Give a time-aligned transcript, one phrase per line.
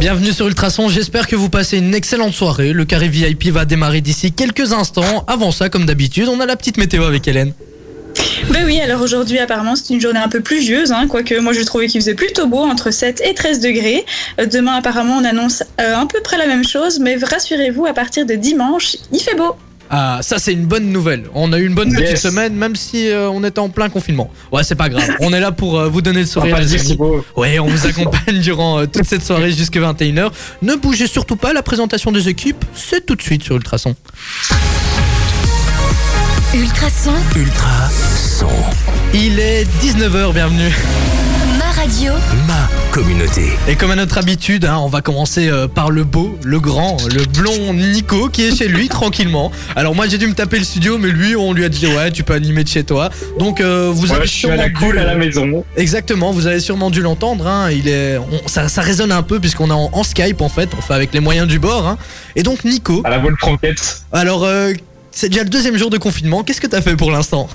[0.00, 2.72] Bienvenue sur Ultrason, j'espère que vous passez une excellente soirée.
[2.72, 5.24] Le carré VIP va démarrer d'ici quelques instants.
[5.26, 7.52] Avant ça, comme d'habitude, on a la petite météo avec Hélène.
[8.50, 11.62] Ben oui, alors aujourd'hui apparemment c'est une journée un peu pluvieuse, hein, quoique moi je
[11.62, 14.06] trouvais qu'il faisait plutôt beau, entre 7 et 13 degrés.
[14.40, 17.92] Euh, demain apparemment on annonce euh, un peu près la même chose, mais rassurez-vous, à
[17.92, 19.56] partir de dimanche, il fait beau.
[19.90, 21.24] Ah, ça c'est une bonne nouvelle.
[21.34, 22.20] On a eu une bonne petite Yes.
[22.22, 24.30] semaine, même si euh, on était en plein confinement.
[24.52, 25.08] Ouais, c'est pas grave.
[25.20, 26.58] On est là pour euh, vous donner le sourire.
[26.60, 26.82] Dire.
[26.82, 27.24] Thibaut.
[27.36, 30.30] Ouais, on vous accompagne durant euh, toute cette soirée jusqu'à 21h.
[30.62, 33.94] Ne bougez surtout pas, la présentation des équipes, c'est tout de suite sur Ultrason.
[36.54, 37.88] Ultrason, Ultra
[38.38, 38.46] son.
[39.14, 40.72] Il est 19h, bienvenue.
[41.78, 42.12] Ma radio,
[42.48, 43.42] Ma communauté.
[43.68, 46.96] Et comme à notre habitude, hein, on va commencer euh, par le beau, le grand,
[47.14, 49.52] le blond Nico qui est chez lui tranquillement.
[49.76, 52.10] Alors moi j'ai dû me taper le studio, mais lui on lui a dit ouais
[52.10, 53.10] tu peux animer de chez toi.
[53.38, 55.64] Donc euh, vous Ouais, avez je suis à sûrement la cool dû- à la maison.
[55.76, 57.46] Exactement, vous avez sûrement dû l'entendre.
[57.46, 60.48] Hein, il est, on- ça, ça résonne un peu puisqu'on est en, en Skype en
[60.48, 61.86] fait, on fait avec les moyens du bord.
[61.86, 61.96] Hein.
[62.34, 64.02] Et donc Nico, À la bonne franquette.
[64.12, 64.72] alors euh,
[65.12, 66.42] c'est déjà le deuxième jour de confinement.
[66.42, 67.48] Qu'est-ce que t'as fait pour l'instant?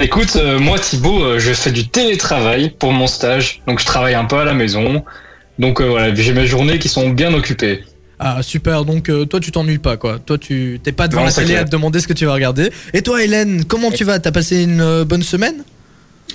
[0.00, 4.14] Écoute, euh, moi Thibaut, euh, je fais du télétravail pour mon stage, donc je travaille
[4.14, 5.04] un peu à la maison.
[5.58, 7.84] Donc euh, voilà, j'ai mes journées qui sont bien occupées.
[8.18, 10.18] Ah super, donc toi tu t'ennuies pas quoi.
[10.18, 11.60] Toi tu t'es pas devant Non, la télé clair.
[11.62, 12.70] à te demander ce que tu vas regarder.
[12.92, 14.18] Et toi Hélène, comment tu vas?
[14.20, 15.64] T'as passé une bonne semaine?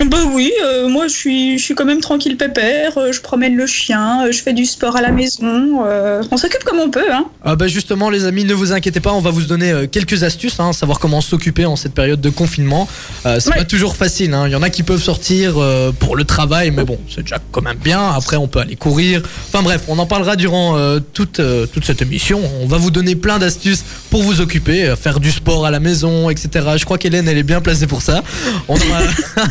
[0.06, 3.54] Bah oui, euh, moi je suis, je suis quand même tranquille pépère, euh, je promène
[3.54, 6.90] le chien, euh, je fais du sport à la maison, euh, on s'occupe comme on
[6.90, 7.12] peut.
[7.12, 7.26] Hein.
[7.44, 10.58] Ah bah justement les amis ne vous inquiétez pas on va vous donner quelques astuces
[10.58, 12.88] hein, savoir comment s'occuper en cette période de confinement
[13.26, 13.56] Euh, c'est Ouais.
[13.58, 14.44] pas toujours facile hein.
[14.46, 17.38] il y en a qui peuvent sortir euh, pour le travail mais bon c'est déjà
[17.52, 21.00] quand même bien après on peut aller courir enfin bref on en parlera durant euh,
[21.12, 24.96] toute, euh, toute cette émission on va vous donner plein d'astuces pour vous occuper euh,
[24.96, 28.00] faire du sport à la maison etc je crois qu'Hélène elle est bien placée pour
[28.02, 28.22] ça
[28.68, 29.00] on aura,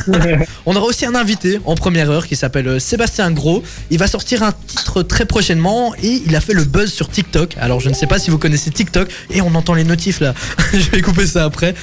[0.65, 3.63] on aura aussi un invité en première heure qui s'appelle euh, Sébastien Gros.
[3.89, 7.55] Il va sortir un titre très prochainement et il a fait le buzz sur TikTok.
[7.59, 10.33] Alors je ne sais pas si vous connaissez TikTok et on entend les notifs là.
[10.73, 11.73] je vais couper ça après.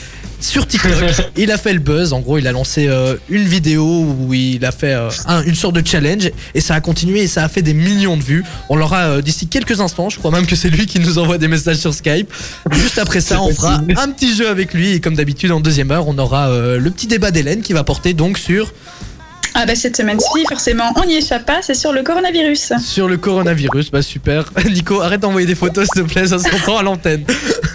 [0.40, 0.92] Sur TikTok,
[1.36, 2.12] il a fait le buzz.
[2.12, 5.54] En gros, il a lancé euh, une vidéo où il a fait euh, un- une
[5.54, 8.44] sorte de challenge et ça a continué et ça a fait des millions de vues.
[8.68, 10.10] On l'aura euh, d'ici quelques instants.
[10.10, 12.30] Je crois même que c'est lui qui nous envoie des messages sur Skype.
[12.72, 15.90] Juste après ça, on fera un petit jeu avec lui et comme d'habitude en deuxième
[15.90, 18.72] heure, on aura le petit débat d'Hélène qui va porter donc sur
[19.58, 22.74] Ah bah cette semaine-ci, forcément, on n'y échappe pas, c'est sur le coronavirus.
[22.78, 23.90] sur le coronavirus.
[23.90, 24.44] Bah super.
[24.70, 27.24] Nico, arrête d'envoyer des photos s'il te plaît, ça s'entend à l'antenne.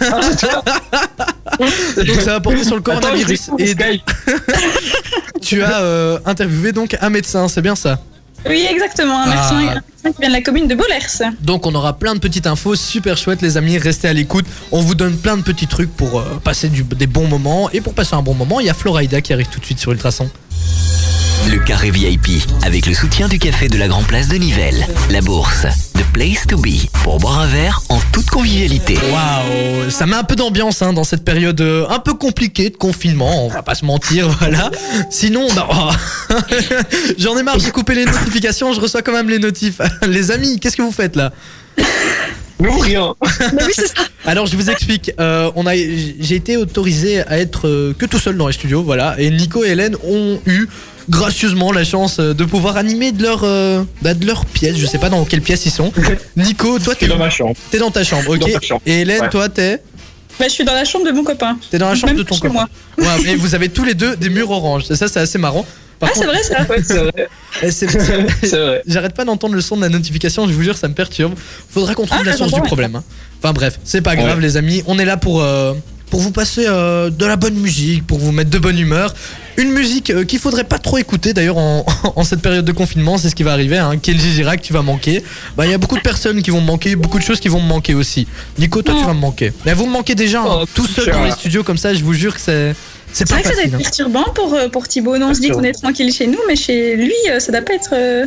[1.96, 3.48] Donc ça va porter sur le coronavirus.
[3.48, 3.74] Attends, Et
[5.40, 7.98] tu as euh, interviewé donc un médecin, c'est bien ça?
[8.48, 9.34] Oui, exactement, un Ah.
[9.54, 11.32] médecin, un médecin qui vient de la commune de Bollers.
[11.40, 14.46] Donc on aura plein de petites infos super chouettes les amis, restez à l'écoute.
[14.72, 17.70] On vous donne plein de petits trucs pour euh, passer du- des bons moments.
[17.70, 19.78] Et pour passer un bon moment, il y a Florida qui arrive tout de suite
[19.78, 20.28] sur Ultrason.
[21.50, 24.86] Le carré VIP avec le soutien du café de la Grand Place de Nivelles.
[25.10, 25.66] La bourse.
[25.94, 26.86] The place to be.
[27.02, 28.94] Pour boire un verre en toute convivialité.
[28.94, 32.76] Waouh, ça met un peu d'ambiance hein, dans cette période euh, un peu compliquée de
[32.76, 34.70] confinement, on va pas se mentir, voilà.
[35.10, 36.34] Sinon, bah, oh,
[37.18, 39.80] j'en ai marre, j'ai coupé les notifications, je reçois quand même les notifs.
[40.08, 41.32] les amis, qu'est-ce que vous faites là?
[42.60, 43.14] Nous rien.
[43.20, 44.02] Oui, c'est ça.
[44.24, 48.20] Alors je vous explique, euh, on a, j'ai été autorisé à être euh, que tout
[48.20, 50.68] seul dans les studios, voilà, et Nico et Hélène ont eu
[51.10, 54.86] gracieusement la chance euh, de pouvoir animer de leur, euh, bah, de leur pièce, je
[54.86, 55.92] sais pas dans quelle pièce ils sont.
[56.36, 57.54] Nico, toi t'es dans ma chambre.
[57.70, 58.82] t'es dans ta chambre, ok Dans ta chambre.
[58.86, 59.30] Et Hélène, Ouais.
[59.30, 59.82] toi t'es
[60.38, 61.58] Bah, je suis dans la chambre de mon copain.
[61.70, 62.52] T'es dans la chambre Même de ton chez copain.
[62.54, 62.68] moi.
[62.98, 64.84] Ouais, mais vous avez tous les deux des murs orange.
[64.84, 65.66] Ça, c'est assez marrant.
[66.00, 67.28] Par Ah, c'est vrai ça Ouais, c'est vrai.
[67.62, 68.82] eh, vrai.
[68.86, 71.34] J'arrête pas d'entendre le son de la notification, je vous jure, ça me perturbe.
[71.70, 72.96] Faudra qu'on trouve Ah, la source du problème.
[72.96, 73.04] hein.
[73.40, 74.42] Enfin bref, c'est pas grave, Ouais.
[74.42, 74.82] les amis.
[74.86, 75.74] On est là pour, euh,
[76.12, 79.14] pour vous passer euh, de la bonne musique, pour vous mettre de bonne humeur.
[79.56, 81.86] Une musique euh, qu'il faudrait pas trop écouter d'ailleurs en,
[82.16, 83.78] en cette période de confinement, c'est ce qui va arriver.
[83.78, 83.96] Hein.
[83.96, 85.24] Kenji Girac, tu vas manquer.
[85.56, 87.48] Bah, il y a beaucoup de personnes qui vont me manquer, beaucoup de choses qui
[87.48, 88.26] vont me manquer aussi.
[88.58, 89.54] Nico, toi, tu vas me manquer.
[89.64, 90.58] Mais vous me manquez déjà, hein.
[90.60, 92.74] Oh, tout seul dans les studios comme ça, je vous jure que c'est.
[93.14, 93.78] C'est vrai que ça doit être hein.
[93.78, 95.16] perturbant pour, euh, pour Thibaut.
[95.16, 97.62] Non, on se dit qu'on est tranquille chez nous, mais chez lui, euh, ça doit
[97.62, 97.90] pas être.
[97.94, 98.26] euh,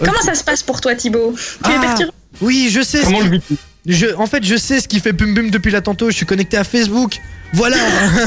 [0.00, 1.32] Comment ça se passe pour toi, Thibaut?
[1.64, 1.80] Tu es Ah.
[1.80, 3.02] perturbé Oui, je sais.
[3.04, 3.38] Comment le
[3.86, 6.10] Je, en fait, je sais ce qui fait bum bum depuis là tantôt.
[6.10, 7.20] Je suis connecté à Facebook.
[7.52, 7.76] Voilà,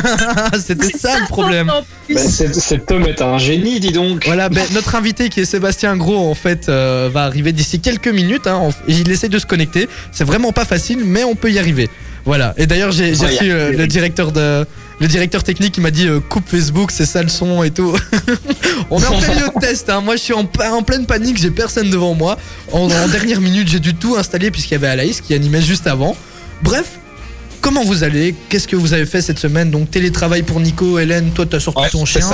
[0.65, 1.68] c'était ça le problème.
[1.68, 4.25] Bah, Cet homme est un génie, dis donc.
[4.25, 8.07] Voilà, ben, notre invité qui est Sébastien Gros, en fait, euh, va arriver d'ici quelques
[8.07, 8.48] minutes.
[8.48, 9.89] Hein, il essaie de se connecter.
[10.13, 11.89] C'est vraiment pas facile, mais on peut y arriver.
[12.24, 12.54] Voilà.
[12.57, 14.65] Et d'ailleurs, j'ai reçu euh, le directeur de.
[14.99, 17.95] Le directeur technique qui m'a dit euh, coupe Facebook, c'est ça le son et tout.
[18.89, 19.89] on est en plein milieu de test.
[19.89, 20.01] Hein.
[20.01, 21.38] Moi, je suis en, pleine panique.
[21.38, 22.38] J'ai personne devant moi.
[22.71, 25.85] En, en dernière minute, j'ai dû tout installer puisqu'il y avait Alaïs qui animait juste
[25.85, 26.17] avant.
[26.63, 26.94] Bref,
[27.61, 28.33] comment vous allez?
[28.49, 29.69] Qu'est-ce que vous avez fait cette semaine?
[29.69, 32.27] Donc télétravail pour Nico, Hélène, toi t'as sorti Ouais, ton chien.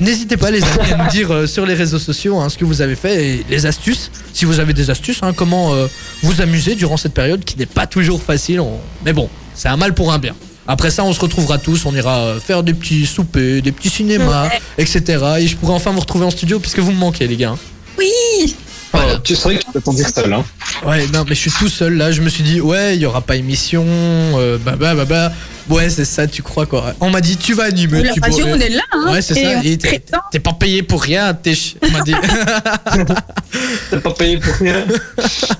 [0.00, 2.64] N'hésitez pas les amis à nous dire euh, sur les réseaux sociaux hein, ce que
[2.64, 4.10] vous avez fait et les astuces.
[4.32, 5.86] Si vous avez des astuces, hein, comment euh,
[6.24, 8.58] vous amuser durant cette période qui n'est pas toujours facile.
[8.58, 10.34] on- Mais bon, c'est un mal pour un bien.
[10.70, 14.48] Après ça, on se retrouvera tous, on ira faire des petits soupers, des petits cinémas,
[14.78, 15.02] etc.
[15.40, 17.56] Et je pourrai enfin vous retrouver en studio puisque vous me manquez les gars.
[17.98, 18.54] Oui
[18.92, 19.14] Voilà.
[19.16, 20.32] Oh, tu serais que tu peux t'en dire seul.
[20.32, 20.44] Hein.
[20.84, 22.10] Ouais, non, mais je suis tout seul là.
[22.10, 23.84] Je me suis dit, ouais, il y aura pas émission.
[23.86, 25.32] Euh, bah, bah, bah, bah.
[25.68, 26.94] Ouais, c'est ça, tu crois quoi.
[27.00, 28.02] On m'a dit, tu vas animer.
[28.02, 29.62] La tu radio, pourrais- on est là, hein Ouais, c'est ça.
[29.62, 30.02] Et t'es
[30.32, 31.32] t'es pas payé pour rien.
[31.34, 32.14] T'es ch- On m'a dit.
[33.90, 34.84] T'as pas payé pour rien.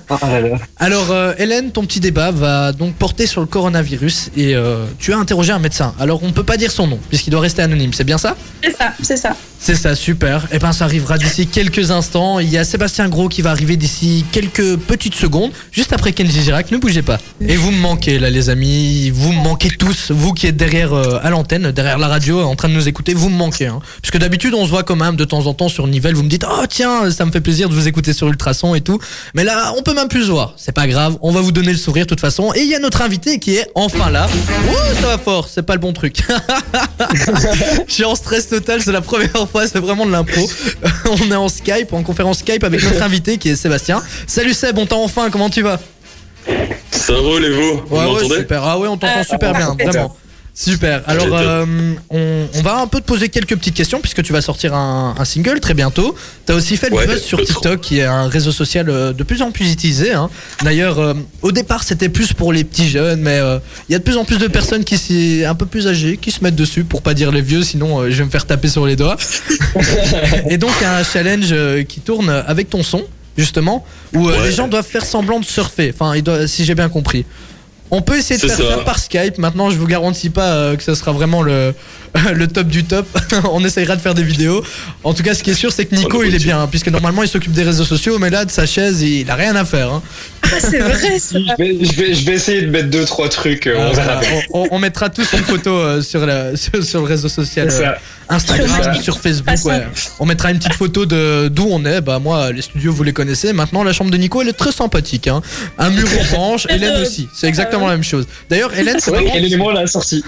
[0.09, 0.57] Ah là là.
[0.77, 5.13] Alors, euh, Hélène, ton petit débat va donc porter sur le coronavirus et euh, tu
[5.13, 5.93] as interrogé un médecin.
[5.99, 7.93] Alors, on peut pas dire son nom puisqu'il doit rester anonyme.
[7.93, 8.35] C'est bien ça?
[8.63, 9.35] C'est ça, c'est ça.
[9.59, 10.47] C'est ça, super.
[10.51, 12.39] Et ben, ça arrivera d'ici quelques instants.
[12.39, 16.41] Il y a Sébastien Gros qui va arriver d'ici quelques petites secondes, juste après Kenji
[16.41, 16.71] Girac.
[16.71, 17.19] Ne bougez pas.
[17.41, 19.09] Et vous me manquez là, les amis.
[19.09, 20.11] Vous me manquez tous.
[20.11, 23.13] Vous qui êtes derrière euh, à l'antenne, derrière la radio, en train de nous écouter,
[23.13, 23.67] vous me manquez.
[23.67, 23.79] Hein.
[24.01, 26.15] Puisque d'habitude, on se voit quand même de temps en temps sur Nivelle.
[26.15, 28.81] Vous me dites, oh tiens, ça me fait plaisir de vous écouter sur Ultrason et
[28.81, 28.99] tout.
[29.33, 30.53] Mais là, on peut même plus se voir.
[30.57, 31.17] C'est pas grave.
[31.21, 32.51] On va vous donner le sourire de toute façon.
[32.55, 34.27] Et il y a notre invité qui est enfin là.
[35.01, 35.47] Ça va fort.
[35.47, 36.21] C'est pas le bon truc.
[37.87, 40.49] Je suis en stress total, c'est la première fois, c'est vraiment de l'impro.
[41.05, 44.01] on est en Skype, en conférence Skype avec notre invité qui est Sébastien.
[44.27, 45.79] Salut Seb, on t'a enfin, comment tu vas?
[46.91, 47.81] Ça roule et vous?
[47.87, 48.63] Vous Ouais, super.
[48.63, 50.15] Ah ouais, on t'entend Ah, super bien, vraiment.
[50.53, 51.01] Super.
[51.07, 51.65] Alors, euh,
[52.09, 55.15] on, on va un peu te poser quelques petites questions puisque tu vas sortir un,
[55.17, 56.13] un single très bientôt.
[56.45, 59.23] T'as aussi fait le Ouais, buzz sur TikTok, qui est un réseau social euh, de
[59.23, 60.11] plus en plus utilisé.
[60.11, 60.29] hein.
[60.63, 63.99] D'ailleurs, euh, au départ, c'était plus pour les petits jeunes, mais euh, il y a
[63.99, 66.55] de plus en plus de personnes qui s'y, un peu plus âgées, qui se mettent
[66.57, 69.15] dessus pour pas dire les vieux, sinon je vais me faire taper sur les doigts.
[70.49, 71.55] Et donc, il y a un challenge
[71.87, 73.03] qui tourne avec ton son,
[73.37, 74.43] justement, où Ouais.
[74.43, 75.93] les gens doivent faire semblant de surfer.
[75.97, 77.25] Enfin, ils doivent- si j'ai bien compris.
[77.91, 78.77] On peut essayer de faire ça.
[78.77, 79.37] ça par Skype.
[79.37, 81.73] Maintenant, je vous garantis pas euh, que ce sera vraiment le,
[82.33, 83.07] le top du top.
[83.51, 84.63] On essayera de faire des vidéos.
[85.03, 86.67] En tout cas, ce qui est sûr, c'est que Nico, Oh, il est bien, hein,
[86.69, 89.55] puisque normalement, il s'occupe des réseaux sociaux, mais là, de sa chaise, il a rien
[89.55, 89.91] à faire.
[89.91, 90.01] hein.
[90.43, 91.37] Ah, c'est vrai, ça.
[91.39, 93.67] Je vais, je, vais, je vais essayer de mettre deux trois trucs.
[93.67, 93.89] euh, Euh,
[94.53, 94.79] on voilà.
[94.79, 97.91] mettra tous une photo euh, sur, la, sur, sur le réseau social euh.
[98.29, 99.55] Instagram, Sur sur Facebook.
[99.65, 99.85] Ouais.
[100.19, 101.99] On mettra une petite photo de d'où on est.
[102.01, 103.51] Bah moi, les studios, vous les connaissez.
[103.51, 105.27] Maintenant, la chambre de Nico, elle est très sympathique.
[105.27, 105.41] Hein.
[105.77, 106.65] Un mur orange.
[106.69, 107.27] Hélène aussi.
[107.35, 108.25] C'est exactement la même chose.
[108.49, 109.33] D'ailleurs, Hélène, C'est c'est vrai marrant.
[109.35, 110.23] quel élément là sorti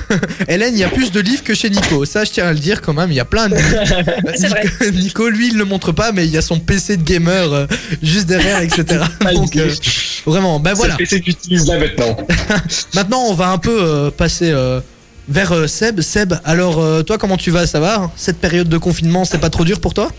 [0.49, 2.05] Hélène, il y a plus de livres que chez Nico.
[2.05, 3.11] Ça, je tiens à le dire quand même.
[3.11, 3.55] Il y a plein de
[4.47, 4.63] vrai.
[4.63, 7.51] Nico, Nico, lui, il le montre pas, mais il y a son PC de gamer
[7.53, 7.65] euh,
[8.01, 9.03] juste derrière, etc.
[9.33, 9.69] Donc, euh,
[10.25, 10.95] vraiment, ben voilà.
[10.99, 12.17] C'est que j'utilise là maintenant.
[12.93, 14.79] Maintenant, on va un peu euh, passer euh,
[15.29, 16.01] vers euh, Seb.
[16.01, 17.67] Seb, alors, euh, toi, comment tu vas?
[17.67, 18.11] Ça va?
[18.15, 20.11] Cette période de confinement, c'est pas trop dur pour toi?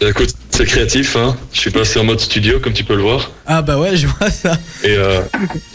[0.00, 1.36] Écoute, c'est créatif, hein.
[1.52, 3.32] Je suis passé en mode studio, comme tu peux le voir.
[3.46, 4.56] Ah, bah ouais, je vois ça.
[4.84, 5.20] Et, euh,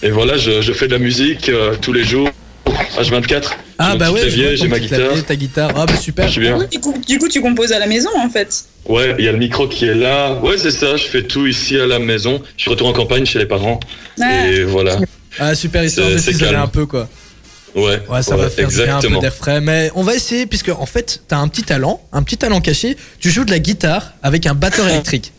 [0.02, 2.30] et voilà, je, je fais de la musique euh, tous les jours.
[2.98, 3.52] H24.
[3.78, 5.00] Ah, bah ouais, j'ai ma petit guitare.
[5.00, 5.72] clavier, ta guitare.
[5.76, 6.28] Ah, bah super.
[6.28, 6.58] Je suis bien.
[6.72, 8.66] Du coup, du coup, tu composes à la maison, en fait.
[8.86, 10.34] Ouais, il y a le micro qui est là.
[10.42, 12.42] Ouais, c'est ça, je fais tout ici à la maison.
[12.58, 13.80] Je retourne en campagne chez les parents.
[14.22, 14.98] Ah, Et voilà.
[15.40, 16.56] Ah, super histoire de calme.
[16.56, 17.08] un peu, quoi.
[17.76, 19.60] Ouais, Ouais, ça va faire bien, un peu d'air frais.
[19.60, 22.96] Mais on va essayer, puisque en fait, t'as un petit talent, un petit talent caché.
[23.20, 25.32] Tu joues de la guitare avec un batteur électrique.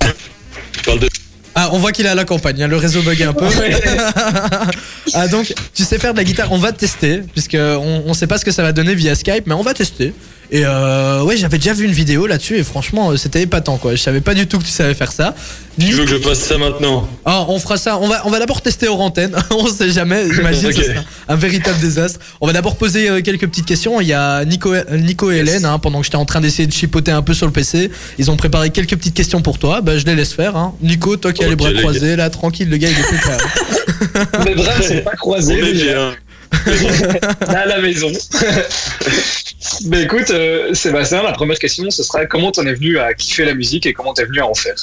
[0.00, 1.08] Tu parles de...
[1.54, 3.46] Ah, on voit qu'il est à la campagne, hein, le réseau bug un peu.
[5.14, 8.26] ah, donc, tu sais faire de la guitare, on va tester, puisque on, on sait
[8.26, 10.14] pas ce que ça va donner via Skype, mais on va tester.
[10.52, 13.94] Et euh, ouais, j'avais déjà vu une vidéo là-dessus, et franchement, euh, c'était épatant, quoi.
[13.94, 15.34] Je savais pas du tout que tu savais faire ça.
[15.80, 17.98] Tu veux que je fasse ça maintenant Ah, on fera ça.
[17.98, 19.34] On va, on va d'abord tester hors antenne.
[19.50, 20.26] on sait jamais.
[20.32, 20.84] J'imagine que Ok.
[20.84, 22.20] ce sera un véritable désastre.
[22.40, 24.00] On va d'abord poser euh, quelques petites questions.
[24.00, 26.72] Il y a Nico, Nico et Hélène, hein, pendant que j'étais en train d'essayer de
[26.72, 27.90] chipoter un peu sur le PC.
[28.18, 29.80] Ils ont préparé quelques petites questions pour toi.
[29.80, 30.56] Bah, je les laisse faire.
[30.56, 30.74] Hein.
[30.82, 33.16] Nico, toi qui as les bras les croisés, là, tranquille, le gars, il est tout
[33.16, 33.36] prêt.
[33.40, 34.42] hein.
[34.46, 35.58] Les bras ne sont pas On croisés.
[35.58, 36.14] est mais, bien.
[37.48, 38.12] Là à la maison.
[39.86, 43.44] Mais écoute, euh, Sébastien, la première question, ce sera comment t'en es venu à kiffer
[43.44, 44.74] la musique et comment t'es venu à en faire?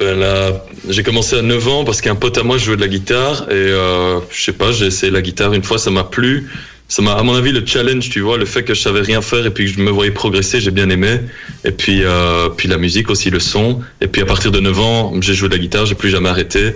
[0.00, 3.46] Là, j'ai commencé à 9 ans parce qu'un pote à moi jouait de la guitare
[3.48, 6.48] et euh, je sais pas, j'ai essayé la guitare une fois, ça m'a plu.
[6.86, 9.22] Ça m'a, à mon avis, le challenge, tu vois, le fait que je savais rien
[9.22, 11.20] faire et puis que je me voyais progresser, j'ai bien aimé.
[11.64, 13.80] Et puis, euh, puis la musique aussi, le son.
[14.00, 16.28] Et puis à partir de 9 ans, j'ai joué de la guitare, j'ai plus jamais
[16.28, 16.74] arrêté.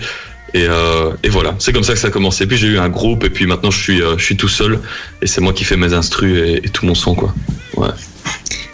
[0.54, 2.46] Et, euh, et voilà, c'est comme ça que ça a commencé.
[2.46, 4.80] Puis j'ai eu un groupe et puis maintenant je suis, euh, je suis tout seul
[5.20, 7.34] et c'est moi qui fais mes instrus et, et tout mon son quoi.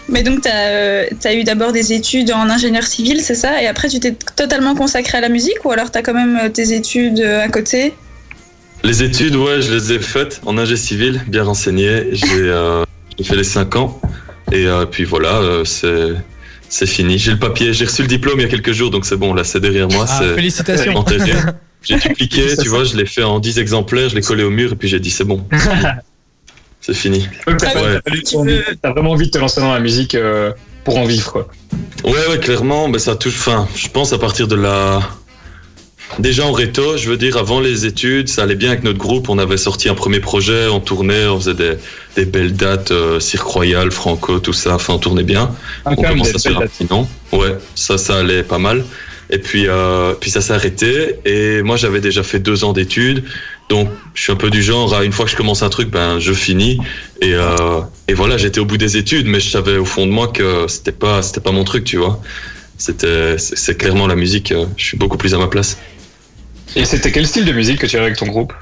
[0.08, 3.62] Mais donc, tu as, eu d'abord des études en ingénieur civil, c'est ça?
[3.62, 6.38] Et après, tu t'es totalement consacré à la musique ou alors tu as quand même
[6.42, 7.94] euh, tes études euh, à côté?
[8.84, 12.08] Les études, ouais, je les ai faites en ingé civil, bien renseigné.
[12.12, 12.84] J'ai euh,
[13.24, 14.00] fait les 5 ans.
[14.52, 17.18] Et euh, puis voilà, euh, c'est fini.
[17.18, 19.32] J'ai le papier, j'ai reçu le diplôme il y a quelques jours, donc c'est bon,
[19.32, 20.04] là c'est derrière moi.
[20.06, 21.04] Ah, c'est félicitations.
[21.86, 24.72] J'ai dupliqué, tu vois, je l'ai fait en 10 exemplaires, je l'ai collé au mur
[24.72, 25.46] et puis j'ai dit c'est bon.
[26.84, 27.26] c'est fini.
[27.46, 28.00] T'as Ouais.
[28.82, 30.52] t'as vraiment envie de te lancer dans la musique euh,
[30.84, 31.48] pour en vivre, quoi.
[32.04, 33.36] Ouais, ouais, clairement, ben ça touche.
[33.38, 35.00] Enfin, je pense à partir de la.
[36.18, 39.30] Déjà en réto, je veux dire, avant les études, ça allait bien avec notre groupe.
[39.30, 41.72] On avait sorti un premier projet, on tournait, on faisait des,
[42.16, 44.74] des belles dates, euh, Cirque Royal, Franco, tout ça.
[44.74, 45.50] Enfin, on tournait bien.
[45.86, 47.08] Ah, On commence à se faire belles un petit nom.
[47.32, 48.84] Ouais, ça, ça allait pas mal.
[49.30, 51.16] Et puis, euh, puis ça s'est arrêté.
[51.24, 53.24] Et moi, j'avais déjà fait deux ans d'études.
[53.74, 55.90] Donc, je suis un peu du genre, à une fois que je commence un truc,
[55.90, 56.78] ben, je finis.
[57.20, 60.12] Et, euh, et voilà, j'étais au bout des études, mais je savais au fond de
[60.12, 62.20] moi que c'était pas, c'était pas mon truc, tu vois.
[62.78, 64.52] C'était, c'est clairement la musique.
[64.52, 65.76] euh, Je suis beaucoup plus à ma place.
[66.76, 68.52] Et c'était quel style de musique que tu avais avec ton groupe?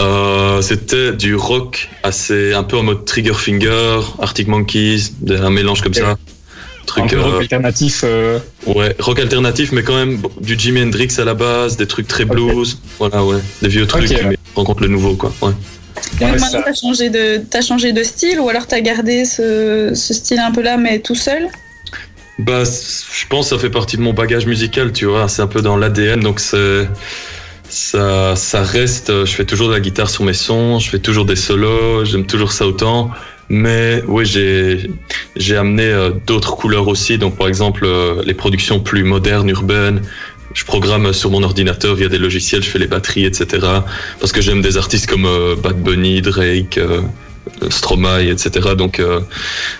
[0.00, 5.82] Euh, c'était du rock assez, un peu en mode Trigger Finger, Arctic Monkeys, un mélange
[5.82, 6.16] comme ça.
[6.86, 8.00] Truc, peu rock euh, alternatif.
[8.04, 12.08] euh, Ouais, rock alternatif, mais quand même du Jimi Hendrix à la base, des trucs
[12.08, 14.20] très blues, voilà, ouais, des vieux trucs, Ok.
[14.28, 15.32] mais rencontre le nouveau, quoi.
[15.42, 15.52] Ouais.
[16.20, 20.38] Maintenant, t'as changé de, t'as changé de style ou alors t'as gardé ce, ce style
[20.40, 21.46] un peu là, mais tout seul?
[22.38, 25.46] Bah, je pense que ça fait partie de mon bagage musical, tu vois, c'est un
[25.46, 26.88] peu dans l'ADN, donc c'est
[27.68, 29.10] ça, ça reste.
[29.10, 32.04] euh, Je fais toujours de la guitare sur mes sons, je fais toujours des solos,
[32.04, 33.10] j'aime toujours ça autant.
[33.50, 34.90] Mais oui, j'ai
[35.36, 37.18] j'ai amené euh, d'autres couleurs aussi.
[37.18, 40.02] Donc par exemple, euh, les productions plus modernes, urbaines.
[40.52, 43.66] Je programme sur mon ordinateur via des logiciels, je fais les batteries, etc.
[44.18, 46.78] Parce que j'aime des artistes comme euh, Bad Bunny, Drake,
[47.68, 48.74] Stromae, etc.
[48.76, 49.20] Donc euh,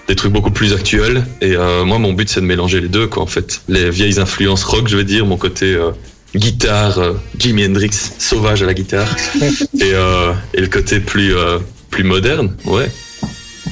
[0.09, 1.25] des trucs beaucoup plus actuels.
[1.41, 3.63] Et euh, moi, mon but, c'est de mélanger les deux, quoi, en fait.
[3.69, 5.91] Les vieilles influences rock, je vais dire, mon côté euh,
[6.35, 7.01] guitare,
[7.39, 9.09] Jimi Hendrix, sauvage à la guitare,
[9.81, 11.59] et, euh, et le côté plus, euh,
[11.91, 12.91] plus moderne, ouais.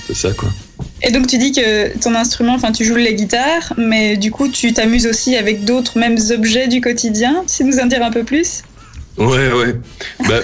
[0.09, 0.49] C'est ça, quoi.
[1.03, 4.49] Et donc tu dis que ton instrument, enfin tu joues la guitare, mais du coup
[4.49, 7.45] tu t'amuses aussi avec d'autres mêmes objets du quotidien.
[7.47, 8.63] Tu sais nous en dire un peu plus?
[9.19, 9.75] Ouais, ouais.
[10.27, 10.41] bah,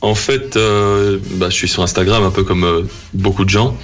[0.00, 2.82] en fait, euh, bah, je suis sur Instagram, un peu comme euh,
[3.14, 3.76] beaucoup de gens.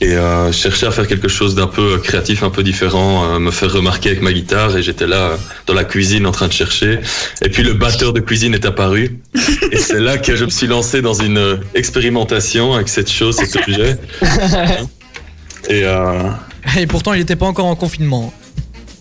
[0.00, 3.24] Et euh, je cherchais à faire quelque chose d'un peu euh, créatif, un peu différent,
[3.34, 4.76] euh, me faire remarquer avec ma guitare.
[4.76, 5.36] Et j'étais là euh,
[5.66, 7.00] dans la cuisine en train de chercher.
[7.44, 9.18] Et puis le batteur de cuisine est apparu.
[9.72, 13.36] Et c'est là que je me suis lancé dans une euh, expérimentation avec cette chose,
[13.36, 13.96] cet objet.
[15.68, 16.30] Et euh,
[16.78, 18.32] Et pourtant, il était pas encore en confinement.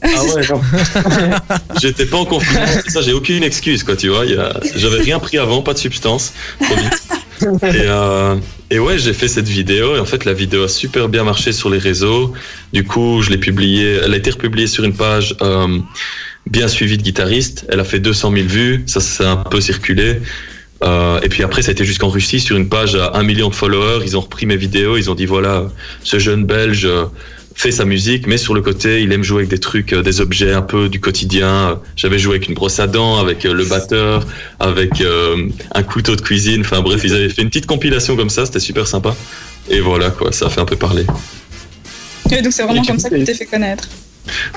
[0.04, 0.42] ah ouais.
[1.82, 4.24] J'étais pas en confinement, c'est ça, j'ai aucune excuse, quoi, tu vois.
[4.24, 6.34] a- J'avais rien pris avant, pas de substance.
[6.62, 7.02] trop vite.
[7.42, 8.36] Et, euh,
[8.70, 11.52] et ouais, j'ai fait cette vidéo, et en fait, la vidéo a super bien marché
[11.52, 12.34] sur les réseaux.
[12.74, 15.80] Du coup, je l'ai publiée, elle a été republiée sur une page euh,
[16.50, 17.66] bien suivie de guitaristes.
[17.70, 20.22] Elle a fait 200 000 vues, ça, a un peu circulé.
[20.84, 23.50] Euh, et puis après, ça a été jusqu'en Russie sur une page à un million
[23.50, 24.04] de followers.
[24.06, 25.68] Ils ont repris mes vidéos, ils ont dit voilà,
[26.04, 26.88] ce jeune Belge
[27.58, 30.22] fait sa musique, mais sur le côté, il aime jouer avec des trucs, euh, des
[30.22, 31.82] objets un peu du quotidien.
[31.96, 34.28] J'avais joué avec une brosse à dents, avec euh, le batteur,
[34.60, 36.62] avec euh, un couteau de cuisine.
[36.62, 39.16] Enfin bref, ils avaient fait une petite compilation comme ça, c'était super sympa.
[39.70, 41.06] Et voilà quoi, ça a fait un peu parler.
[42.32, 43.90] Et donc c'est vraiment comme ça que tu t'es fait connaître?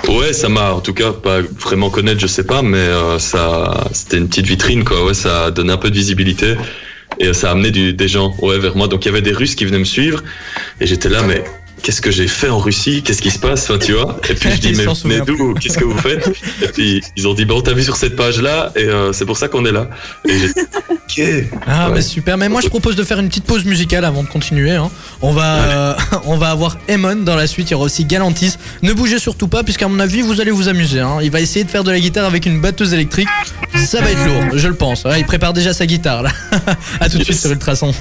[0.06, 3.88] Ouais, ça m'a en tout cas pas vraiment connaître, je sais pas, mais euh, ça,
[3.92, 5.06] c'était une petite vitrine quoi.
[5.06, 6.54] Ouais, ça a donné un peu de visibilité
[7.18, 8.88] et ça a amené du, des gens ouais vers moi.
[8.88, 10.22] Donc il y avait des Russes qui venaient me suivre
[10.80, 11.44] et j'étais là, mais
[11.82, 13.02] qu'est-ce que j'ai fait en Russie?
[13.02, 13.64] Qu'est-ce qui se passe?
[13.70, 14.18] Enfin, Tu vois?
[14.28, 15.54] Et puis je dis mais venez d'où?
[15.54, 16.28] Qu'est-ce que vous faites?
[16.62, 19.24] Et puis ils ont dit bon, t'as vu sur cette page là et euh, c'est
[19.26, 19.88] pour ça qu'on est là.
[20.28, 20.54] Et j'ai dit,
[20.90, 21.60] ok.
[21.66, 21.94] Ah Ouais.
[21.96, 24.72] bah super, mais moi je propose de faire une petite pause musicale avant de continuer.
[24.72, 24.90] hein.
[25.22, 25.94] On, va, euh,
[26.26, 28.54] on va avoir Emon dans la suite, il y aura aussi Galantis.
[28.82, 31.00] Ne bougez surtout pas, puisqu'à mon avis vous allez vous amuser.
[31.00, 31.18] hein.
[31.22, 33.28] Il va essayer de faire de la guitare avec une batteuse électrique.
[33.74, 35.04] Ça va être lourd, je le pense.
[35.04, 36.30] Ouais, il prépare déjà sa guitare là.
[37.00, 37.92] à tout de suite sur Ultrason.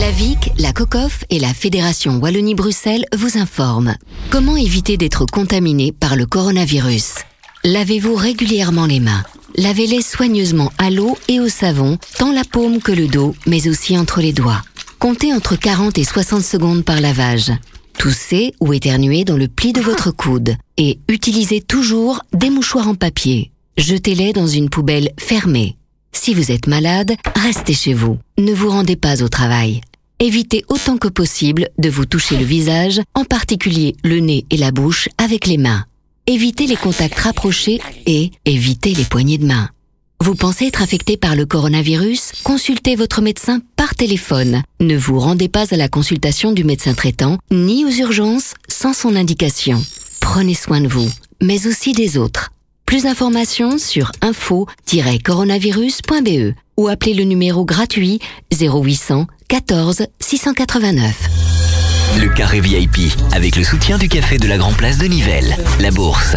[0.00, 3.94] La VIC, la COCOF et la Fédération Wallonie-Bruxelles vous informent.
[4.30, 7.14] Comment éviter d'être contaminé par le coronavirus?
[7.62, 9.22] Lavez-vous régulièrement les mains.
[9.56, 13.96] Lavez-les soigneusement à l'eau et au savon, tant la paume que le dos, mais aussi
[13.96, 14.62] entre les doigts.
[14.98, 17.52] Comptez entre 40 et 60 secondes par lavage.
[17.96, 22.96] Toussez ou éternuez dans le pli de votre coude et utilisez toujours des mouchoirs en
[22.96, 23.52] papier.
[23.76, 25.76] Jetez-les dans une poubelle fermée.
[26.14, 28.18] Si vous êtes malade, restez chez vous.
[28.38, 29.82] Ne vous rendez pas au travail.
[30.20, 34.70] Évitez autant que possible de vous toucher le visage, en particulier le nez et la
[34.70, 35.84] bouche, avec les mains.
[36.26, 39.68] Évitez les contacts rapprochés et évitez les poignées de main.
[40.20, 42.32] Vous pensez être affecté par le coronavirus?
[42.44, 44.62] Consultez votre médecin par téléphone.
[44.80, 49.16] Ne vous rendez pas à la consultation du médecin traitant ni aux urgences sans son
[49.16, 49.84] indication.
[50.20, 51.10] Prenez soin de vous,
[51.42, 52.53] mais aussi des autres.
[52.86, 58.18] Plus d'informations sur info-coronavirus.be ou appelez le numéro gratuit
[58.52, 61.30] 0800 14 689.
[62.20, 65.90] Le carré VIP avec le soutien du café de la Grand Place de Nivelles, la
[65.90, 66.36] bourse.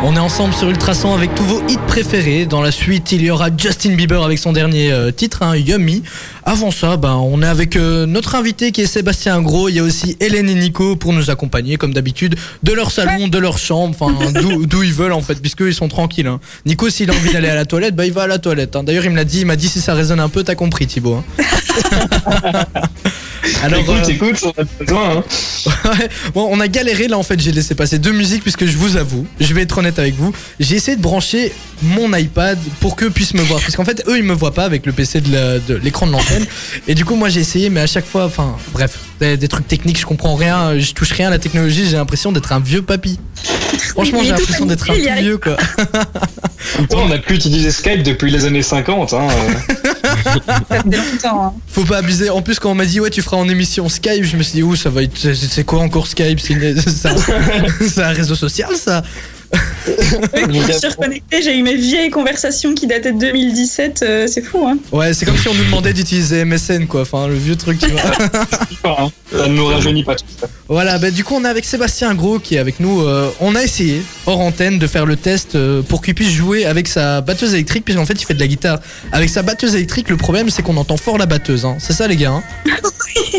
[0.00, 2.46] On est ensemble sur Ultrason avec tous vos hits préférés.
[2.46, 6.04] Dans la suite, il y aura Justin Bieber avec son dernier euh, titre, hein, Yummy.
[6.44, 9.68] Avant ça, ben, on est avec euh, notre invité qui est Sébastien Gros.
[9.68, 13.26] Il y a aussi Hélène et Nico pour nous accompagner, comme d'habitude, de leur salon,
[13.26, 16.28] de leur chambre, enfin d'où ils veulent en fait, puisque ils sont tranquilles.
[16.28, 16.38] hein.
[16.64, 18.76] Nico, s'il a envie d'aller à la toilette, bah il va à la toilette.
[18.76, 18.84] hein.
[18.84, 20.86] D'ailleurs, il me l'a dit, il m'a dit si ça résonne un peu, t'as compris,
[20.86, 21.24] Thibaut.
[23.62, 25.16] Alors, écoute, euh, écoute, on a besoin.
[25.18, 25.24] Hein.
[26.34, 28.96] Bon, on a galéré là en fait, j'ai laissé passer deux musiques puisque je vous
[28.96, 31.52] avoue, je vais être honnête avec vous, j'ai essayé de brancher
[31.82, 34.64] mon iPad pour qu'eux puissent me voir parce qu'en fait eux ils me voient pas
[34.64, 36.46] avec le PC de l'écran de l'antenne
[36.88, 39.68] et du coup moi j'ai essayé mais à chaque fois, enfin bref, des, des trucs
[39.68, 42.82] techniques, je comprends rien, je touche rien à la technologie, j'ai l'impression d'être un vieux
[42.82, 43.18] papy.
[43.90, 45.56] Franchement j'ai l'impression d'être un tout arrive vieux quoi.
[46.90, 49.12] On a pu utiliser Skype depuis les années 50.
[49.12, 49.28] Hein.
[49.30, 50.38] euh.
[51.24, 51.52] Hein.
[51.68, 52.30] Faut pas abuser.
[52.30, 54.54] En plus, quand on m'a dit ouais, tu feras en émission Skype, je me suis
[54.54, 55.16] dit ouh, ça va être.
[55.16, 56.40] C'est quoi encore Skype?
[56.40, 56.78] C'est une-
[58.02, 59.02] un, réseau social ça
[60.66, 64.02] je suis reconnectée, j'ai eu mes vieilles conversations qui dataient de 2017.
[64.02, 64.78] euh, c'est fou, hein.
[64.92, 67.02] Ouais, c'est comme si on nous demandait d'utiliser MSN quoi.
[67.02, 67.78] Enfin, le vieux truc.
[67.78, 69.10] Tu vois.
[69.30, 70.46] Ça ne nous rajeunit pas tout ça.
[70.68, 73.02] voilà, bah du coup, on est avec Sébastien Gros qui est avec nous.
[73.02, 76.64] Euh, on a essayé hors antenne de faire le test euh, pour qu'il puisse jouer
[76.64, 78.78] avec sa batteuse électrique, puisqu'en fait, il fait de la guitare
[79.12, 80.08] avec sa batteuse électrique.
[80.08, 81.66] Le problème, c'est qu'on entend fort la batteuse.
[81.66, 81.76] Hein.
[81.78, 82.30] C'est ça, les gars.
[82.30, 82.42] hein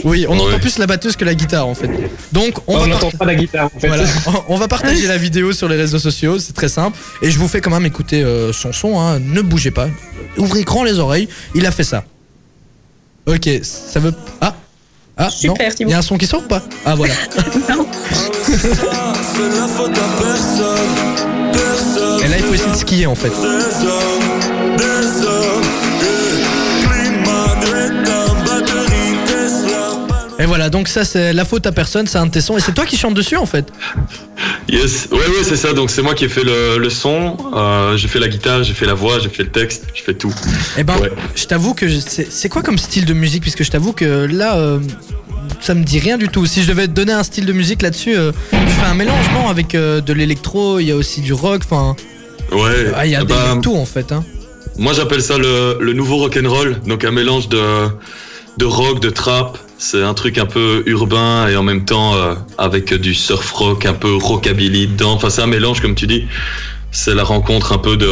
[0.03, 0.41] oui, on Ouais.
[0.48, 1.89] entend plus la batteuse que la guitare en fait.
[2.32, 3.88] Donc, on On va part- pas la guitare en fait.
[3.88, 4.03] Voilà,
[4.48, 6.98] on va partager la vidéo sur les réseaux sociaux, c'est très simple.
[7.22, 9.19] Et je vous fais quand même écouter euh, son son, hein.
[9.19, 9.88] ne bougez pas.
[10.38, 12.03] Ouvrez grand les oreilles, il a fait ça.
[13.25, 14.13] Ok, ça veut...
[14.41, 14.55] Ah
[15.17, 15.89] Ah, Super, non Thibaut.
[15.89, 16.62] Il y a un son qui sort ou pas?
[16.86, 17.13] Ah voilà.
[22.24, 23.29] Et là, il faut essayer de skier en fait.
[23.29, 25.88] Des hommes, des hommes.
[30.41, 32.58] Et voilà, donc ça c'est la faute à personne, c'est un de tes sons.
[32.58, 33.65] Et c'est toi qui chantes dessus en fait.
[34.69, 35.73] Yes, ouais, ouais, c'est ça.
[35.73, 37.36] Donc c'est moi qui ai fait le, le son.
[37.56, 40.13] Euh, j'ai fait la guitare, j'ai fait la voix, j'ai fait le texte, j'ai fait
[40.13, 40.34] tout.
[40.78, 41.12] Et ben, Ouais.
[41.36, 43.41] je t'avoue que c'est quoi comme style de musique?
[43.41, 44.80] Puisque je t'avoue que là, euh,
[45.60, 46.45] ça me dit rien du tout.
[46.45, 49.25] Si je devais te donner un style de musique là-dessus, euh, tu fais un mélange,
[49.34, 51.95] non Avec euh, de l'électro, il y a aussi du rock, enfin...
[52.54, 52.91] Ouais.
[52.95, 54.12] Ah, il y a des- bah, tout en fait.
[54.13, 54.23] Hein.
[54.78, 56.78] Moi j'appelle ça le, le nouveau rock'n'roll.
[56.88, 57.62] Donc un mélange de,
[58.58, 59.58] de rock, de trap.
[59.82, 63.86] C'est un truc un peu urbain et en même temps euh, avec du surf rock,
[63.86, 65.13] un peu rockabilly dedans.
[65.13, 66.26] Enfin c'est un mélange comme tu dis.
[66.92, 68.10] C'est la rencontre un peu de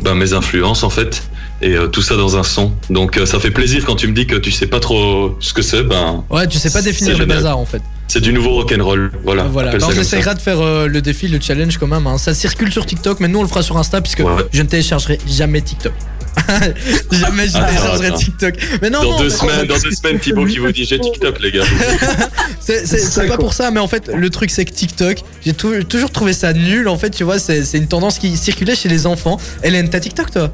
[0.00, 1.24] ben, mes influences en fait.
[1.60, 2.72] Et euh, tout ça dans un son.
[2.88, 5.52] Donc euh, ça fait plaisir quand tu me dis que tu sais pas trop ce
[5.52, 5.82] que c'est.
[5.82, 7.82] Ben Ouais, tu sais pas définir le bazar en fait.
[8.06, 9.10] c'est du nouveau rock'n'roll.
[9.24, 9.42] Voilà.
[9.42, 9.80] voilà.
[9.80, 9.90] ça.
[9.92, 12.06] essaiera de faire euh, le défi, le challenge quand même.
[12.06, 12.16] hein.
[12.16, 14.44] Ça circule sur TikTok, mais nous on le fera sur Insta puisque Ouais.
[14.52, 15.92] je ne téléchargerai jamais TikTok.
[17.12, 18.12] jamais je téléchargerai.
[18.14, 18.54] TikTok.
[18.82, 20.98] Mais non, Dans non, deux mais- semaines, dans deux semaines, Thibaut qui vous dit j'ai
[20.98, 21.64] TikTok les gars.
[22.60, 26.10] c'est pas pour ça, mais en fait, le truc c'est que TikTok, j'ai tou- toujours
[26.10, 26.88] trouvé ça nul.
[26.88, 29.38] En fait, tu vois, c'est une tendance qui circulait chez les enfants.
[29.62, 30.50] Hélène, t'as TikTok toi?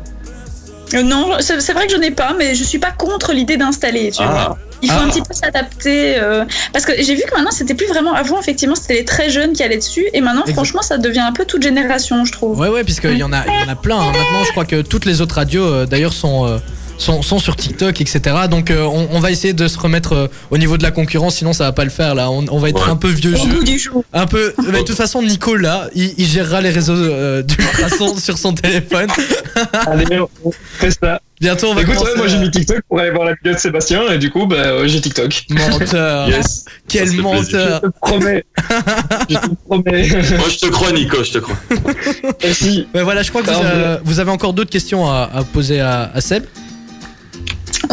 [1.02, 4.22] Non, c'est vrai que je n'ai pas, mais je suis pas contre l'idée d'installer, tu
[4.22, 4.26] Ah.
[4.30, 4.58] vois.
[4.82, 5.04] Il faut Ah.
[5.04, 6.16] un petit peu s'adapter.
[6.18, 8.12] euh, parce que j'ai vu que maintenant, c'était plus vraiment.
[8.12, 10.04] Avant, effectivement, c'était les très jeunes qui allaient dessus.
[10.12, 12.58] Et maintenant, franchement, ça devient un peu toute génération, je trouve.
[12.58, 13.98] Ouais, ouais, puisqu'il y en a, il y en a plein.
[13.98, 14.12] hein.
[14.12, 16.58] Maintenant, je crois que toutes les autres radios, euh, d'ailleurs, sont, euh,
[16.98, 18.20] sont, sont sur TikTok, etc.
[18.50, 21.36] Donc, euh, on, on va essayer de se remettre euh, au niveau de la concurrence,
[21.36, 22.30] sinon ça va pas le faire là.
[22.30, 22.92] On, on va être Ouais.
[22.92, 23.50] un peu vieux Au jeu.
[23.58, 24.04] goût du jour.
[24.12, 24.52] Un peu.
[24.70, 28.52] Mais de toute façon, Nico là, il, il gérera les réseaux euh, d'ultrason sur son
[28.54, 29.08] téléphone.
[29.86, 31.20] Allez, on fait ça.
[31.40, 33.58] Bientôt, on va Écoute, ouais, moi j'ai mis TikTok pour aller voir la vidéo de
[33.58, 35.44] Sébastien et du coup, bah, j'ai TikTok.
[35.50, 36.28] Menteur.
[36.34, 36.64] Yes.
[36.88, 37.80] Quel menteur.
[37.82, 38.44] Je te promets.
[39.28, 40.08] je te promets.
[40.38, 41.56] Moi je te crois Nico, je te crois.
[42.42, 42.86] Merci.
[42.94, 46.10] Voilà, je crois que vous, euh, vous avez encore d'autres questions à, à poser à,
[46.14, 46.44] à Seb.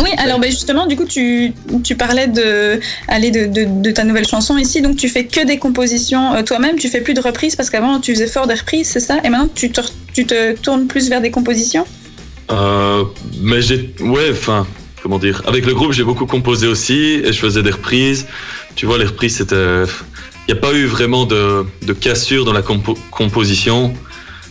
[0.02, 4.04] Oui, alors ben, justement, du coup, tu, tu parlais de, aller de, de, de ta
[4.04, 4.82] nouvelle chanson ici.
[4.82, 6.78] Donc, tu fais que des compositions euh, toi-même.
[6.78, 9.18] Tu fais plus de reprises parce qu'avant, tu faisais fort des reprises, c'est ça?
[9.24, 9.82] Et maintenant, tu te,
[10.14, 11.86] tu te tournes plus vers des compositions?
[12.52, 13.04] Euh,
[13.42, 14.68] mais j'ai, ouais, enfin,
[15.02, 18.26] comment dire, avec le groupe j'ai beaucoup composé aussi et je faisais des reprises.
[18.76, 22.52] Tu vois, les reprises c'était, il n'y a pas eu vraiment de, de cassure dans
[22.54, 23.94] la compo- composition.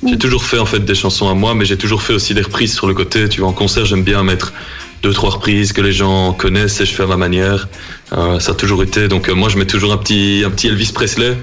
[0.07, 0.19] J'ai Mm.
[0.19, 2.73] toujours fait en fait des chansons à moi, mais j'ai toujours fait aussi des reprises
[2.75, 3.29] sur le côté.
[3.29, 4.55] Tu vois, en concert j'aime bien mettre
[5.03, 7.69] deux trois reprises que les gens connaissent et je fais à ma manière.
[8.13, 9.09] Euh, ça a toujours été.
[9.09, 11.37] Donc euh, moi je mets toujours un petit un petit Elvis Presley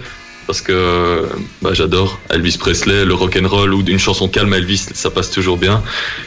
[0.47, 1.27] parce que
[1.61, 5.29] bah, j'adore Elvis Presley, le rock and roll ou une chanson calme Elvis, ça passe
[5.29, 5.83] toujours bien.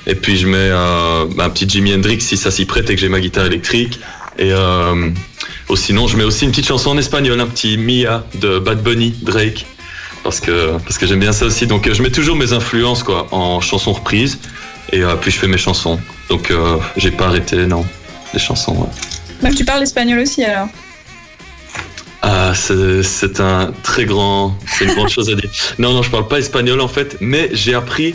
[0.06, 3.00] Et puis je mets euh, un petit Jimi Hendrix si ça s'y prête et que
[3.00, 3.98] j'ai ma guitare électrique.
[4.38, 5.10] Et euh,
[5.68, 8.82] oh, sinon, je mets aussi une petite chanson en espagnol, un petit Mia de Bad
[8.82, 9.66] Bunny, Drake,
[10.24, 11.66] parce que parce que j'aime bien ça aussi.
[11.66, 14.38] Donc euh, je mets toujours mes influences quoi en chansons reprises
[14.92, 15.98] et euh, puis je fais mes chansons.
[16.30, 17.84] Donc euh, j'ai pas arrêté, non,
[18.32, 18.72] les chansons.
[18.74, 18.88] ouais.
[19.42, 20.68] Donc tu parles espagnol aussi alors
[22.22, 25.50] Ah, c'est un très grand, c'est une grande chose à dire.
[25.78, 28.14] Non, non, je parle pas espagnol en fait, mais j'ai appris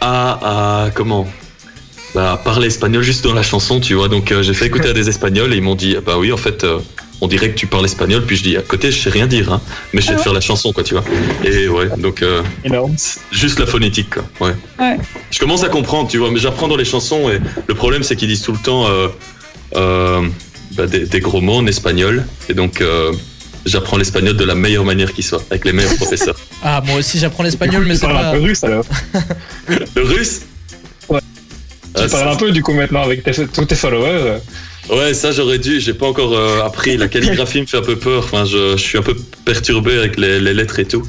[0.00, 1.26] à, à comment
[2.14, 4.08] bah, à parler espagnol juste dans la chanson, tu vois.
[4.08, 6.32] Donc euh, j'ai fait écouter à des Espagnols et ils m'ont dit, ah, bah oui,
[6.32, 6.78] en fait, euh,
[7.20, 8.24] on dirait que tu parles espagnol.
[8.26, 9.60] Puis je dis, à côté, je sais rien dire, hein,
[9.92, 11.04] mais je sais Ah ouais faire la chanson, quoi, tu vois.
[11.44, 12.42] Et ouais, donc euh,
[13.32, 14.24] juste la phonétique, quoi.
[14.48, 14.54] Ouais.
[14.78, 14.96] Ouais.
[15.30, 18.16] Je commence à comprendre, tu vois, mais j'apprends dans les chansons et le problème, c'est
[18.16, 19.08] qu'ils disent tout le temps euh,
[19.74, 20.22] euh,
[20.76, 22.26] bah, des, des gros mots en espagnol.
[22.48, 23.12] Et donc, euh,
[23.64, 26.36] j'apprends l'espagnol de la meilleure manière qui soit, avec les meilleurs professeurs.
[26.62, 28.28] Ah, moi aussi j'apprends l'espagnol, mais tu c'est parles pas.
[28.28, 28.84] un peu russe alors.
[29.96, 30.42] Le russe?
[31.08, 31.20] Ouais.
[31.94, 34.38] Ah, Tu parles un peu du coup maintenant avec tes- tous tes followers.
[34.90, 36.96] Ouais, ça j'aurais dû, j'ai pas encore euh, appris.
[36.96, 40.16] La calligraphie me fait un peu peur, enfin, je, je suis un peu perturbé avec
[40.16, 41.02] les, les lettres et tout.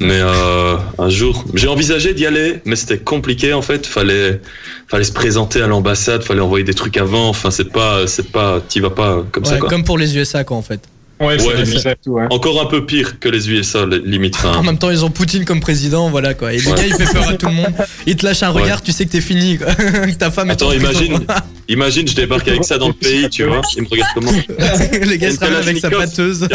[0.00, 3.86] Mais euh, un jour, j'ai envisagé d'y aller, mais c'était compliqué en fait.
[3.86, 4.40] Fallait,
[4.88, 7.28] fallait se présenter à l'ambassade, fallait envoyer des trucs avant.
[7.28, 9.68] Enfin, c'est pas, c'est pas, t'y vas pas comme ça quoi.
[9.68, 10.80] comme pour les USA, quoi, en fait.
[11.18, 12.18] Ouais, c'est Ouais, tout.
[12.30, 14.36] Encore un peu pire que les USA, limite.
[14.44, 16.52] En même temps, ils ont Poutine comme président, voilà quoi.
[16.52, 16.76] Et le Ouais.
[16.76, 17.72] gars, il fait peur à tout le monde.
[18.06, 18.62] Il te lâche un Ouais.
[18.62, 19.74] regard, tu sais que t'es fini, quoi.
[19.74, 20.90] que ta femme est Attends, en prison.
[20.90, 21.26] imagine,
[21.68, 23.62] imagine, je débarque avec ça dans le pays, tu vois.
[23.76, 25.98] Il me regarde comment les gars se Une ramènent avec sa Kalachnikov.
[26.00, 26.48] batteuse.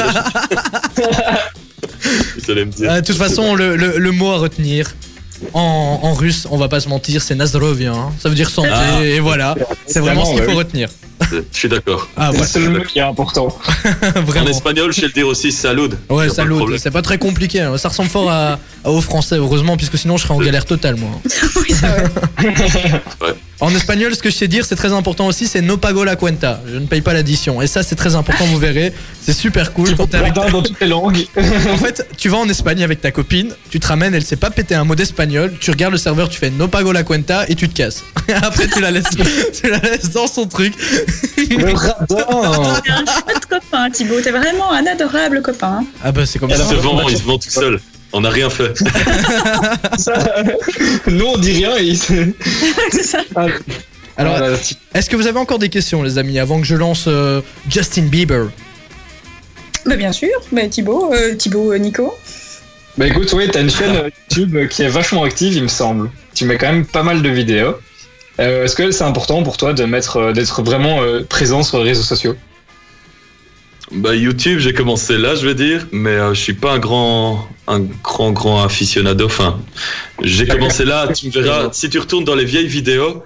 [2.38, 2.92] Vous allez me dire.
[2.92, 4.94] Euh, De toute façon, le, le- le mot à retenir
[5.54, 7.94] en, en russe, on va pas se mentir, c'est Nazdrovia.
[7.94, 8.12] hein.
[8.22, 9.04] Ça veut dire santé, Ah.
[9.04, 9.56] et voilà.
[9.88, 10.58] C'est vraiment ce qu'il ouais, faut oui.
[10.58, 10.90] retenir.
[11.32, 12.08] Je suis d'accord.
[12.18, 13.58] Ah, C'est le ouais, seul mot qui est important.
[14.42, 15.98] En espagnol, je sais le dire aussi, salud.
[16.10, 16.78] Ouais, problème.
[16.80, 17.62] C'est pas très compliqué.
[17.62, 17.78] hein.
[17.78, 20.96] Ça ressemble fort à, à- au français, heureusement, puisque sinon je serais en galère totale,
[20.96, 21.10] moi.
[21.56, 23.28] Oui, ça va.
[23.64, 26.16] En espagnol, ce que je sais dire, c'est très important aussi, c'est no pago la
[26.16, 26.60] cuenta.
[26.68, 27.62] Je ne paye pas l'addition.
[27.62, 28.92] Et ça, c'est très important, vous verrez.
[29.24, 29.96] C'est super cool.
[29.96, 31.28] Quand t'es avec dans toutes les langues.
[31.70, 34.50] En fait, tu vas en Espagne avec ta copine, tu te ramènes, elle sait pas
[34.50, 37.54] péter un mot d'espagnol, tu regardes le serveur, tu fais no pago la cuenta et
[37.56, 38.04] tu te casses.
[38.42, 39.06] Après, tu la laisses,
[39.62, 40.74] tu la laisses dans son truc.
[41.50, 42.82] Le radin.
[42.84, 44.22] T'es un chouette copain, Thibaut.
[44.22, 45.84] T'es vraiment un adorable copain.
[46.04, 46.66] Ah bah, c'est comme Il ça.
[46.66, 47.80] se vend, il se vend tout seul.
[48.14, 48.74] On n'a rien fait.
[49.98, 50.14] Ça,
[51.08, 52.14] Nous, on dit rien et il se-
[52.92, 53.20] c'est ça.
[54.18, 57.06] Alors, Ah, est-ce que vous avez encore des questions, les amis, avant que je lance
[57.08, 58.48] euh, Justin Bieber?
[59.86, 60.30] Bah, bien sûr.
[60.52, 62.14] Bah, Thibaut, euh, Thibaut, euh, Nico.
[62.98, 63.94] Bah écoute, oui, t'as une chaîne
[64.30, 66.12] YouTube qui est vachement active, il me semble.
[66.36, 67.76] Tu mets quand même pas mal de vidéos.
[68.40, 71.80] Euh, Est-ce que c'est important pour toi de mettre, euh, d'être vraiment euh, présent sur
[71.80, 72.36] les réseaux sociaux?
[73.92, 77.46] Bah YouTube, j'ai commencé là, je vais dire, mais euh, je suis pas un grand,
[77.68, 79.26] un grand, grand aficionado.
[79.26, 79.60] Enfin,
[80.22, 81.10] j'ai commencé là.
[81.14, 81.70] Tu me verras.
[81.74, 83.22] Si tu retournes dans les vieilles vidéos,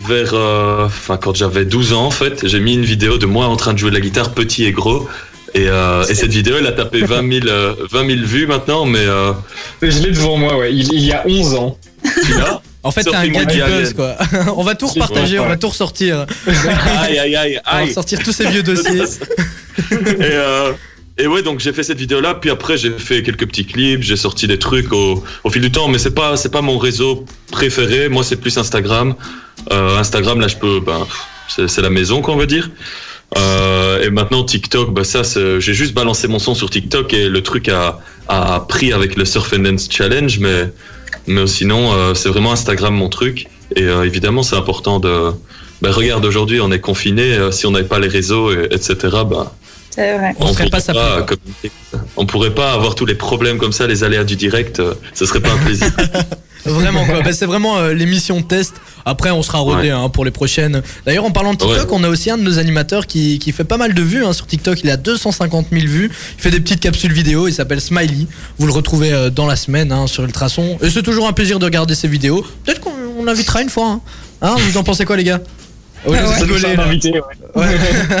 [0.00, 3.56] vers, enfin quand j'avais 12 ans en fait, j'ai mis une vidéo de moi en
[3.56, 5.08] train de jouer de la guitare, petit et gros.
[5.54, 8.84] Et, euh, et cette vidéo, elle a tapé 20 000, euh, 20 000 vues maintenant,
[8.84, 9.32] mais euh,
[9.82, 10.74] Je l'ai devant moi, ouais.
[10.74, 11.78] Il, il y a 11 ans.
[12.02, 12.60] tu l'as?
[12.84, 14.16] En fait, t'es un gars du buzz, quoi.
[14.56, 16.26] on va tout repartager, on va tout ressortir.
[16.46, 17.88] Aïe, aïe, aïe, On va aïe.
[17.88, 19.02] ressortir tous ces vieux dossiers.
[19.80, 20.72] et, euh,
[21.16, 24.16] et ouais, donc j'ai fait cette vidéo-là, puis après j'ai fait quelques petits clips, j'ai
[24.16, 27.24] sorti des trucs au, au fil du temps, mais c'est pas c'est pas mon réseau
[27.50, 28.08] préféré.
[28.08, 29.14] Moi, c'est plus Instagram.
[29.72, 31.06] Euh, Instagram, là, je peux, ben,
[31.48, 32.68] c'est la maison, qu'on veut dire.
[33.38, 35.22] Euh, et maintenant TikTok, bah ça,
[35.58, 39.24] j'ai juste balancé mon son sur TikTok et le truc a, a pris avec le
[39.24, 40.70] Surf and Dance Challenge, mais
[41.26, 43.46] mais sinon euh, c'est vraiment Instagram mon truc.
[43.76, 45.32] Et euh, évidemment, c'est important de.
[45.82, 47.36] Ben, regarde, aujourd'hui, on est confiné.
[47.50, 48.94] si on n'avait pas les réseaux, et- etc.
[49.28, 49.50] Ben,
[49.90, 50.34] C'est vrai.
[50.38, 51.22] On serait pourrait pas sapé, quoi.
[51.22, 52.06] communiquer comme ça.
[52.16, 54.80] On pourrait pas avoir tous les problèmes comme ça, les aléas du direct.
[54.80, 55.88] euh, ce serait pas un plaisir.
[56.64, 58.74] Vraiment quoi, Bah, c'est vraiment euh, l'émission test.
[59.06, 59.90] Après on sera rodé Ouais.
[59.90, 60.82] hein, pour les prochaines.
[61.04, 63.64] D'ailleurs en parlant de TikTok, on a aussi un de nos animateurs qui, qui fait
[63.64, 64.80] pas mal de vues hein, sur TikTok.
[64.82, 66.10] Il a 250 000 vues.
[66.38, 67.46] Il fait des petites capsules vidéo.
[67.48, 68.26] Il s'appelle Smiley.
[68.58, 70.78] Vous le retrouvez euh, dans la semaine hein, sur Ultrason.
[70.82, 72.44] Et c'est toujours un plaisir de regarder ses vidéos.
[72.64, 73.88] Peut-être qu'on on l'invitera une fois.
[73.88, 74.00] Hein.
[74.42, 75.40] Hein, vous en pensez quoi les gars?
[76.06, 76.18] Ah ouais.
[76.42, 77.20] rigoler, invité, ouais.
[77.62, 77.66] Ouais.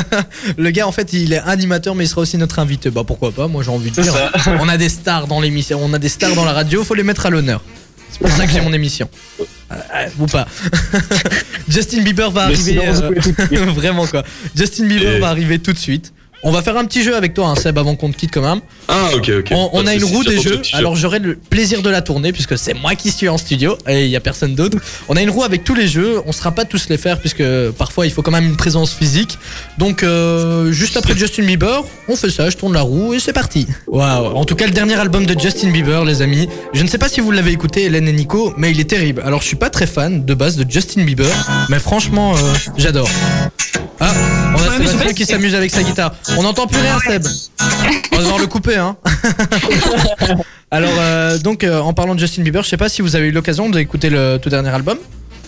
[0.56, 2.88] le gars en fait il est animateur mais il sera aussi notre invité.
[2.90, 3.46] Bah pourquoi pas?
[3.46, 4.12] Moi j'ai envie de dire.
[4.14, 4.32] ça.
[4.58, 7.02] On a des stars dans l'émission, on a des stars dans la radio, faut les
[7.02, 7.60] mettre à l'honneur.
[8.14, 9.08] C'est pour ça que j'ai mon émission.
[9.40, 10.46] Euh, euh, ou pas.
[11.68, 12.72] Justin Bieber va Mais arriver.
[12.80, 13.64] sinon, vous euh, pouvez tout dire.
[13.74, 14.22] vraiment quoi.
[14.54, 16.12] Justin Bieber Et- va arriver tout de suite.
[16.46, 18.42] On va faire un petit jeu avec toi, hein, Seb, avant qu'on te quitte quand
[18.42, 18.60] même.
[18.88, 19.52] Ah, ok, ok.
[19.72, 22.74] On, a une roue des jeux, alors j'aurai le plaisir de la tourner puisque c'est
[22.74, 24.76] moi qui suis en studio et il y a personne d'autre.
[25.08, 27.42] On a une roue avec tous les jeux, on sera pas tous les faire puisque
[27.78, 29.38] parfois il faut quand même une présence physique.
[29.78, 33.32] Donc euh, juste après Justin Bieber, on fait ça, je tourne la roue et c'est
[33.32, 33.66] parti.
[33.86, 36.98] Waouh, en tout cas le dernier album de Justin Bieber les amis, je ne sais
[36.98, 39.22] pas si vous l'avez écouté Hélène et Nico, mais il est terrible.
[39.24, 41.34] Alors je suis pas très fan de base de Justin Bieber,
[41.70, 42.38] mais franchement euh,
[42.76, 43.08] j'adore.
[43.98, 44.12] Ah,
[44.64, 46.14] a Ouais, Sébastien qui s'amuse avec sa guitare.
[46.36, 47.24] On n'entend plus rien Seb.
[48.12, 48.96] On va devoir le couper hein.
[50.70, 53.28] Alors euh, donc euh, en parlant de Justin Bieber, je sais pas si vous avez
[53.28, 54.98] eu l'occasion d'écouter le tout dernier album.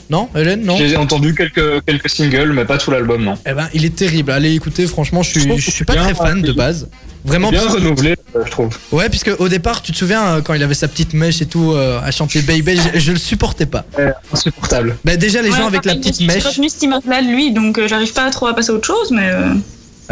[0.09, 0.77] Non, Hélène, non.
[0.77, 3.35] J'ai entendu quelques, quelques singles, mais pas tout l'album, non.
[3.45, 4.31] Eh ben, il est terrible.
[4.31, 4.87] Allez écouter.
[4.87, 6.89] Franchement, je suis, je suis pas très fan de base.
[7.25, 7.51] Vraiment.
[7.51, 8.69] Bien renouvelé, euh, je trouve.
[8.93, 11.47] Ouais, puisque au départ, tu te souviens euh, quand il avait sa petite mèche et
[11.47, 13.85] tout euh, à chanter Baby, je, je le supportais pas.
[14.33, 14.97] insupportable.
[15.05, 16.45] Bah déjà les gens avec la petite J'ai mèche.
[16.45, 19.11] retenu cette image-là de lui, donc euh, j'arrive pas trop à passer à autre chose,
[19.11, 19.29] mais.
[19.29, 19.55] euh,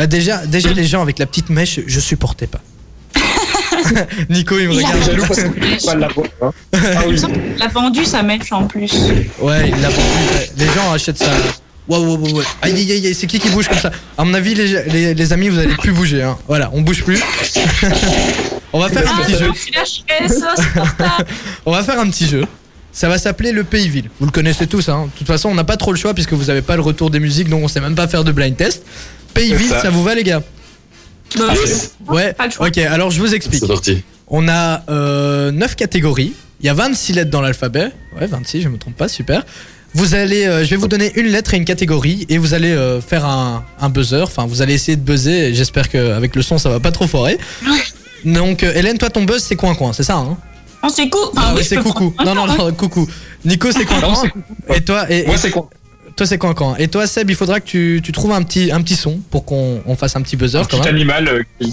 [0.00, 2.60] euh, déjà, déjà les gens avec la petite mèche, je supportais pas.
[4.30, 5.02] Nico, il me Il regarde.
[5.04, 6.08] jaloux parce que pas la
[6.42, 6.50] hein.
[6.72, 7.18] Ah il me oui.
[7.18, 8.92] semble qu'il a vendu sa mèche en plus.
[9.40, 10.00] Ouais, il l'a vendu.
[10.56, 11.30] Les gens achètent ça.
[11.86, 12.42] Waouh, waouh, waouh.
[12.62, 13.90] Aïe, aïe, aïe, aïe, c'est qui qui bouge comme ça?
[14.16, 16.22] À mon avis, les, les, les amis, vous allez plus bouger.
[16.22, 16.38] Hein.
[16.48, 17.20] Voilà, on bouge plus.
[18.72, 19.50] on va faire un Ah, petit jeu.
[20.28, 21.28] ça, portable.
[21.66, 22.44] On va faire un petit jeu.
[22.92, 24.08] Ça va s'appeler le Pays-Ville.
[24.20, 24.88] Vous le connaissez tous.
[24.88, 25.08] Hein.
[25.12, 27.10] De toute façon, on n'a pas trop le choix puisque vous avez pas le retour
[27.10, 28.84] des musiques, donc on sait même pas faire de blind test.
[29.34, 29.80] Pays-Ville, C'est ça.
[29.82, 29.90] ça.
[29.90, 30.42] vous va, les gars?
[31.38, 31.94] Bah, Yes.
[32.08, 32.34] Ouais.
[32.60, 33.60] Ok, alors je vous explique.
[33.60, 34.02] C'est parti.
[34.28, 36.32] On a euh, 9 catégories.
[36.60, 37.90] Il y a 26 lettres dans l'alphabet.
[38.18, 39.44] Ouais, 26, je me trompe pas, super.
[39.96, 42.72] Vous allez, euh, je vais vous donner une lettre et une catégorie et vous allez
[42.72, 44.22] euh, faire un, un buzzer.
[44.22, 45.48] Enfin, vous allez essayer de buzzer.
[45.50, 47.38] et J'espère qu'avec le son, ça va pas trop foirer.
[48.24, 50.36] Donc, euh, Hélène, toi, ton buzz, c'est coin coin, c'est ça hein?
[50.82, 51.02] Non, c'est.
[51.12, 52.14] Enfin, Ah oui, je c'est coucou.
[52.24, 53.06] Non, non, non, coucou.
[53.44, 54.22] Nico, c'est coin Non, coin.
[54.68, 55.68] c'est Et toi, et, Moi, c'est quoi
[56.16, 56.76] toi, c'est coin coin.
[56.78, 59.44] Et toi, Seb, il faudra que tu, tu trouves un petit, un petit son pour
[59.44, 60.94] qu'on on fasse un petit buzzer Un quand petit même.
[60.94, 61.72] animal euh, qui.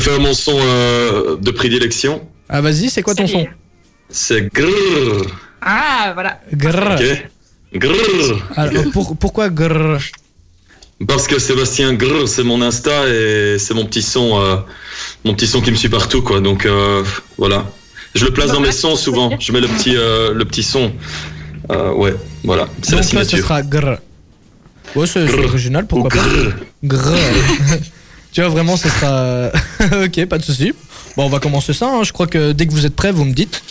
[0.00, 2.22] Faire mon son euh, de prédilection.
[2.48, 3.46] Ah, vas-y, c'est quoi ton son?
[4.08, 5.26] C'est grrr.
[5.60, 6.40] Ah, voilà.
[6.52, 6.94] Grrr.
[6.98, 7.26] Ok.
[7.74, 8.42] Grrr.
[8.56, 9.98] Alors, pour- pourquoi grrr
[11.08, 14.56] Parce que Sébastien Grrr, c'est mon Insta et c'est mon petit son, euh,
[15.24, 16.40] mon petit son qui me suit partout, quoi.
[16.40, 17.02] Donc euh,
[17.36, 17.66] voilà.
[18.14, 19.36] Je le place dans mes sons souvent.
[19.38, 20.92] Je mets le petit, euh, le petit son.
[21.70, 22.66] Euh, ouais, voilà.
[22.82, 23.98] C'est la Donc, toi, ce sera grrr.
[24.94, 26.52] Ouais, c'est original, Ou pourquoi pas grrr.
[26.84, 27.16] Grrr.
[28.32, 29.50] tu vois, vraiment, ce sera.
[30.04, 30.72] ok, pas de souci.
[31.16, 31.86] Bon, on va commencer ça.
[31.88, 32.02] hein.
[32.04, 33.62] Je crois que dès que vous êtes prêts, vous me dites.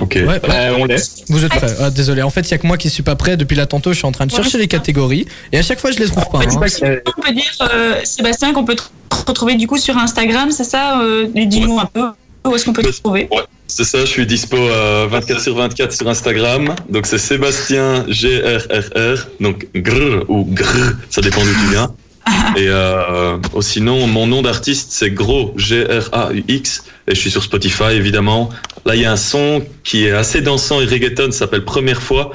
[0.00, 0.14] Ok.
[0.16, 0.40] Ouais, ouais.
[0.50, 1.24] Euh, on laisse.
[1.28, 3.16] Vous êtes prêts Ah, Désolé, en fait, il y a que moi qui suis pas
[3.16, 3.36] prêt.
[3.36, 5.90] Depuis là, tantôt, je suis en train de chercher les catégories et à chaque fois,
[5.90, 6.40] je les trouve pas.
[6.42, 6.60] C'est hein.
[6.60, 8.82] pas que- On peut dire, euh, Sébastien, qu'on peut te
[9.26, 12.02] retrouver du coup sur Instagram, c'est ça euh, Dis-nous un peu
[12.44, 13.28] où est-ce qu'on peut te retrouver.
[13.30, 16.74] Ouais, c'est ça, je suis dispo euh, 24 sur 24 sur Instagram.
[16.88, 21.92] Donc c'est Sébastien GRRR, donc grrr ou grrr, ça dépend d'où tu viens.
[22.56, 27.92] Et euh, oh, sinon, mon nom d'artiste c'est Gros, G-R-A-U-X, et je suis sur Spotify
[27.92, 28.48] évidemment.
[28.84, 32.32] Là, il y a un son qui est assez dansant et reggaeton, s'appelle Première fois.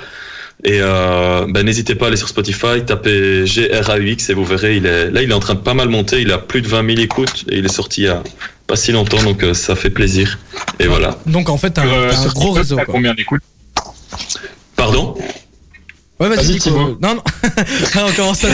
[0.63, 4.85] Et euh, ben, n'hésitez pas à aller sur Spotify, tapez G-R-A-U-X et vous verrez, il
[4.85, 6.85] est, là il est en train de pas mal monter, il a plus de 20
[6.87, 8.21] 000 écoutes et il est sorti il y a
[8.67, 10.37] pas si longtemps, donc euh, ça fait plaisir.
[10.79, 11.17] Et voilà.
[11.25, 12.75] Donc, en fait, t'as un, Euh, t'as un gros TikTok, réseau.
[12.75, 12.93] t'as Quoi.
[12.93, 13.41] combien d'écoutes?
[14.75, 15.15] Pardon?
[16.19, 16.59] Ouais, vas-y.
[16.59, 16.97] Thibaut.
[17.01, 17.23] Non, non.
[17.95, 18.49] Ah, on, commence à,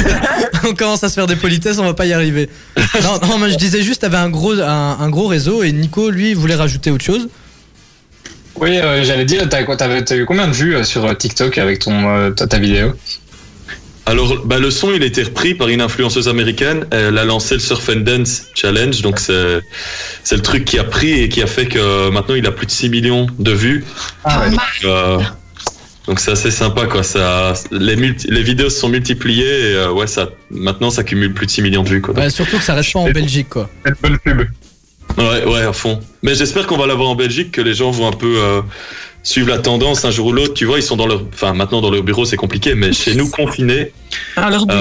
[0.67, 2.49] on commence à se faire des politesses, on va pas y arriver.
[3.03, 6.09] Non, non, mais je disais juste, t'avais un gros, un, un gros réseau et Nico,
[6.09, 7.27] lui, voulait rajouter autre chose.
[8.59, 11.79] Oui, euh, j'allais dire, t'as t'as eu combien de vues euh, sur euh, TikTok avec
[11.79, 12.93] ton, euh, ta, ta vidéo?
[14.07, 16.85] Alors, bah, le son, il a été repris par une influenceuse américaine.
[16.91, 19.01] Elle a lancé le Surf and Dance Challenge.
[19.01, 19.59] Donc, c'est,
[20.23, 22.65] c'est le truc qui a pris et qui a fait que maintenant, il a plus
[22.65, 23.83] de 6 millions de vues.
[24.23, 24.55] Ah ouais.
[24.85, 25.19] Euh,
[26.07, 27.03] donc, c'est assez sympa, quoi.
[27.03, 31.33] Ça, les, multi- les vidéos se sont multipliées et euh, ouais, ça, maintenant, ça cumule
[31.33, 32.13] plus de 6 millions de vues, quoi.
[32.13, 33.69] Bah, surtout que ça reste pas en Belgique, quoi.
[33.85, 34.47] C'est une bonne pub.
[35.17, 35.99] Ouais, ouais, à fond.
[36.21, 38.61] Mais j'espère qu'on va l'avoir en Belgique, que les gens vont un peu euh,
[39.23, 40.53] suivre la tendance un jour ou l'autre.
[40.53, 43.15] Tu vois, ils sont dans leur, enfin maintenant dans leur bureau, c'est compliqué, mais chez
[43.15, 43.91] nous confinés,
[44.35, 44.75] À leur but.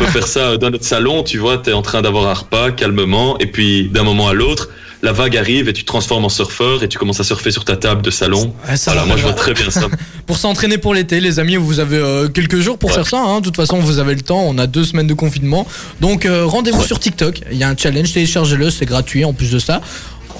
[0.00, 1.22] Euh, on peut faire ça dans notre salon.
[1.22, 4.68] Tu vois, t'es en train d'avoir un repas calmement, et puis d'un moment à l'autre,
[5.02, 7.64] la vague arrive et tu te transformes en surfeur et tu commences à surfer sur
[7.64, 8.54] ta table de salon.
[8.68, 9.88] Ouais, ça Voilà, moi je vois très bien ça.
[10.26, 12.96] Pour s'entraîner pour l'été, les amis, vous avez euh, quelques jours pour Ouais.
[12.96, 13.18] faire ça.
[13.20, 13.40] Hein.
[13.40, 14.42] De toute façon, vous avez le temps.
[14.46, 15.66] On a deux semaines de confinement.
[16.00, 16.86] Donc, euh, rendez-vous Ouais.
[16.86, 17.40] sur TikTok.
[17.50, 19.80] Il y a un challenge, téléchargez-le, c'est gratuit en plus de ça.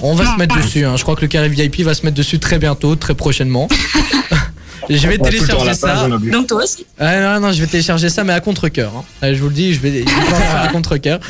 [0.03, 0.85] On va se mettre dessus.
[0.85, 0.95] hein.
[0.95, 3.67] Je crois que le carré VIP va se mettre dessus très bientôt, très prochainement.
[4.97, 6.07] je vais On télécharger ça.
[6.09, 6.19] on.
[6.31, 6.85] Donc toi aussi.
[6.99, 8.91] Ah, non, non, je vais télécharger ça, mais à contre-coeur.
[9.21, 9.33] hein.
[9.33, 11.19] Je vous le dis, je vais, je vais faire à contre-coeur.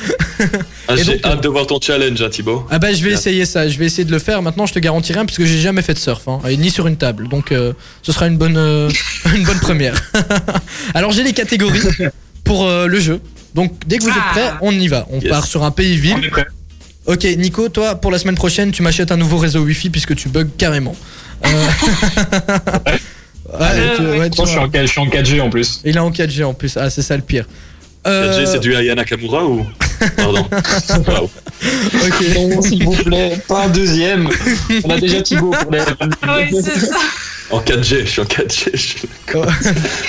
[0.87, 2.65] Ah, Et J'ai donc, euh, hâte de voir ton challenge, hein, Thibaut.
[2.71, 4.41] Ah bah je vais essayer ça, je vais essayer de le faire.
[4.41, 6.71] Maintenant je te garantis rien parce que j'ai jamais fait de surf, hein, et ni
[6.71, 7.27] sur une table.
[7.27, 8.89] Donc euh, ce sera une bonne, euh,
[9.35, 9.93] une bonne première.
[10.95, 11.79] Alors j'ai les catégories
[12.43, 13.21] pour euh, le jeu.
[13.53, 14.31] Donc dès que vous êtes Ah.
[14.31, 15.05] prêts, on y va.
[15.11, 15.29] On Yes.
[15.29, 16.25] part sur un On pays-ville.
[16.25, 16.47] est prêt.
[17.05, 20.27] Ok, Nico, toi, pour la semaine prochaine, tu m'achètes un nouveau réseau Wi-Fi puisque tu
[20.27, 20.95] bugs carrément.
[21.45, 21.67] Euh,
[23.59, 25.81] ouais, tu- ouais, tu Pourtant, je suis, en, 4 je suis en 4G en plus.
[25.83, 26.77] Il est en 4G en plus.
[26.77, 27.45] Ah, c'est ça le pire.
[28.07, 29.65] Euh, 4G, c'est du Aya Nakamura ou?
[30.17, 30.47] Pardon.
[31.07, 31.25] Waouh.
[31.25, 32.25] ok.
[32.35, 34.27] Non, s'il vous plaît, pas un deuxième.
[34.83, 35.79] On a déjà Thibaut pour les.
[35.79, 36.95] Oui, c'est ça.
[37.51, 38.69] En 4G, je suis en 4G.
[38.73, 39.09] je suis-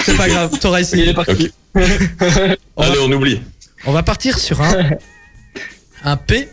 [0.05, 1.09] c'est pas grave, t'auras Il essayé.
[1.11, 1.53] est parti.
[1.75, 3.43] On va- Allez, on oublie.
[3.85, 4.91] On va partir sur un,
[6.05, 6.49] un P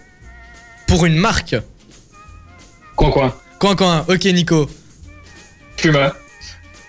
[0.87, 1.55] pour une marque.
[2.95, 3.33] Coin, coin.
[3.59, 4.05] Coin, coin.
[4.09, 4.69] Ok, Nico.
[5.77, 6.13] Puma.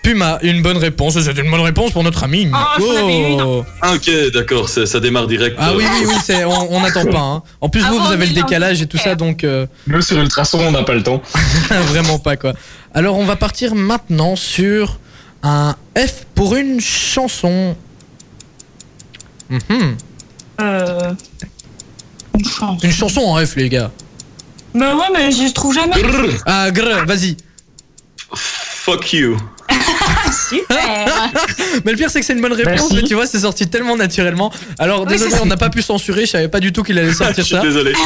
[0.01, 1.19] Puma, une bonne réponse.
[1.19, 2.57] C'est une bonne réponse pour notre ami Nico.
[2.79, 3.65] Oh.
[3.81, 5.55] Ah, ok, d'accord, ça démarre direct.
[5.59, 7.19] Ah euh, oui, oui, oui, c'est, on on n'attend pas.
[7.19, 7.43] hein.
[7.61, 10.01] En plus, Ah vous, bon, vous avez le décalage et tout ça, donc euh, Nous,
[10.01, 11.21] sur Ultrason, on n'a pas le temps.
[11.87, 12.53] vraiment pas quoi.
[12.93, 14.99] Alors, on va partir maintenant sur
[15.43, 17.75] un F pour une chanson.
[19.49, 19.97] Mhm.
[20.61, 21.11] Euh...
[22.37, 22.83] Une chance.
[22.83, 23.91] Une chanson en F, les gars.
[24.73, 26.01] Bah ouais, mais je trouve jamais.
[26.01, 27.35] grrr, Ah, grrr, vas-y.
[28.33, 29.37] Fuck you.
[30.51, 31.31] Super.
[31.85, 32.95] Mais le pire, c'est que c'est une bonne réponse, Merci.
[32.95, 34.51] mais tu vois, c'est sorti tellement naturellement.
[34.79, 37.09] Alors, Oui, désolé, on n'a pas pu censurer, je savais pas du tout qu'il allait
[37.11, 37.61] Je sortir suis ça.
[37.61, 37.93] désolé.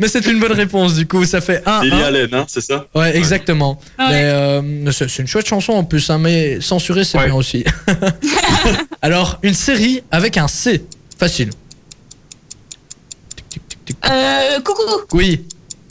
[0.00, 2.06] Mais c'est une bonne réponse, du coup, ça fait 1 Lily 1.
[2.06, 3.78] Allen, hein, c'est ça Ouais, exactement.
[3.98, 4.04] Ouais.
[4.08, 7.26] Mais euh, c'est une chouette chanson en plus, hein, mais censurer, c'est Ouais.
[7.26, 7.64] bien aussi.
[9.02, 10.84] Alors, une série avec un C.
[11.18, 11.50] Facile.
[13.36, 13.96] Tic, tic, tic, tic.
[14.10, 14.82] Euh, coucou.
[15.12, 15.44] Oui.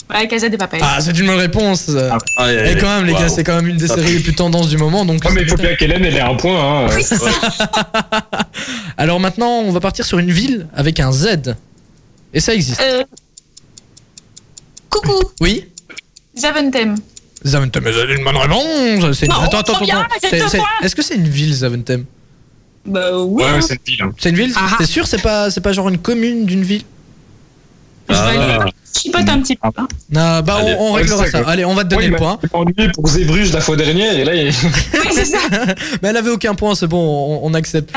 [0.10, 0.80] Ouais, Casa des Papel.
[0.82, 1.89] Ah, c'est une bonne réponse.
[2.10, 3.96] Ah, aïe, Et quand même, les gars, c'est quand même une des Ah.
[3.96, 5.04] séries les plus tendances du moment.
[5.04, 6.88] Donc mais il faut bien qu'Hélène ait un point.
[6.88, 6.88] Hein.
[8.98, 11.56] Alors maintenant, on va partir sur une ville avec un Z.
[12.34, 12.82] Et ça existe.
[12.82, 13.04] Euh...
[14.89, 15.20] Coucou.
[15.41, 15.65] Oui
[16.38, 16.96] Zaventem.
[17.46, 19.17] Zaventem, mais c'est une bonne réponse.
[19.17, 20.04] C'est une- Non, Attends, attends, attends.
[20.22, 20.62] C'est- c'est-.
[20.84, 22.06] Est-ce que c'est une ville, Zaventem?
[22.86, 23.43] Bah oui.
[23.43, 23.56] Ouais, hein.
[23.56, 24.02] ouais, c'est une ville.
[24.04, 24.12] hein.
[24.17, 24.54] C'est une ville?
[24.56, 24.76] Ah.
[24.78, 26.84] T'es sûr c'est pas, c'est pas genre une commune d'une ville?
[28.10, 28.20] Je vais
[28.60, 28.65] Ah.
[28.98, 29.67] chipote un petit peu.
[29.78, 29.88] hein.
[30.12, 31.39] Non, bah Allez, on, on ouais, réglera ça.
[31.48, 32.39] Allez, on va te donner Ouais, le il point.
[32.54, 34.48] ennuyé pour Zébruge la fois dernière et là, il...
[34.93, 35.38] Oui, c'est ça.
[36.02, 36.98] Mais elle avait aucun point, c'est bon,
[37.43, 37.93] on, on accepte.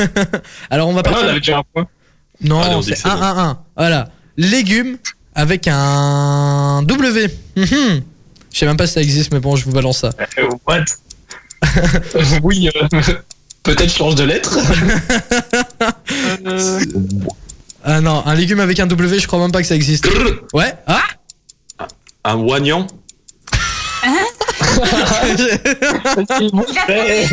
[0.70, 1.22] Alors on va Ah, non, partir.
[1.24, 1.86] elle avait déjà un point.
[2.42, 3.56] Non, c'est 1-1-1.
[3.76, 4.08] Voilà.
[4.36, 4.98] Légumes
[5.34, 7.28] avec un W.
[7.56, 8.02] Mhm.
[8.52, 10.10] Je sais même pas si ça existe, mais bon, je vous balance ça.
[10.38, 10.84] Euh, what?
[12.42, 12.88] Oui, euh,
[13.62, 14.58] peut-être change de lettre.
[16.46, 16.80] Euh,
[17.88, 20.08] Ah non, un légume avec un W, je crois même pas que ça existe.
[20.52, 21.02] Ouais Ah
[22.24, 22.86] Un oignon.
[26.36, 27.28] S'il vous Il a plaît.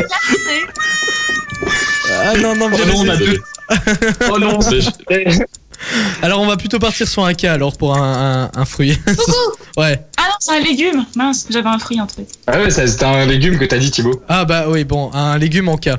[2.25, 3.39] Ah non, non, mais Oh non, on a deux.
[4.31, 4.59] Oh non,
[6.21, 8.97] Alors on va plutôt partir sur un K alors pour un, un- un fruit.
[9.77, 9.99] ouais.
[10.17, 11.05] Ah non, c'est un légume.
[11.15, 12.27] Mince, j'avais un fruit en fait.
[12.47, 14.21] Ah ouais, ça, c'était un légume que t'as dit, Thibaut.
[14.29, 15.89] Ah bah oui, bon, un légume en K.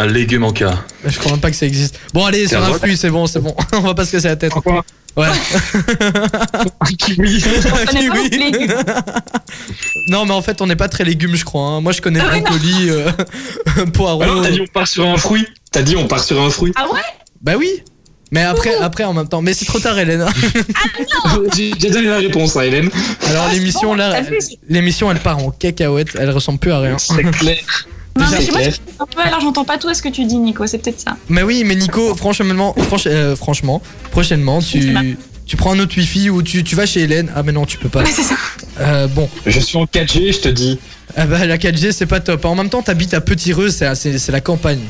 [0.00, 0.82] Un légume en cas.
[1.04, 1.98] Je crois même pas que ça existe.
[2.14, 3.54] Bon allez, sur un fruit, c'est bon, c'est bon.
[3.74, 4.50] on va pas se casser la tête.
[4.50, 4.82] Pourquoi
[5.16, 5.26] Ouais.
[6.80, 7.42] Un kiwi.
[7.42, 8.52] Pas Kiwi.
[10.08, 11.62] Non mais en fait on n'est pas très légumes je crois.
[11.66, 11.80] hein.
[11.80, 13.10] Moi je connais Ah brocoli, euh,
[13.92, 14.22] poireau.
[14.22, 15.46] Ah non, t'as dit on part sur un fruit.
[15.72, 16.72] T'as dit on part sur un fruit.
[16.76, 17.00] Ah ouais?
[17.42, 17.82] Bah oui.
[18.32, 19.42] Mais après, après en même temps.
[19.42, 20.24] Mais c'est trop tard Hélène.
[21.56, 22.88] J'ai j'ai donné la réponse à Hélène.
[23.28, 24.20] Alors l'émission là,
[24.68, 26.16] l'émission elle part en cacahuète.
[26.18, 26.96] Elle ressemble plus à rien.
[26.98, 27.58] C'est clair.
[28.18, 28.72] Non, mais je sais pas clair.
[28.74, 30.66] si un peu, alors j'entends pas tout à ce que tu dis, Nico.
[30.66, 31.16] C'est peut-être ça.
[31.28, 34.94] Mais oui, mais Nico, franchement, franch- euh, franchement, prochainement, tu,
[35.46, 37.30] tu prends un autre wifi ou tu, tu vas chez Hélène.
[37.36, 38.02] Ah mais non, tu peux pas.
[38.02, 38.34] Ouais, c'est ça.
[38.80, 40.78] Euh, bon, Je suis en 4G, je te dis.
[41.16, 42.44] ah bah, la 4G c'est pas top.
[42.44, 44.80] En même temps, t'habites à Petit Reux, c'est c'est- c'est la campagne.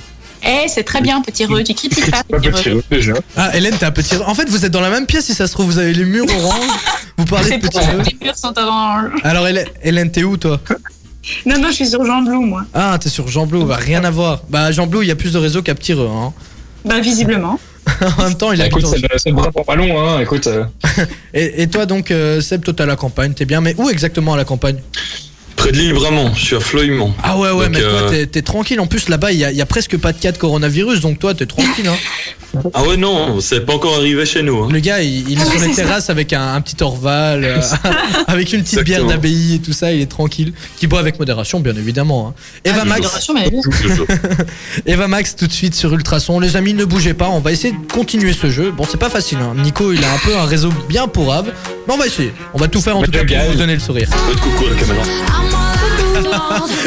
[0.43, 1.63] Eh, c'est très bien, petit re.
[1.63, 2.75] Tu critiques pas, Pas petit petit re.
[2.77, 3.13] reux, déjà.
[3.37, 4.25] Ah Hélène, t'es à Petit Reux.
[4.27, 5.67] En fait, vous êtes dans la même pièce si ça se trouve.
[5.67, 6.71] Vous avez les murs orange.
[7.19, 8.03] Vous parlez C'est de pour Petit ça que Reux.
[8.21, 9.11] les murs sont orange.
[9.23, 9.47] Alors
[9.83, 10.59] Hélène, t'es où toi?
[11.47, 12.65] Non, non, je suis sur Jean Blou, moi.
[12.75, 13.65] Ah, t'es sur Jean Blou.
[13.65, 14.43] Bah rien à voir.
[14.49, 15.93] Bah Jean Blou, il y a plus de réseau qu'à Petit.
[15.93, 16.33] Hein.
[16.85, 17.59] Bah, visiblement.
[18.19, 20.21] en même temps, il Bah, a écoute, c'est le, c'est le bras pour ballon, hein.
[20.21, 20.65] Écoute, euh,
[21.35, 23.61] Et, et toi donc, euh, Seb, toi t'es à la campagne, t'es bien.
[23.61, 24.79] Mais où exactement à la campagne?
[25.61, 26.61] Près de l'île Bramont, je suis à.
[27.23, 28.81] Ah ouais, ouais, Donc, mais toi euh, t'es- t'es tranquille.
[28.81, 31.01] En plus là-bas, il y, a- il y a presque pas de cas de coronavirus,
[31.01, 31.87] donc toi t'es tranquille.
[31.87, 31.97] Hein.
[32.75, 34.65] Ah ouais, non, c'est pas encore arrivé chez nous.
[34.65, 34.69] hein.
[34.73, 35.83] Le gars, il, il est Ah sur les ça.
[35.83, 37.61] terrasses avec un, un petit Orval, euh,
[38.27, 40.53] avec une petite bière d'abbaye et tout ça, il est tranquille.
[40.79, 42.29] Qui boit avec modération, bien évidemment.
[42.37, 42.41] hein.
[42.65, 43.61] Eva Ah, Max, oui.
[43.83, 44.07] Toujours.
[44.87, 46.41] Eva Max, tout de suite sur Ultrason.
[46.41, 48.73] Les amis, ne bougez pas, on va essayer de continuer ce jeu.
[48.77, 49.39] Bon, c'est pas facile.
[49.43, 49.55] Hein.
[49.63, 51.53] Nico, il a un peu un réseau bien pourrave,
[51.87, 52.33] mais on va essayer.
[52.55, 54.09] On va tout faire en Mais tout cas pour vous donner le sourire.
[54.29, 55.03] Faites coucou à la caméra.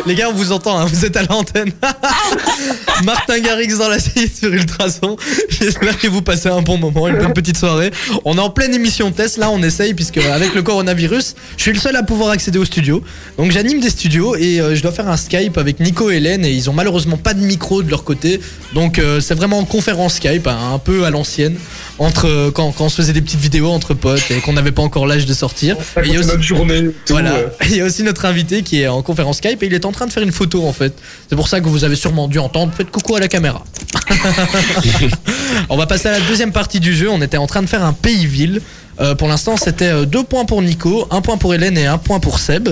[0.06, 1.72] Les gars, on vous entend, hein, vous êtes à l'antenne.
[3.04, 5.16] Martin Garrix dans la suite sur Ultrason.
[5.49, 7.91] J'espère que vous passez un bon moment, une bonne petite soirée.
[8.26, 11.74] On est en pleine émission test, là on essaye, puisque avec le coronavirus, je suis
[11.74, 13.03] le seul à pouvoir accéder au studio.
[13.38, 16.45] Donc j'anime des studios et euh, je dois faire un Skype avec Nico et Hélène
[16.45, 18.39] et ils ont malheureusement pas de micro de leur côté.
[18.74, 21.55] Donc euh, c'est vraiment en conférence Skype, hein, un peu à l'ancienne,
[21.99, 24.72] entre euh, quand, quand on se faisait des petites vidéos entre potes et qu'on n'avait
[24.72, 25.76] pas encore l'âge de sortir.
[26.03, 26.82] Il y a aussi- notre journée.
[27.05, 27.34] tout, voilà.
[27.70, 29.93] Il y a aussi notre invité qui est en conférence Skype et il est en
[29.93, 30.93] train de faire une photo en fait.
[31.30, 32.74] C'est pour ça que vous avez sûrement dû entendre.
[32.76, 33.63] Faites coucou à la caméra.
[35.69, 37.09] on va passer à la deuxième partie du jeu.
[37.09, 38.61] On était en train de faire un pays-ville.
[38.99, 41.97] Euh, pour l'instant, c'était euh, deux points pour Nico, un point pour Hélène et un
[41.97, 42.69] point pour Seb.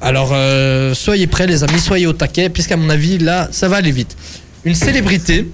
[0.00, 3.76] Alors, euh, soyez prêts, les amis, soyez au taquet, puisqu'à mon avis, là, ça va
[3.76, 4.16] aller vite.
[4.64, 5.48] Une célébrité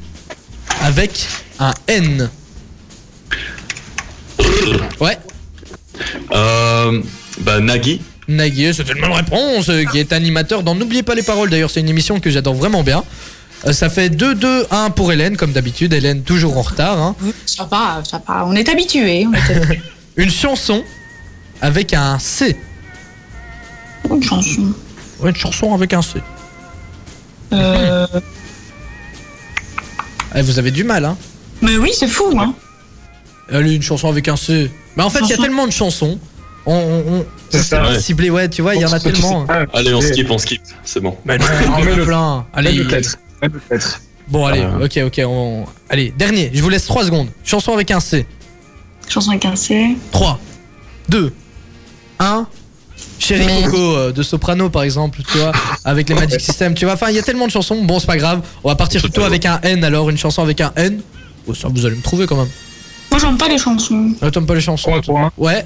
[0.80, 1.26] avec
[1.58, 2.30] un N.
[5.00, 5.18] Ouais,
[6.32, 7.02] Euh,
[7.40, 8.00] bah, Nagui.
[8.28, 11.48] Nagui, c'est une bonne réponse, euh, qui est animateur dans N'oubliez pas les paroles.
[11.50, 13.02] D'ailleurs, c'est une émission que j'adore vraiment bien.
[13.66, 15.92] Euh, ça fait 2-2-1 pour Hélène, comme d'habitude.
[15.94, 16.98] Hélène, toujours en retard.
[17.00, 17.16] hein.
[17.46, 18.44] Ça va, ça va.
[18.46, 19.26] On est habitué.
[19.26, 19.80] On est habitué.
[20.16, 20.84] Une chanson
[21.62, 22.56] avec un C.
[24.10, 24.72] Une chanson.
[25.20, 26.20] Ouais, une chanson avec un C.
[27.52, 28.06] Euh,
[30.34, 31.16] Eh, vous avez du mal, hein.
[31.62, 32.54] Mais oui, c'est fou, hein.
[33.50, 34.70] Allez, une chanson avec un C.
[34.96, 36.18] Mais en fait, il y a tellement de chansons.
[36.70, 37.98] On, on, on- C'est on ça, ouais.
[38.00, 39.46] cibler, ouais, tu vois, il y en a tellement.
[39.46, 40.60] pas, Allez, on skip, on skip.
[40.84, 41.16] C'est bon.
[41.24, 42.04] Mais non, il y en a Mets-le.
[42.04, 42.46] plein.
[42.52, 42.84] Allez,
[44.28, 44.78] bon, allez, Ah.
[44.84, 45.20] ok, ok.
[45.26, 47.28] on- Allez, dernier, je vous laisse 3 secondes.
[47.44, 48.26] Chanson avec un C.
[49.08, 49.96] Chanson avec un C.
[50.12, 50.38] 3,
[51.08, 51.32] 2,
[52.18, 52.46] 1.
[53.18, 55.52] Chéri Mais- Coco euh, de Soprano par exemple, tu vois,
[55.84, 56.94] avec les Magic System, tu vois.
[56.94, 57.82] Enfin, il y a tellement de chansons.
[57.84, 58.42] Bon, c'est pas grave.
[58.62, 61.00] On va partir plutôt avec un N alors, une chanson avec un N.
[61.46, 62.48] Oh, ça, vous allez me trouver quand même.
[63.10, 64.12] Moi, j'aime pas les chansons.
[64.22, 65.30] Euh, T'aimes pas les chansons un.
[65.38, 65.64] Ouais.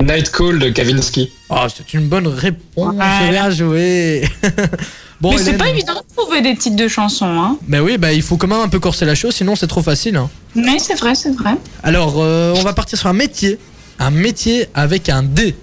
[0.00, 1.30] Night Call de Kavinsky.
[1.48, 2.94] Oh, c'est une bonne réponse.
[2.94, 3.30] Ouais.
[3.30, 4.22] Bien joué.
[5.20, 7.58] bon, Mais c'est pas évident de trouver des titres de chansons, hein.
[7.68, 9.82] Mais oui, bah, il faut quand même un peu corser la chose, sinon c'est trop
[9.82, 10.16] facile.
[10.16, 10.28] hein.
[10.54, 11.54] Mais c'est vrai, c'est vrai.
[11.82, 13.58] Alors, euh, on va partir sur un métier.
[13.98, 15.54] Un métier avec un D.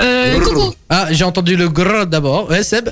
[0.00, 0.74] Euh, coucou.
[0.88, 2.50] Ah, j'ai entendu le gr d'abord.
[2.50, 2.90] Ouais, Seb?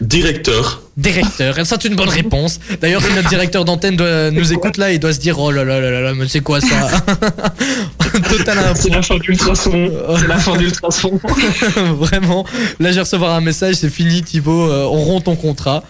[0.00, 0.82] Directeur.
[0.96, 2.58] Directeur, et c'est une bonne réponse.
[2.80, 5.64] D'ailleurs, si notre directeur d'antenne doit- nous écoute là, il doit se dire Oh là
[5.64, 6.66] là là là là, mais c'est quoi ça?
[8.28, 8.58] Total.
[8.74, 9.90] C'est la fin d'Ultrason.
[10.20, 11.20] C'est la fin d'Ultrason.
[11.98, 12.44] Vraiment.
[12.80, 15.84] Là, je vais recevoir un message c'est fini, Thibaut, euh, on rompt ton contrat.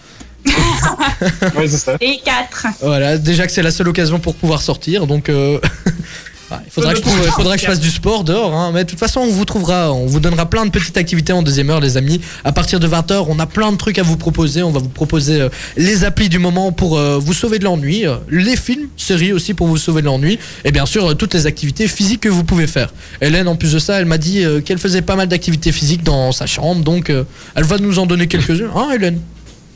[1.57, 1.95] Ouais, c'est ça.
[1.99, 2.67] Et 4.
[2.81, 5.27] Voilà, déjà que c'est la seule occasion pour pouvoir sortir, donc.
[5.29, 5.59] euh,
[6.51, 8.71] ouais, il faudra, que je, trouve- il faudra que je fasse du sport dehors, hein.
[8.73, 11.43] mais de toute façon on vous trouvera, on vous donnera plein de petites activités en
[11.43, 12.21] deuxième heure les amis.
[12.43, 14.89] À partir de 20h, on a plein de trucs à vous proposer, on va vous
[14.89, 18.87] proposer euh, les applis du moment pour euh, vous sauver de l'ennui, euh, les films,
[18.97, 22.29] séries aussi pour vous sauver de l'ennui, et bien sûr toutes les activités physiques que
[22.29, 22.93] vous pouvez faire.
[23.21, 26.31] Hélène en plus de ça, elle m'a dit qu'elle faisait pas mal d'activités physiques dans
[26.31, 27.11] sa chambre, donc
[27.55, 29.19] elle va nous en donner quelques-unes, hein Hélène?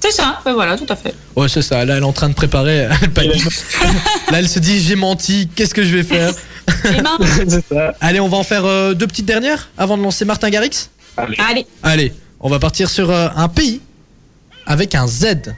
[0.03, 1.13] C'est ça, ben voilà, tout à fait.
[1.33, 1.85] Ouais, c'est ça.
[1.85, 2.87] Là, elle est en train de préparer.
[4.31, 5.47] Là, elle se dit j'ai menti.
[5.55, 6.33] Qu'est-ce que je vais faire?
[7.69, 7.93] ça.
[8.01, 10.89] Allez, on va en faire euh, deux petites dernières avant de lancer Martin Garrix.
[11.17, 11.65] Allez.
[11.81, 13.81] Allez, on va partir sur euh, un pays
[14.65, 15.53] avec un Z.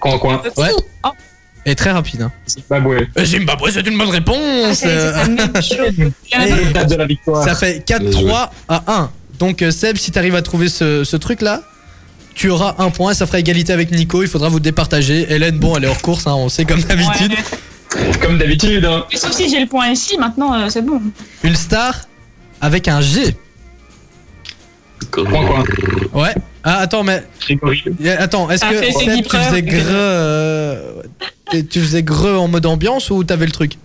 [0.00, 0.42] Coin, coin.
[0.56, 0.70] Ouais.
[1.04, 1.08] Oh,
[1.66, 2.22] Et très rapide.
[2.22, 2.32] Hein.
[2.46, 3.06] Zimbabwe.
[3.18, 4.82] Euh, Zimbabwe, c'est une bonne réponse.
[4.82, 7.44] Et de la victoire.
[7.44, 9.10] ça fait Bien 4-3 à 1.
[9.38, 11.62] Donc, Seb, si t'arrives à trouver ce, ce truc-là,
[12.34, 13.14] tu auras un point.
[13.14, 14.22] Ça fera égalité avec Nico.
[14.22, 15.32] Il faudra vous départager.
[15.32, 17.32] Hélène, bon, elle est hors course, hein, on sait comme d'habitude.
[17.32, 17.58] Ouais.
[18.22, 18.84] Comme d'habitude.
[18.84, 19.04] Hein.
[19.12, 21.00] Et sauf si j'ai le point ici, maintenant, euh, c'est bon.
[21.42, 22.00] Une star
[22.60, 23.36] avec un G.
[25.10, 25.64] Coin, coin.
[26.12, 26.34] Ouais.
[26.64, 27.22] Ah, attends, mais
[28.18, 30.92] Attends, est-ce que fait Seb, Teddy tu faisais greu euh,
[31.70, 33.76] tu- faisais greu en mode ambiance ou t'avais le truc?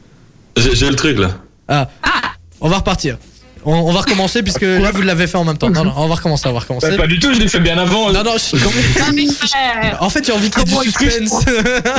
[0.58, 1.38] J'ai j'ai le truc là.
[1.68, 1.90] Ah.
[2.62, 3.18] On va repartir.
[3.66, 5.70] On, on va recommencer puisque là vous l'avez fait en même temps.
[5.70, 6.92] Non, non, on va recommencer, on va recommencer.
[6.92, 8.12] Bah, pas du tout, je l'ai fait bien avant.
[8.12, 11.46] Non, non, je- Euh, en fait j'ai envie qu'il y ait du suspense.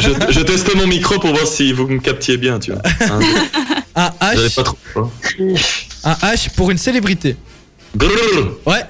[0.01, 2.83] Je, je testais mon micro pour voir si vous me captiez bien, tu vois.
[3.97, 4.77] Hein, un J'avais H, pas trop.
[4.97, 5.11] hein.
[6.05, 7.37] un H pour une célébrité.
[7.97, 8.09] Grrr.
[8.67, 8.83] Ouais.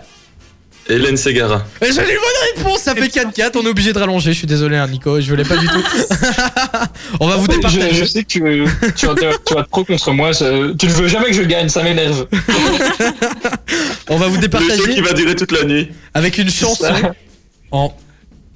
[0.91, 1.65] Hélène Segara.
[1.81, 4.77] J'ai une bonne réponse, ça fait 4-4, on est obligé de rallonger, je suis désolé
[4.77, 5.83] hein, Nico, je voulais pas du tout.
[7.21, 7.95] on va vous départager.
[7.95, 8.41] je sais que tu,
[8.97, 10.33] tu, vas, tu vas te pro contre moi.
[10.33, 12.27] je- tu ne veux jamais que je gagne, ça m'énerve.
[14.09, 15.91] On va vous Le jeu qui départager va durer toute la nuit.
[16.15, 16.93] avec une chanson
[17.71, 17.93] en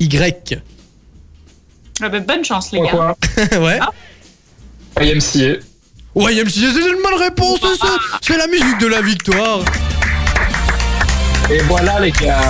[0.01, 0.59] Y.
[2.03, 3.15] ah ben, bonne chance, les gars.
[3.61, 3.79] ouais.
[5.01, 5.61] YMCA.
[6.15, 7.61] Ouais, YMCA, c'est une bonne réponse.
[8.23, 9.61] C'est la musique de la victoire.
[11.51, 12.41] Et voilà les gars.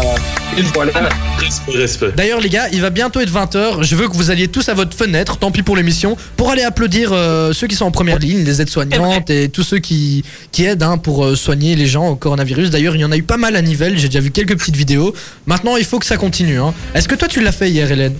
[0.57, 0.93] Et voilà.
[1.39, 2.13] Respect, respect.
[2.17, 3.83] D'ailleurs les gars, il va bientôt être 20h.
[3.83, 6.63] Je veux que vous alliez tous à votre fenêtre, tant pis pour l'émission, pour aller
[6.63, 10.65] applaudir euh, ceux qui sont en première ligne, les aides-soignantes et tous ceux qui, qui
[10.65, 12.71] aident hein, pour euh, soigner les gens au coronavirus.
[12.71, 14.77] D'ailleurs, il y en a eu pas mal à Nivelles, j'ai déjà vu quelques petites
[14.77, 15.13] vidéos.
[15.47, 16.61] Maintenant, il faut que ça continue.
[16.61, 16.73] hein.
[16.95, 18.15] Est-ce que toi tu l'as fait hier, Hélène?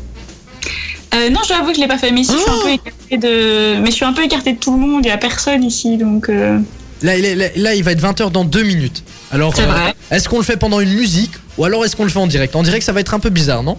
[1.15, 2.55] Euh, non, je dois avouer que je l'ai pas fait, mais ici, je suis un
[2.57, 3.81] Oh peu écartée de.
[3.81, 5.97] Mais je suis un peu écartée de tout le monde, il y a personne ici,
[5.97, 6.29] donc.
[7.05, 9.05] Là, il est- là, là, il va être 20h dans 2 minutes.
[9.31, 9.95] Alors, C'est euh, vrai.
[10.11, 12.57] est-ce qu'on le fait pendant une musique ou alors est-ce qu'on le fait en direct?
[12.57, 13.79] En direct, ça va être un peu bizarre, non?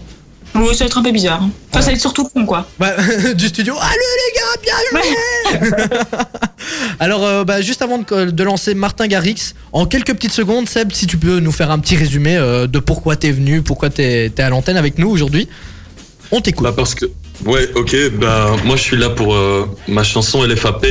[0.57, 1.41] Oui, ça va être un peu bizarre.
[1.43, 1.49] hein.
[1.71, 2.65] Enfin, ça va être surtout con, quoi.
[2.79, 2.93] Bah,
[3.35, 3.75] du studio.
[3.77, 5.97] Allez les gars, bien joué
[6.99, 10.91] Alors, euh, bah, juste avant de, de lancer Martin Garrix, en quelques petites secondes, Seb,
[10.93, 14.31] si tu peux nous faire un petit résumé euh, de pourquoi t'es venu, pourquoi t'es
[14.35, 15.47] es à l'antenne avec nous aujourd'hui.
[16.31, 16.63] On t'écoute.
[16.65, 17.05] Bah parce que
[17.45, 20.85] ouais ok bah moi je suis là pour euh, ma chanson LFAP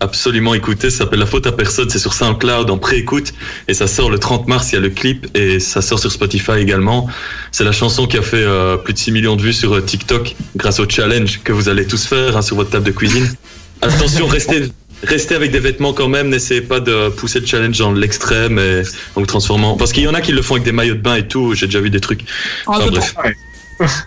[0.00, 3.32] absolument écouter ça s'appelle La faute à personne c'est sur SoundCloud en pré-écoute
[3.68, 6.12] et ça sort le 30 mars il y a le clip et ça sort sur
[6.12, 7.08] Spotify également
[7.52, 9.80] c'est la chanson qui a fait euh, plus de 6 millions de vues sur euh,
[9.80, 13.26] TikTok grâce au challenge que vous allez tous faire hein, sur votre table de cuisine
[13.82, 14.70] attention restez
[15.02, 18.80] Restez avec des vêtements quand même, n'essayez pas de pousser le challenge dans l'extrême et
[19.14, 19.76] en vous transformant.
[19.76, 21.52] Parce qu'il y en a qui le font avec des maillots de bain et tout,
[21.54, 22.24] j'ai déjà vu des trucs.
[22.66, 23.14] Enfin, bref.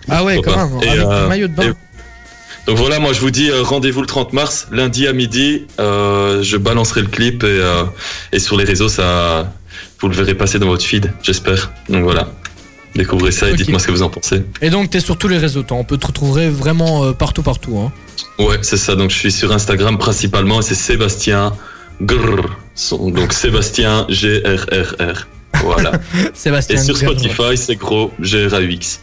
[0.08, 0.78] Ah ouais, Pourquoi quand même.
[0.78, 1.62] Avec euh, le maillot de bain.
[1.62, 1.89] et-
[2.70, 5.66] Donc voilà, moi je vous dis euh, rendez-vous le 30 mars, lundi à midi.
[5.80, 7.82] euh, je balancerai le clip et, euh,
[8.30, 9.52] et sur les réseaux, ça,
[9.98, 11.72] vous le verrez passer dans votre feed, j'espère.
[11.88, 12.28] Donc voilà,
[12.94, 14.44] découvrez ça et dites-moi ce que vous en pensez.
[14.62, 15.64] Et donc, t'es sur tous les réseaux.
[15.64, 15.78] toi.
[15.78, 17.76] On peut te retrouver vraiment partout, partout.
[17.76, 17.90] Hein.
[18.38, 18.94] Ouais, c'est ça.
[18.94, 21.52] Donc je suis sur Instagram principalement et c'est Sébastien
[22.00, 22.56] Grrr.
[22.92, 25.26] Donc Sébastien G R R R.
[25.64, 25.90] Voilà.
[26.34, 26.80] Sébastien.
[26.80, 26.96] et sur.
[26.96, 29.00] Spotify, c'est gros G R A U X.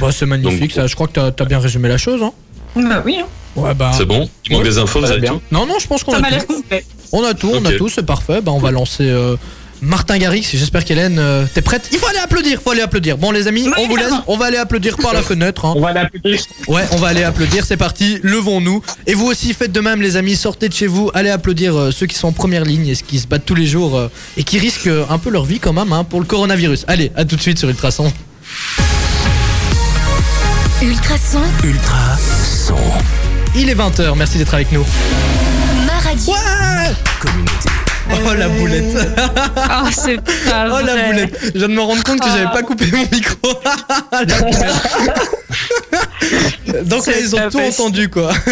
[0.00, 0.60] Bah, c'est magnifique.
[0.60, 2.22] Donc- ça, je crois que t'as as bien résumé la chose.
[2.22, 2.32] Hein.
[2.76, 3.26] Bah oui, hein.
[3.56, 3.92] Ouais, bah.
[3.96, 4.28] C'est bon?
[4.46, 4.68] Il manque Ouais.
[4.68, 5.34] des infos, vous Ça va avez bien.
[5.34, 6.34] tout Non, non, je pense qu'on ça a m'a tout.
[6.34, 6.84] l'air complet.
[7.12, 8.40] On a tout, on a tout, c'est parfait.
[8.40, 9.36] Bah, on va lancer euh,
[9.80, 10.42] Martin Garrix.
[10.52, 11.88] J'espère qu'Hélène, euh, t'es prête?
[11.92, 13.16] Il faut aller applaudir, faut aller applaudir.
[13.16, 14.10] Bon, les amis, Oui, on vous laisse.
[14.26, 15.66] On va aller applaudir par la fenêtre.
[15.66, 15.74] hein.
[15.76, 16.40] On va l'appeler.
[16.66, 17.64] Ouais, on va aller applaudir.
[17.64, 18.82] C'est parti, levons-nous.
[19.06, 20.34] Et vous aussi, faites de même, les amis.
[20.34, 23.06] Sortez de chez vous, allez applaudir euh, ceux qui sont en première ligne et ceux
[23.06, 25.60] qui se battent tous les jours euh, et qui risquent euh, un peu leur vie
[25.60, 26.86] quand même hein, pour le coronavirus.
[26.88, 28.12] Allez, à tout de suite sur Ultrason.
[30.84, 32.16] Ultrason, Ultra
[32.66, 32.76] son.
[33.56, 34.84] Il est 20h, merci d'être avec nous.
[35.86, 36.32] ma radio.
[36.32, 37.68] Ouais Communauté.
[38.12, 38.96] Oh la boulette
[39.56, 41.06] Ah, c'est pas Oh la vrai.
[41.06, 43.36] boulette Je viens de me rendre compte que j'avais pas coupé mon micro.
[44.12, 44.74] La boulette.
[46.86, 48.30] Donc là, ils ont tout entendu quoi.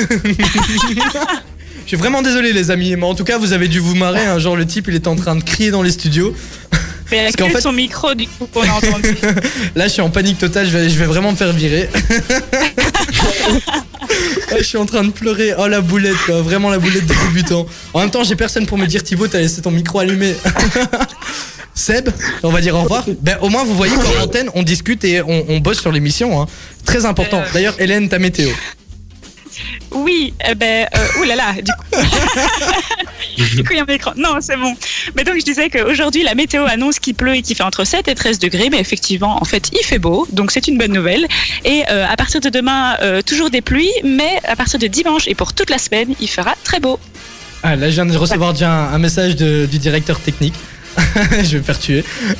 [1.85, 4.25] Je suis vraiment désolé les amis, mais en tout cas vous avez dû vous marrer.
[4.25, 6.35] Un genre le type il était en train de crier dans les studios.
[7.13, 9.15] Mais elle a Parce qu'en que fait- son micro, du coup, qu'on a entendu.
[9.77, 11.89] Là je suis en panique totale, je vais, je vais vraiment me faire virer.
[14.59, 15.55] Je suis en train de pleurer.
[15.59, 17.67] Oh la boulette quoi, vraiment la boulette des débutants.
[17.95, 20.35] En même temps j'ai personne pour me dire Thibaut t'as laissé ton micro allumé.
[21.75, 22.11] Seb,
[22.43, 23.05] on va dire au revoir.
[23.23, 26.43] Ben, au moins, vous voyez qu'en antenne, on discute et on, on bosse sur l'émission.
[26.43, 26.47] hein.
[26.85, 27.39] Très important.
[27.41, 27.47] Euh.
[27.55, 28.51] D'ailleurs, Hélène, ta météo.
[29.91, 32.03] Oui, eh ben, euh, oulala, du coup.
[33.57, 34.13] du coup, il y a un écran.
[34.17, 34.75] Non, c'est bon.
[35.17, 38.09] Mais donc, je disais qu'aujourd'hui, la météo annonce qu'il pleut et qu'il fait entre 7
[38.09, 38.69] et 13 degrés.
[38.71, 40.27] Mais effectivement, en fait, il fait beau.
[40.33, 41.27] Donc, c'est une bonne nouvelle.
[41.65, 43.93] Et euh, à partir de demain, euh, toujours des pluies.
[44.05, 46.99] Mais à partir de dimanche et pour toute la semaine, il fera très beau.
[47.63, 50.55] Ah, là, je viens de recevoir déjà un, un message de- du directeur technique.
[51.43, 52.05] je vais me faire tuer.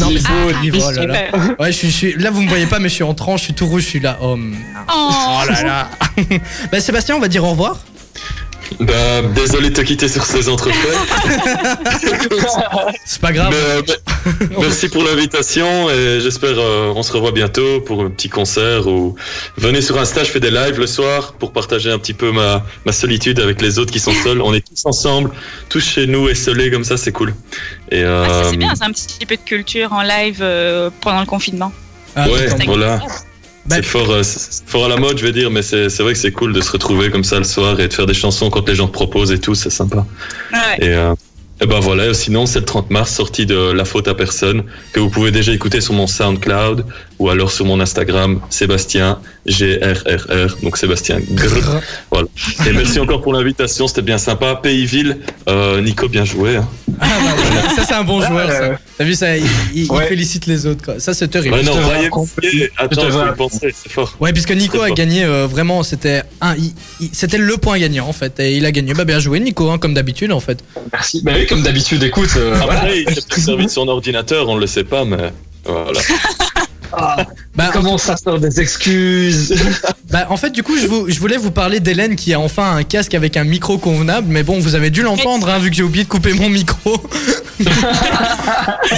[0.00, 0.46] non, mais c'est Ah.
[0.86, 1.18] Oh là, là.
[1.58, 3.40] Ouais, je suis, je suis- là, vous me voyez pas, mais je suis en tranche,
[3.40, 4.18] je suis tout rouge, je suis là.
[4.22, 4.36] Oh.
[4.92, 5.90] Oh, Oh là là.
[6.72, 7.78] bah, Sébastien, on va dire au revoir.
[8.80, 10.96] Bah, désolé de te quitter sur ces entrefaits.
[13.04, 13.54] C'est pas grave.
[13.54, 13.94] Mais,
[14.58, 19.14] merci pour l'invitation et j'espère euh, on se revoit bientôt pour un petit concert ou
[19.56, 22.64] venez sur Insta, je fais des lives le soir pour partager un petit peu ma,
[22.84, 24.40] ma solitude avec les autres qui sont seuls.
[24.40, 25.30] On est tous ensemble,
[25.68, 27.34] tous chez nous, esselés comme ça, c'est cool.
[27.90, 31.20] Et euh, Ah, c'est bien, c'est un petit peu de culture en live euh, pendant
[31.20, 31.72] le confinement.
[32.14, 33.00] Ah, ouais, voilà.
[33.68, 34.22] Bah, C'est fort, euh,
[34.66, 36.60] fort à la mode, je vais dire, mais c'est c'est vrai que c'est cool de
[36.60, 38.92] se retrouver comme ça le soir et de faire des chansons quand les gens te
[38.92, 40.06] proposent et tout, c'est sympa.
[40.52, 40.86] Ouais.
[40.86, 41.14] Et, euh,
[41.60, 44.62] et ben voilà, sinon c'est le 30 mars, sortie de La Faute à Personne,
[44.92, 46.84] que vous pouvez déjà écouter sur mon SoundCloud
[47.18, 51.80] ou alors sur mon Instagram, Sébastien G-R-R-R, donc Sébastien Grrr.
[52.10, 52.28] Voilà.
[52.66, 54.56] Et merci encore pour l'invitation, c'était bien sympa.
[54.56, 56.56] Pays-Ville, euh, Nico, bien joué.
[56.56, 56.68] hein.
[57.00, 57.74] Ah, bah.
[57.76, 58.78] Ça, c'est un bon joueur, ça.
[58.98, 59.44] T'as vu ça Il,
[59.74, 60.06] il- il Ouais.
[60.06, 60.98] félicite les autres, quoi.
[60.98, 61.54] Ça, c'est terrible.
[61.54, 63.28] Ouais, non, Brian Je attends, vois.
[63.32, 64.14] y penser, c'est fort.
[64.20, 66.54] Ouais, puisque Nico a gagné euh, vraiment, c'était un,
[67.12, 68.94] c'était le point gagnant en fait, et il a gagné.
[68.94, 70.58] Bah bien joué Nico, hein, comme d'habitude en fait.
[70.92, 71.20] Merci.
[71.22, 72.30] Bah oui, comme d'habitude, écoute.
[72.36, 72.94] euh, Après, voilà.
[72.96, 75.32] il s'est servi de son ordinateur, on le sait pas, mais
[75.64, 76.00] voilà.
[77.54, 79.54] Bah, Comment ça sort des excuses
[80.10, 82.76] Bah, en fait, du coup, je, vous- je voulais vous parler d'Hélène qui a enfin
[82.76, 85.76] un casque avec un micro convenable, mais bon, vous avez dû l'entendre, hein, vu que
[85.76, 87.02] j'ai oublié de couper mon micro.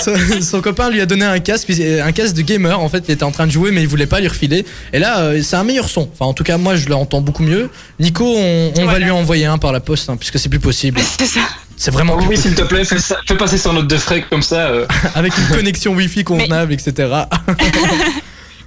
[0.02, 2.78] son, son copain lui a donné un casque, puis- un casque de gamer.
[2.80, 4.64] En fait, il était en train de jouer, mais il voulait pas lui refiler.
[4.92, 6.08] Et là, euh, c'est un meilleur son.
[6.12, 7.70] Enfin, en tout cas, moi, je l'entends beaucoup mieux.
[8.00, 11.00] Nico, on, on va lui envoyer un par la poste, hein, puisque c'est plus possible.
[11.18, 11.40] C'est ça.
[11.78, 14.42] C'est vraiment Oui, s'il te plaît, fais, ça- fais passer son note de frais comme
[14.42, 14.68] ça.
[14.68, 14.86] euh.
[15.14, 17.08] avec une connexion Wi-Fi convenable, etc.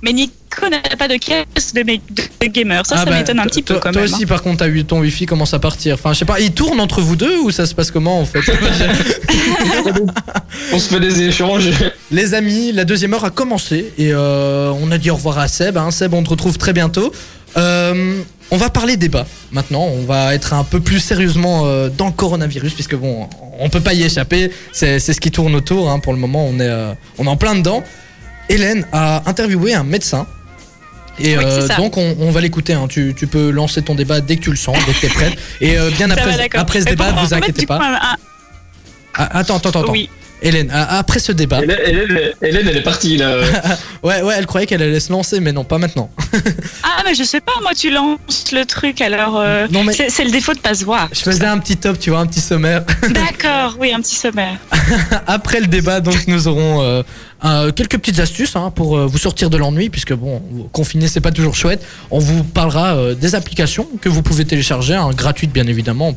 [0.03, 0.32] Mais Nico
[0.68, 2.84] n'a pas de caisse de, gamer.
[2.88, 4.12] Ça, Ah ça bah, m'étonne un petit peu toi, quand toi même.
[4.12, 4.28] aussi, hein.
[4.28, 5.93] par contre, t'as eu ton Wi-Fi commence à partir?
[5.93, 8.26] Enfin, je sais pas, il tourne entre vous deux ou ça se passe comment en
[8.26, 8.39] fait?
[10.74, 11.70] On se fait des échanges.
[12.12, 15.47] Les amis, la deuxième heure a commencé et euh, on a dit au revoir à
[15.47, 15.78] Seb.
[15.78, 15.91] hein.
[15.91, 17.12] Seb, on te retrouve très bientôt.
[17.57, 18.22] Euh,
[18.52, 19.84] on va parler débat maintenant.
[19.86, 23.28] On va être un peu plus sérieusement euh, dans le coronavirus puisque bon,
[23.60, 24.52] on peut pas y échapper.
[24.72, 25.89] C'est ce qui tourne autour.
[25.89, 25.99] hein.
[25.99, 27.84] Pour le moment, on est, euh, on est en plein dedans.
[28.49, 30.28] Hélène a interviewé un médecin.
[31.20, 32.74] Et Oui, euh, donc on, on va l'écouter.
[32.74, 32.88] hein.
[32.89, 35.38] Tu, tu peux lancer ton débat dès que tu le sens, dès que t'es prête.
[35.62, 37.78] Et bien va, après, après ce débat, bon, vous inquiétez pas.
[37.78, 38.16] coup, un- un-
[39.14, 39.91] Ah, attends, attends, attends.
[39.91, 40.10] Oui.
[40.44, 43.36] Hélène, après ce débat, Hélène, Hélène, Hélène, elle est partie là.
[44.04, 46.10] ouais, ouais, elle croyait qu'elle allait se lancer, mais non, pas maintenant.
[46.84, 49.39] Ah, mais je sais pas, moi, tu lances le truc, alors.
[49.39, 51.10] euh, Non, mais- c'est- C'est le défaut de pas se voir.
[51.12, 52.84] Je faisais un petit top, tu vois, un petit sommaire.
[53.10, 54.58] D'accord, oui, un petit sommaire.
[55.28, 57.02] Après le débat, donc nous aurons euh,
[57.46, 61.22] euh, quelques petites astuces hein, pour euh, vous sortir de l'ennui, puisque bon, confiner c'est
[61.22, 61.84] pas toujours chouette.
[62.12, 66.14] On vous parlera euh, des applications que vous pouvez télécharger, hein, gratuites bien évidemment,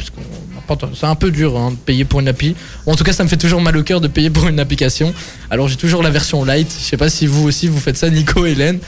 [0.95, 2.55] c'est un peu dur hein, de payer pour une appli.
[2.87, 5.15] En tout cas, ça me fait toujours mal au cœur de payer pour une application.
[5.51, 6.73] Alors j'ai toujours la version light.
[6.79, 8.79] Je sais pas si vous aussi vous faites ça, Nico, Hélène.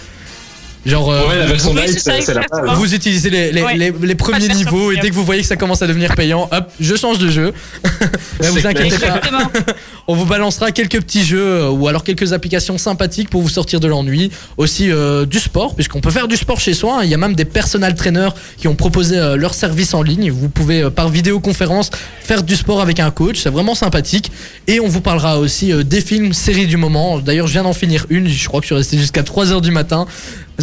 [0.86, 2.78] Genre, euh, Ouais, la version Oui, light, c'est la base.
[2.78, 3.76] vous utilisez les, les, Ouais.
[3.76, 6.48] les- les premiers niveaux et dès que vous voyez que ça commence à devenir payant,
[6.52, 7.52] hop, je change de jeu.
[8.40, 8.70] Mais vous clair.
[8.70, 9.20] inquiétez pas,
[10.06, 13.80] on vous balancera quelques petits jeux euh, ou alors quelques applications sympathiques pour vous sortir
[13.80, 14.30] de l'ennui.
[14.58, 16.98] Aussi euh, du sport, puisqu'on peut faire du sport chez soi.
[16.98, 17.04] hein.
[17.04, 20.30] Il y a même des personal trainers qui ont proposé euh, leur service en ligne.
[20.30, 21.90] Vous pouvez euh, par vidéoconférence
[22.22, 23.40] faire du sport avec un coach.
[23.42, 24.30] C'est vraiment sympathique.
[24.68, 27.18] Et on vous parlera aussi euh, des films, séries du moment.
[27.18, 28.28] D'ailleurs, je viens d'en finir une.
[28.28, 30.06] Je crois que je suis resté jusqu'à 3h du matin.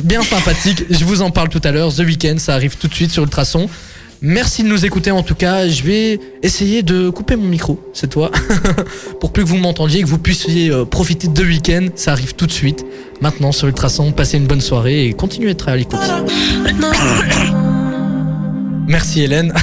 [0.03, 0.85] Bien sympathique.
[0.89, 1.93] Je vous en parle tout à l'heure.
[1.93, 3.69] The Weeknd, ça arrive tout de suite sur Ultrason.
[4.21, 5.67] Merci de nous écouter en tout cas.
[5.67, 8.31] Je vais essayer de couper mon micro cette fois
[9.19, 11.87] pour plus que vous m'entendiez et que vous puissiez euh, profiter de The Weeknd.
[11.95, 12.85] Ça arrive tout de suite.
[13.21, 15.99] Maintenant sur Ultrason, passez une bonne soirée et continuez d'être à l'écoute.
[18.87, 19.53] Merci Hélène.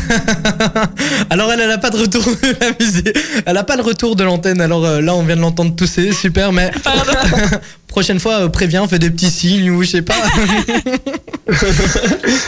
[1.30, 3.10] alors elle, elle a pas de retour de la musique.
[3.44, 4.60] Elle a pas le retour de l'antenne.
[4.60, 6.52] Alors euh, là, on vient de l'entendre tousser, super.
[6.52, 6.70] Mais
[7.86, 10.14] prochaine fois, euh, préviens, fais des petits signes ou je sais pas.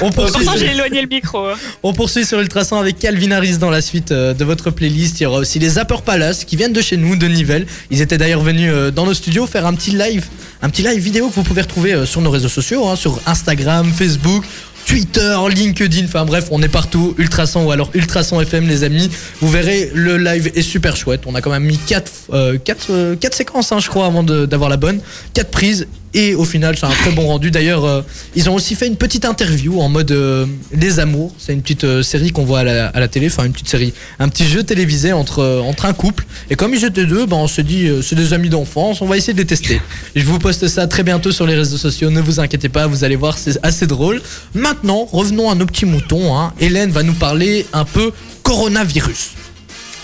[0.01, 0.45] on poursuit.
[0.45, 1.47] Pourtant, j'ai éloigné le micro.
[1.47, 1.55] hein.
[1.83, 5.21] On poursuit sur Ultrason avec Calvin Harris dans la suite euh, de votre playlist.
[5.21, 7.67] Il y aura aussi les Zapper Palace qui viennent de chez nous, de Nivelles.
[7.91, 10.27] Ils étaient d'ailleurs venus dans nos studios faire un petit live,
[10.63, 13.93] un petit live vidéo que vous pouvez retrouver sur nos réseaux sociaux, hein, sur Instagram,
[13.93, 14.45] Facebook.
[14.87, 19.11] Twitter, LinkedIn, enfin bref, on est partout, Ultrason ou alors Ultrason FM les amis.
[19.41, 21.23] Vous verrez, le live est super chouette.
[21.27, 24.23] On a quand même mis 4 quatre, quatre, euh, quatre séquences, hein, je crois, avant
[24.23, 25.01] d'avoir la bonne.
[25.35, 27.51] 4 prises et au final, c'est un très bon rendu.
[27.51, 28.03] D'ailleurs, euh,
[28.35, 31.35] ils ont aussi fait une petite interview en mode euh, Les Amours.
[31.39, 33.69] C'est une petite euh, série qu'on voit à la, à la télé, enfin une petite
[33.69, 36.25] série, un petit jeu télévisé entre, entre un couple.
[36.51, 39.17] Et comme ils étaient deux, ben, on se dit, c'est des amis d'enfance, on va
[39.17, 39.81] essayer de les tester.
[40.15, 43.05] Je vous poste ça très bientôt sur les réseaux sociaux, ne vous inquiétez pas, vous
[43.05, 44.21] allez voir, c'est assez drôle.
[44.55, 46.37] Maintenant, revenons à nos petits moutons.
[46.39, 46.53] hein.
[46.61, 49.31] Hélène va nous parler un peu coronavirus.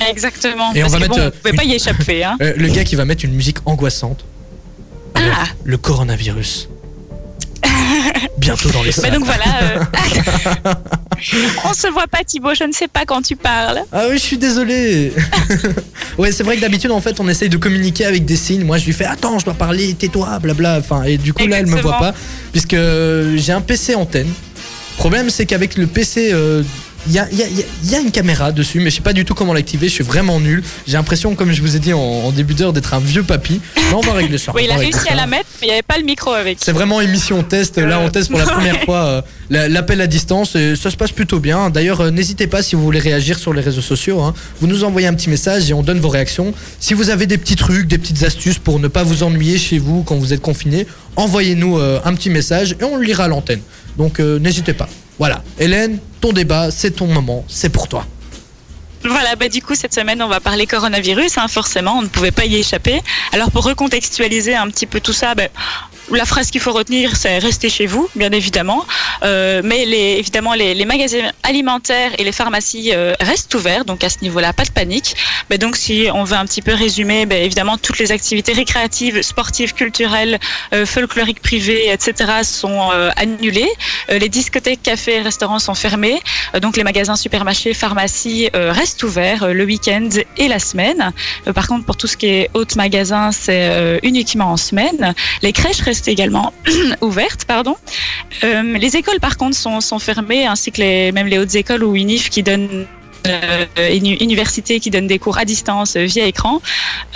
[0.08, 0.72] Exactement.
[0.74, 2.24] Et on Parce va que mettre, bon, vous pouvez pas y échapper.
[2.24, 2.36] Hein.
[2.40, 4.24] Le gars qui va mettre une musique angoissante.
[5.34, 5.46] Ah.
[5.64, 6.68] Le coronavirus.
[8.38, 9.12] Bientôt dans les Mais salles.
[9.12, 9.44] donc voilà.
[9.62, 10.74] euh,
[11.64, 12.54] On se voit pas, Thibaut.
[12.54, 13.80] Je ne sais pas quand tu parles.
[13.92, 15.12] Ah oui, je suis désolé.
[16.18, 18.64] ouais, c'est vrai que d'habitude, en fait, on essaye de communiquer avec des signes.
[18.64, 20.78] Moi, je lui fais attends, je dois parler, tais-toi, blabla.
[20.78, 22.14] Enfin, et du coup, là, elle me voit pas,
[22.52, 22.76] puisque
[23.36, 24.32] j'ai un PC antenne.
[24.96, 26.62] Problème, c'est qu'avec le PC, euh,
[27.06, 27.46] il y, a, il y a-
[27.84, 29.88] il y a une caméra dessus, mais je sais pas du tout comment l'activer.
[29.88, 30.62] Je suis vraiment nul.
[30.86, 33.60] J'ai l'impression, comme je vous ai dit en, en début d'heure, d'être un vieux papy.
[33.76, 34.52] Mais on va régler ça.
[34.54, 35.12] Oui, il a réussi ça.
[35.12, 36.58] à la mettre, mais il n'y avait pas le micro avec.
[36.60, 37.78] C'est vraiment émission test.
[37.78, 40.96] Là, on teste pour la première fois euh, la- l'appel à distance et ça se
[40.96, 41.70] passe plutôt bien.
[41.70, 44.20] D'ailleurs, euh, n'hésitez pas si vous voulez réagir sur les réseaux sociaux.
[44.20, 44.34] hein.
[44.60, 46.52] Vous nous envoyez un petit message et on donne vos réactions.
[46.80, 49.78] Si vous avez des petits trucs, des petites astuces pour ne pas vous ennuyer chez
[49.78, 50.86] vous quand vous êtes confiné,
[51.16, 53.60] envoyez-nous euh, un petit message et on le lira à l'antenne.
[53.96, 54.88] Donc, n'hésitez pas.
[55.18, 55.42] Voilà.
[55.58, 58.06] Hélène, ton débat, c'est ton moment, c'est pour toi.
[59.04, 62.32] Voilà, bah du coup cette semaine on va parler coronavirus, hein, forcément, on ne pouvait
[62.32, 63.00] pas y échapper.
[63.32, 65.44] Alors pour recontextualiser un petit peu tout ça, bah,
[66.10, 68.86] la phrase qu'il faut retenir, c'est restez chez vous, bien évidemment.
[69.22, 69.82] Euh, mais
[70.18, 74.64] évidemment, les, magasins alimentaires et les pharmacies euh, restent ouverts, donc à ce niveau-là, pas
[74.64, 75.14] de panique.
[75.50, 79.20] Mais donc, si on veut un petit peu résumer, ben, évidemment, toutes les activités récréatives,
[79.22, 80.38] sportives, culturelles,
[80.72, 83.68] euh, folkloriques privées, etc., sont annulées.
[84.08, 86.20] Les discothèques, cafés restaurants sont fermés.
[86.60, 91.12] Donc, les magasins, supermarchés, pharmacies restent ouverts le week-end et la semaine.
[91.54, 95.14] Par contre, pour tout ce qui est autres magasins, c'est uniquement en semaine.
[95.42, 96.52] Les crèches restent également
[97.00, 97.76] ouvertes, pardon.
[98.44, 101.96] Euh, les écoles, par contre, sont, sont fermées, ainsi que même les hautes écoles ou
[101.96, 102.86] UNIF qui donnent
[103.26, 106.62] euh, uni- universités qui donnent des cours à distance euh, via écran.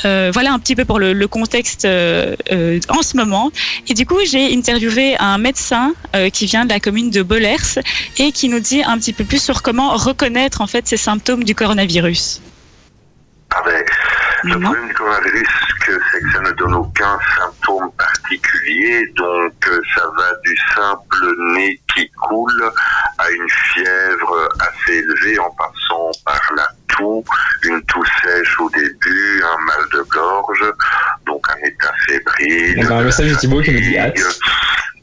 [0.04, 3.52] Voilà un petit peu pour le, le contexte en ce moment.
[3.88, 5.94] Et du coup, j'ai interviewé un médecin
[6.32, 7.78] qui vient de la commune de Bollers
[8.18, 11.44] et qui nous dit un petit peu plus sur comment reconnaître en fait ces symptômes
[11.44, 12.40] du coronavirus.
[13.54, 13.84] Ah ben,
[14.44, 15.48] le problème du coronavirus,
[15.78, 21.80] c'est que ça ne donne aucun symptôme particulier, donc euh, ça va du simple nez
[21.94, 22.72] qui coule
[23.18, 27.24] à une fièvre assez élevée en passant par la toux,
[27.64, 30.64] une toux sèche au début, un mal de gorge,
[31.26, 32.86] donc un état fébrile.
[32.88, 34.18] On a un message de Thibaut qui nous dit hâte.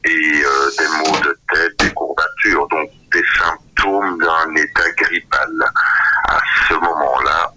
[0.06, 5.50] Et euh, des maux de tête, des courbatures, donc des symptômes d'un état grippal.
[6.28, 7.52] À ce moment-là,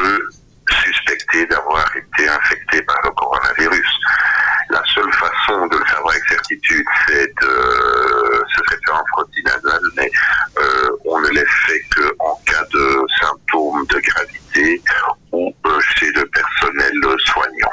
[0.00, 0.28] peut
[0.84, 4.00] suspecter d'avoir été infecté par le coronavirus.
[4.70, 9.80] La seule façon de le savoir avec certitude, c'est de se faire un frottis nasal,
[9.96, 10.10] mais
[10.58, 14.82] euh, on ne les fait que en cas de symptômes de gravité
[15.32, 17.69] ou euh, chez le personnel soignant.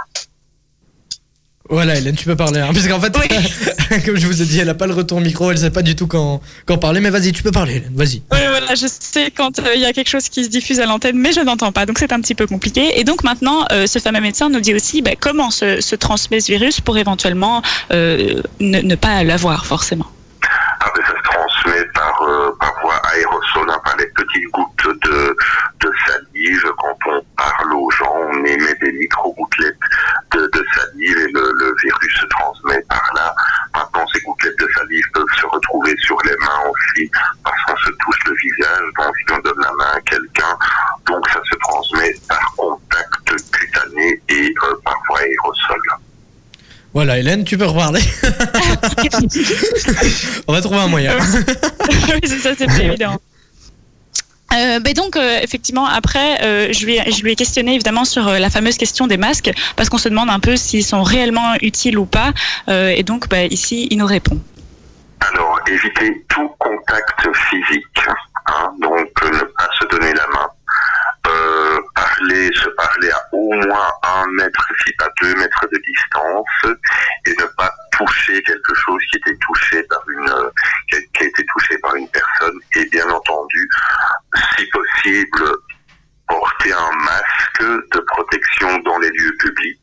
[1.70, 2.60] Voilà, Hélène, tu peux parler.
[2.62, 3.14] Hein, parce qu'en fait,
[4.06, 5.96] comme je vous ai dit, elle a pas le retour micro, elle sait pas du
[5.96, 7.00] tout quand, quand parler.
[7.02, 8.22] Mais vas-y, tu peux parler, Hélène, vas-y.
[8.32, 10.86] Oui, voilà, je sais quand euh, il y a quelque chose qui se diffuse à
[10.86, 13.00] l'antenne, mais je n'entends pas, donc c'est un petit peu compliqué.
[13.00, 16.40] Et donc maintenant, euh, ce fameux médecin nous dit aussi bah, comment se, se transmet
[16.40, 17.62] ce virus pour éventuellement
[17.92, 20.08] euh, ne, ne pas l'avoir forcément.
[20.80, 25.00] Ah ben ça se transmet par, euh, par voie aérosol, hein, par les petites gouttes
[25.04, 25.36] de,
[25.82, 25.92] de
[26.48, 26.72] salive.
[26.78, 29.76] Quand on parle aux gens, on émet des micro-gouttelettes
[30.34, 33.34] de, de salive et le, le virus se transmet par là.
[33.76, 37.10] Maintenant, ces gouttelettes de salive peuvent se retrouver sur les mains aussi
[37.44, 40.58] parce qu'on se touche le visage, donc si on donne la main à quelqu'un,
[41.08, 45.82] donc ça se transmet par contact cutané et euh, par voie aérosol.
[46.94, 48.00] Voilà, Hélène, tu peux reparler.
[50.48, 51.16] On va trouver un moyen.
[51.20, 53.20] oui, c'est ça, c'est évident.
[54.58, 58.78] Euh, ben donc euh, effectivement après euh, je lui ai, questionné évidemment sur la fameuse
[58.78, 62.32] question des masques parce qu'on se demande un peu s'ils sont réellement utiles ou pas
[62.68, 64.40] et donc ben, ici il nous répond.
[65.20, 68.08] Alors, éviter tout contact physique,
[68.46, 70.48] hein, donc ne pas se donner la main.
[71.96, 76.78] Parler, se parler à au moins un mètre, si pas deux mètres de distance,
[77.26, 80.52] et ne pas toucher quelque chose qui était touché par une,
[80.90, 83.70] qui a été touché par une personne, et bien entendu,
[84.58, 85.58] si possible,
[86.28, 89.80] porter un masque de protection dans les lieux publics,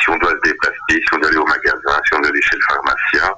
[0.00, 2.42] si on doit se déplacer, si on doit aller au magasin, si on doit aller
[2.42, 3.34] chez le pharmacien,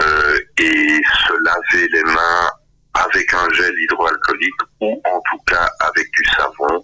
[0.00, 2.50] euh, et se laver les mains
[2.94, 6.82] avec un gel hydroalcoolique ou en tout cas avec du savon,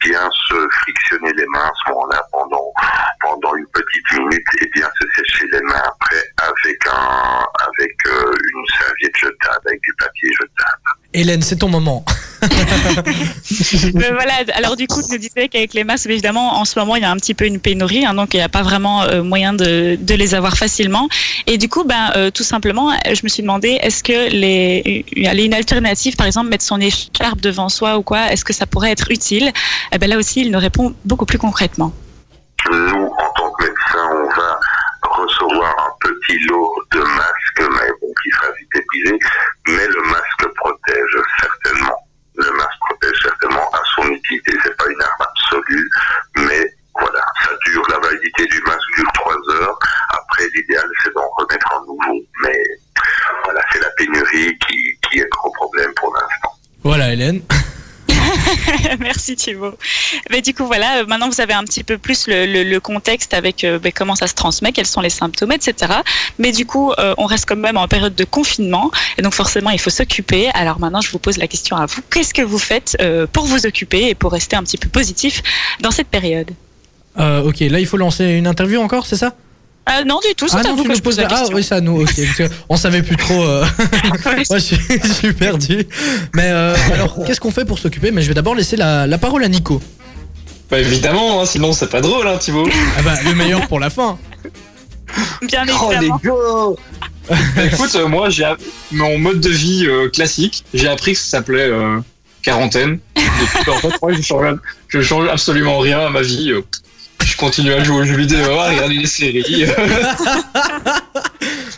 [0.00, 2.72] bien se frictionner les mains à ce moment-là pendant,
[3.20, 8.34] pendant une petite minute et bien se sécher les mains après avec un avec euh,
[8.54, 10.82] une serviette jetable, avec du papier jetable.
[11.12, 12.04] Hélène, c'est ton moment.
[13.94, 17.02] Euh, voilà, alors du coup, nous disais qu'avec les masques, évidemment, en ce moment, il
[17.02, 19.22] y a un petit peu une pénurie, hein, donc il n'y a pas vraiment euh,
[19.22, 21.08] moyen de, les avoir facilement.
[21.46, 25.54] Et du coup, ben, euh, tout simplement, je me suis demandé, est-ce que les, une
[25.54, 29.10] alternative, par exemple, mettre son écharpe devant soi ou quoi, est-ce que ça pourrait être
[29.10, 29.52] utile?
[29.92, 31.92] Eh ben, Là aussi, il nous répond beaucoup plus concrètement.
[32.70, 34.58] Nous, en tant que médecin, on va
[35.10, 37.90] recevoir un petit lot de masques, mais
[38.22, 39.18] qui sera vite épuisé,
[39.68, 40.23] mais le masque.
[42.36, 44.52] Le masque protège certainement à son utilité.
[44.62, 45.88] C'est pas une arme absolue,
[46.36, 46.64] mais
[46.98, 49.78] voilà, ça dure, la validité du masque dure trois heures.
[50.10, 52.20] Après, l'idéal, c'est d'en remettre un nouveau.
[52.42, 52.62] Mais
[53.44, 56.52] voilà, c'est la pénurie qui, qui est le gros problème pour l'instant.
[56.82, 57.42] Voilà, Hélène.
[59.00, 59.74] Merci Thibaut.
[60.30, 63.64] Mais du coup voilà, euh, maintenant vous avez un petit peu plus le, contexte avec
[63.64, 65.92] euh, ben, comment ça se transmet, quels sont les symptômes, etc.
[66.38, 69.70] Mais du coup, euh, on reste quand même en période de confinement et donc forcément
[69.70, 70.48] il faut s'occuper.
[70.54, 72.96] Alors maintenant je vous pose la question à vous, qu'est-ce que vous faites
[73.32, 75.42] pour vous occuper et pour rester un petit peu positif
[75.80, 76.50] dans cette période?
[77.16, 79.34] Ok, là, il faut lancer une interview encore, c'est ça?
[79.90, 81.28] Euh, Non du tout, c'est Ah à non, tu que nous je pose la la...
[81.32, 81.54] Ah question.
[81.56, 82.14] oui, c'est à nous, ok.
[82.16, 83.42] Parce que on savait plus trop.
[83.42, 83.64] euh,
[84.50, 85.86] Moi, je suis, je suis perdu.
[86.34, 88.10] Mais euh, alors, qu'est-ce qu'on fait pour s'occuper?
[88.10, 89.80] Mais je vais d'abord laisser la, la parole à Nico.
[90.70, 92.66] Bah évidemment, hein, sinon c'est pas drôle, hein, Thibaut.
[92.98, 94.18] Ah bah, le meilleur pour la fin.
[95.42, 96.20] Bien Oh les évidemment.
[96.24, 96.78] go
[97.62, 98.50] Écoute, euh, moi, j'ai
[98.90, 102.00] mon mode de vie euh, classique, j'ai appris que ça s'appelait euh,
[102.42, 102.98] quarantaine.
[103.16, 104.56] Depuis, en fait, moi, je change,
[104.88, 106.52] je change absolument rien à ma vie.
[107.24, 109.66] Je continue à jouer aux jeux vidéo, à regarder des séries.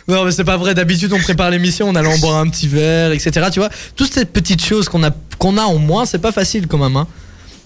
[0.07, 0.73] Non, mais c'est pas vrai.
[0.73, 3.47] D'habitude, on prépare l'émission en allant boire un petit verre, etc.
[3.51, 6.65] Tu vois, toutes ces petites choses qu'on a, qu'on a en moins, c'est pas facile
[6.67, 6.95] quand même.
[6.95, 7.07] Hein.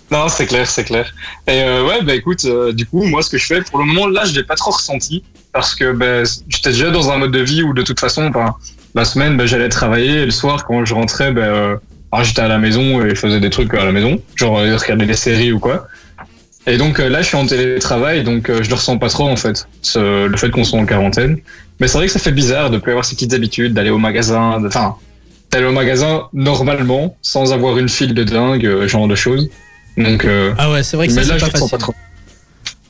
[0.10, 1.14] Non, c'est clair, c'est clair.
[1.48, 3.86] Et euh, ouais, bah écoute, euh, du coup, moi, ce que je fais, pour le
[3.86, 5.24] moment, là, je l'ai pas trop ressenti
[5.54, 8.56] parce que bah, j'étais déjà dans un mode de vie où, de toute façon, bah,
[8.96, 11.78] la semaine, bah, j'allais travailler et le soir, quand je rentrais, bah, euh,
[12.24, 15.06] j'étais à la maison et je faisais des trucs à la maison, genre euh, regarder
[15.06, 15.88] des séries ou quoi.
[16.68, 19.28] Et donc euh, là, je suis en télétravail, donc euh, je le ressens pas trop
[19.28, 21.38] en fait, ce- le fait qu'on soit en quarantaine.
[21.80, 23.98] Mais c'est vrai que ça fait bizarre de plus avoir ces petites habitudes, d'aller au
[23.98, 24.96] magasin, enfin,
[25.52, 29.50] d'aller au magasin normalement, sans avoir une file de dingue, euh, genre de choses.
[29.98, 31.70] Donc, euh, Ah ouais, c'est vrai que mais ça, là, pas le ressens facile.
[31.72, 31.94] pas trop.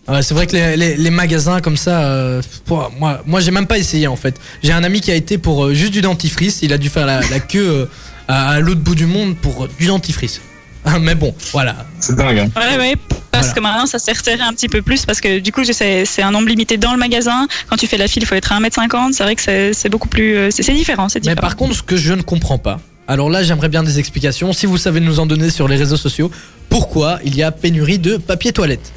[0.07, 3.39] Ah Ouais, c'est vrai que les, les- les magasins comme ça, euh, pour- moi, moi
[3.39, 4.35] j'ai même pas essayé en fait.
[4.61, 7.05] J'ai un ami qui a été pour euh, juste du dentifrice, il a dû faire
[7.05, 7.87] la, la queue
[8.27, 10.41] à, à l'autre bout du monde pour du dentifrice.
[10.83, 11.75] Ah, Mais bon, voilà.
[11.99, 12.39] C'est dingue.
[12.39, 12.49] Hein.
[12.55, 12.95] Ouais, ouais,
[13.31, 13.53] parce Voilà.
[13.53, 16.31] que maintenant ça s'est resserré un petit peu plus parce que du coup c'est un
[16.31, 17.47] nombre limité dans le magasin.
[17.69, 19.13] Quand tu fais la file, il faut être à 1m50.
[19.13, 20.35] C'est vrai que c'est beaucoup plus.
[20.37, 21.41] euh, C'est c'est différent, c'est Mais différent.
[21.41, 24.65] par contre, ce que je ne comprends pas, alors là j'aimerais bien des explications, si
[24.65, 26.31] vous savez nous en donner sur les réseaux sociaux,
[26.69, 28.91] pourquoi il y a pénurie de papier toilette?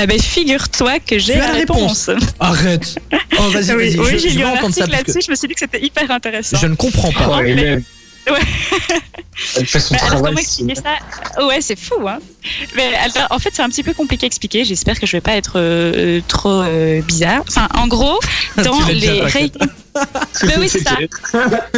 [0.00, 2.08] Eh ben, figure-toi que j'ai la la réponse.
[2.40, 2.94] Arrête
[3.38, 5.20] Oh vas-y, oui, vas-y, oui, je, j'ai je lu un article que là-dessus.
[5.26, 6.56] Je me suis dit que c'était hyper intéressant.
[6.58, 7.36] je ne comprends pas.
[7.38, 7.82] Ouais, il mais- est-
[8.30, 8.38] Ouais.
[9.56, 10.30] Elle fait son Mais alors, travail.
[10.34, 11.44] comment expliquer ça?
[11.46, 12.18] Ouais, c'est fou, hein.
[12.76, 14.64] Mais alors, en fait, c'est un petit peu compliqué à expliquer.
[14.64, 17.42] J'espère que je vais pas être euh, trop euh, bizarre.
[17.48, 18.18] Enfin, en gros,
[18.58, 19.50] dans l'es rayons.
[20.44, 20.96] Mais oui, c'est ça.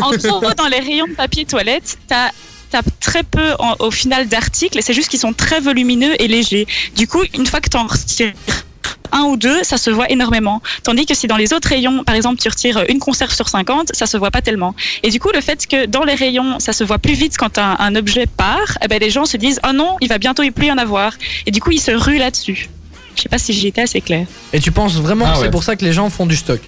[0.03, 2.31] En gros, dans les rayons de papier toilette, t'as
[2.71, 6.67] T'as très peu en- au final d'articles, c'est juste qu'ils sont très volumineux et légers.
[6.97, 8.33] Du coup, une fois que tu en retires
[9.13, 10.61] un ou deux, ça se voit énormément.
[10.83, 13.91] Tandis que si dans les autres rayons, par exemple, tu retires une conserve sur 50,
[13.95, 14.75] ça se voit pas tellement.
[15.03, 17.59] Et du coup, le fait que dans les rayons, ça se voit plus vite quand
[17.59, 20.43] un, un objet part, eh ben, les gens se disent Oh non, il va bientôt
[20.43, 21.13] y plus y en avoir.
[21.47, 22.69] Et du coup, ils se ruent là-dessus.
[23.17, 24.27] Je sais pas si j'ai été assez clair.
[24.53, 25.51] Et tu penses vraiment Ah que c'est ouais.
[25.51, 26.61] pour ça que les gens font du stock?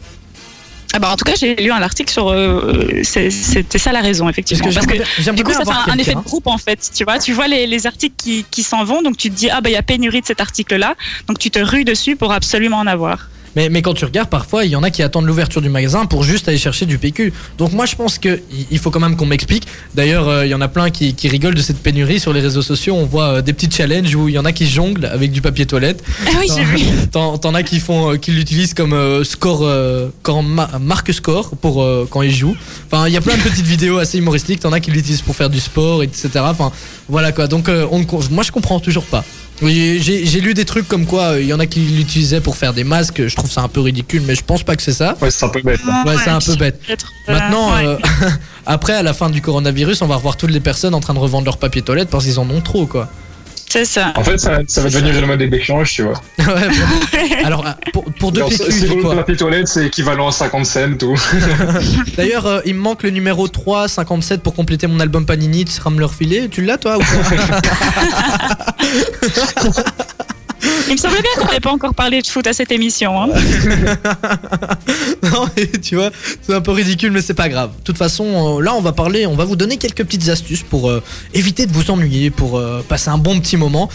[0.96, 2.30] Ah bah, en tout cas, j'ai lu un article sur.
[2.30, 4.64] euh, c'est- C'était ça la raison, effectivement.
[4.72, 6.90] Parce que Parce du coup, ça fait un, effet de groupe en fait.
[6.94, 9.50] Tu vois, tu vois les, les articles qui, qui s'en vont, donc tu te dis
[9.50, 10.94] ah bah il y a pénurie de cet article-là,
[11.28, 13.28] donc tu te rues dessus pour absolument en avoir.
[13.56, 16.04] Mais, mais quand tu regardes, parfois, il y en a qui attendent l'ouverture du magasin
[16.06, 17.32] pour juste aller chercher du PQ.
[17.58, 19.66] Donc moi, je pense que il- il faut quand même qu'on m'explique.
[19.94, 22.40] D'ailleurs, euh, il y en a plein qui, qui rigolent de cette pénurie sur les
[22.40, 22.94] réseaux sociaux.
[22.94, 25.40] On voit euh, des petits challenges où il y en a qui jonglent avec du
[25.40, 26.04] papier toilette.
[26.26, 26.84] Ah oui, j'ai vu.
[27.10, 29.62] T'en as qui font, euh, qui l'utilisent comme score,
[30.42, 32.56] ma- marque score pour quand ils jouent.
[32.90, 34.60] Enfin, il y a plein de petites vidéos assez humoristiques.
[34.60, 36.28] T'en as qui l'utilisent pour faire du sport, etc.
[36.42, 36.70] Enfin,
[37.08, 37.46] voilà quoi.
[37.46, 39.24] Donc, on, moi, je comprends toujours pas.
[39.62, 42.42] Oui, j'ai j'ai lu des trucs comme quoi euh, il y en a qui l'utilisaient
[42.42, 43.26] pour faire des masques.
[43.26, 45.16] Je trouve ça un peu ridicule, mais je pense pas que c'est ça.
[45.22, 45.80] Ouais, c'est un peu bête.
[45.88, 46.04] hein.
[46.06, 46.78] Ouais, c'est un peu bête.
[46.90, 46.96] Euh,
[47.32, 47.86] Maintenant, ouais.
[47.86, 47.96] euh,
[48.66, 51.18] après, à la fin du coronavirus, on va revoir toutes les personnes en train de
[51.18, 53.08] revendre leur papier toilette parce qu'ils en ont trop, quoi.
[53.68, 54.12] C'est ça.
[54.16, 56.20] En fait, ça, ça va devenir le mode d'échange, tu vois.
[56.38, 57.44] Ouais, vraiment.
[57.44, 60.92] Alors, pour, pour deux PQ, si vous le papier toilette, c'est équivalent à 50 cents
[61.02, 61.16] ou.
[62.16, 65.64] D'ailleurs, euh, il me manque le numéro 3, 57 pour compléter mon album Panini.
[65.64, 67.60] Tu seras me le refiler Tu l'as, toi ou pas?
[70.88, 73.22] Il me semblait bien qu'on n'avait pas encore parlé de foot à cette émission.
[73.22, 73.28] Hein.
[75.22, 76.10] Non, mais tu vois,
[76.42, 77.70] c'est un peu ridicule, mais c'est pas grave.
[77.78, 80.62] De toute façon, euh, là, on va parler, on va vous donner quelques petites astuces
[80.62, 81.02] pour euh,
[81.34, 83.88] éviter de vous ennuyer, pour euh, passer un bon petit moment.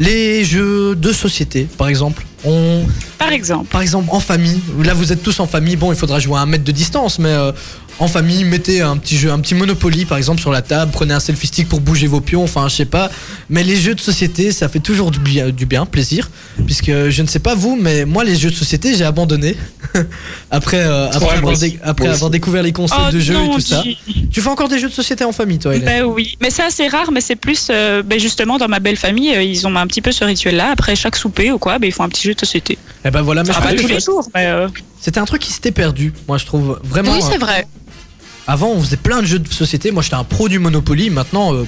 [0.00, 2.24] Les jeux de société, par exemple.
[2.44, 2.84] On,
[3.18, 3.66] Par exemple.
[3.66, 4.60] par exemple, en famille.
[4.82, 5.76] Là, vous êtes tous en famille.
[5.76, 7.52] Bon, il faudra jouer à un mètre de distance, mais euh,
[8.02, 10.90] en famille, mettez un petit jeu, un petit Monopoly, par exemple, sur la table.
[10.92, 12.42] Prenez un selfie stick pour bouger vos pions.
[12.44, 13.10] Enfin, je sais pas.
[13.48, 16.28] Mais les jeux de société, ça fait toujours du bien, du bien, plaisir.
[16.66, 19.56] Puisque je ne sais pas vous, mais moi, les jeux de société, j'ai abandonné.
[20.50, 23.50] après, euh, après, Ouais, moi avoir, dé- après découvert les concepts Oh de jeux et
[23.50, 23.82] tout ça.
[24.30, 26.62] Tu fais encore des jeux de société en famille, toi, Hélène Ben oui, mais c'est
[26.62, 29.76] assez rare, mais c'est plus euh, ben justement dans ma belle famille, euh, ils ont
[29.76, 30.70] un petit peu ce rituel-là.
[30.72, 32.78] Après chaque souper ou quoi, ben ils font un petit jeu de société.
[33.04, 34.68] Eh ben voilà, mais je Ah, pas tous les jours, mais euh,
[35.00, 36.12] c'était un truc qui s'était perdu.
[36.28, 37.12] Moi, je trouve vraiment.
[37.12, 37.66] oui, c'est vrai.
[38.46, 39.90] Avant, on faisait plein de jeux de société.
[39.92, 41.10] Moi, j'étais un pro du Monopoly.
[41.10, 41.64] Maintenant, euh,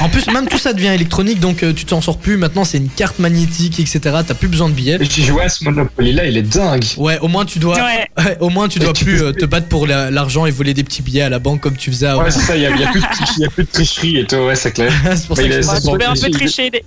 [0.00, 2.36] en plus, même tout ça devient électronique, donc euh, tu t'en sors plus.
[2.36, 4.00] Maintenant, c'est une carte magnétique, etc.
[4.26, 4.98] T'as plus besoin de billets.
[5.00, 6.84] Et tu jouais à ce Monopoly là, il est dingue.
[6.96, 8.06] Ouais, au moins tu dois, Ouais.
[8.24, 10.50] ouais, au moins tu dois tu plus peux- euh, te battre pour la- l'argent et
[10.50, 12.24] voler des petits billets à la banque comme tu faisais avant.
[12.24, 13.50] Ouais, c'est ça, il y a, il y a plus de tricherie- il y a
[13.50, 14.92] plus de tricherie et tout, ouais, c'est clair.
[15.16, 16.70] c'est pour ça que je un peu tricher.
[16.70, 16.84] des-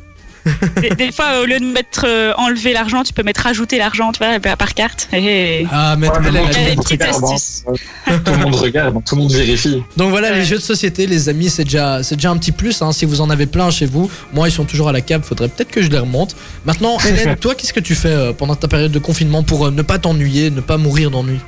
[0.81, 4.11] des, des fois, au lieu de mettre euh, enlever l'argent, tu peux mettre rajouter l'argent,
[4.11, 5.07] tu vois, par carte.
[5.13, 6.83] Et- Ah, mais Ouais, mais elle, elle bon, a Il y a dit- des tout
[6.93, 8.19] le monde regarde, hein.
[8.25, 9.83] Tout le monde regarde, donc tout le monde vérifie.
[9.97, 10.37] Donc voilà, Ouais.
[10.39, 12.81] les jeux de société, les amis, c'est déjà, c'est déjà un petit plus.
[12.81, 12.91] hein.
[12.91, 15.21] Si vous en avez plein chez vous, moi, ils sont toujours à la cave.
[15.23, 16.35] Faudrait peut-être que je les remonte.
[16.65, 19.71] Maintenant, Hélène, toi, qu'est-ce que tu fais euh, pendant ta période de confinement pour euh,
[19.71, 21.39] ne pas t'ennuyer, ne pas mourir d'ennui?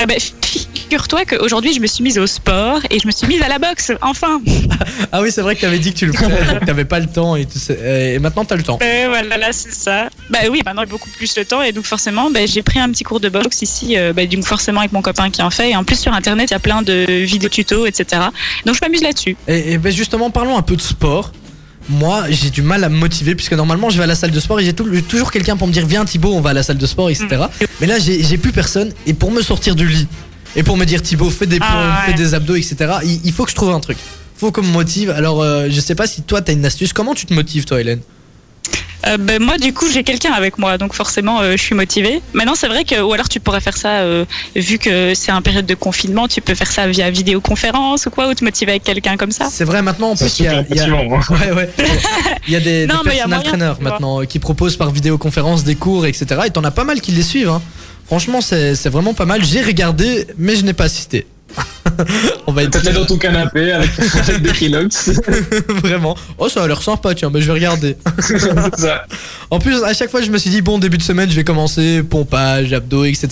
[0.00, 0.18] Ah ben,
[0.88, 3.58] Figure-toi qu'aujourd'hui, je me suis mise au sport et je me suis mise à la
[3.58, 4.40] boxe, enfin.
[5.12, 7.06] Ah oui, c'est vrai que t'avais dit que tu le ferais, que t'avais pas le
[7.06, 7.74] temps et, tout ça.
[7.74, 8.78] et maintenant t'as le temps.
[8.82, 10.08] Euh, voilà, là, c'est ça.
[10.30, 12.90] Bah oui, maintenant, j'ai beaucoup plus le temps et donc forcément, bah, j'ai pris un
[12.90, 15.70] petit cours de boxe ici, euh, bah, donc forcément avec mon copain qui en fait.
[15.70, 18.22] Et en plus, sur Internet, il y a plein de vidéos tutos, etc.
[18.64, 19.36] Donc, je m'amuse là-dessus.
[19.46, 21.32] Et, et ben justement, parlons un peu de sport.
[21.88, 24.40] Moi, j'ai du mal à me motiver puisque normalement je vais à la salle de
[24.40, 26.76] sport et j'ai toujours quelqu'un pour me dire viens Thibaut, on va à la salle
[26.78, 27.26] de sport, etc.
[27.80, 30.06] Mais là, j'ai j'ai plus personne et pour me sortir du lit
[30.54, 32.12] et pour me dire Thibaut, fais des pompes, Ah, ouais.
[32.12, 32.76] fais des abdos, etc.
[33.04, 33.96] Il, il faut que je trouve un truc.
[34.36, 35.10] Faut qu'on me motive.
[35.10, 36.92] Alors, euh, je sais pas si toi t'as une astuce.
[36.92, 38.00] Comment tu te motives, toi, Hélène?
[39.06, 42.20] Euh, ben, moi, du coup, j'ai quelqu'un avec moi, donc forcément, euh, je suis motivée.
[42.32, 44.24] Maintenant, c'est vrai que, ou alors tu pourrais faire ça, euh,
[44.56, 48.28] vu que c'est un période de confinement, tu peux faire ça via vidéoconférence ou quoi,
[48.28, 49.48] ou te motiver avec quelqu'un comme ça?
[49.52, 50.64] C'est vrai, maintenant en C'est plus, il y a.
[50.64, 51.16] super il y a- motivant.
[51.20, 51.34] hein.
[51.46, 51.70] Ouais, ouais.
[52.48, 55.74] Il y a des, Non, des personal trainers maintenant euh, qui proposent par vidéoconférence des
[55.74, 56.26] cours, etc.
[56.46, 57.50] Et t'en as pas mal qui les suivent.
[57.50, 57.62] hein.
[58.06, 59.44] Franchement, c'est c'est vraiment pas mal.
[59.44, 61.26] J'ai regardé, mais je n'ai pas assisté.
[62.46, 63.90] On va être T'étais dans ton canapé avec,
[64.28, 65.10] avec des Kilox.
[65.68, 66.16] vraiment.
[66.38, 67.96] Oh, ça a l'air sympa, tiens, mais je vais regarder.
[68.76, 69.04] Ça.
[69.50, 71.44] En plus, à chaque fois, je me suis dit, bon, début de semaine, je vais
[71.44, 73.28] commencer pompage, abdos, etc.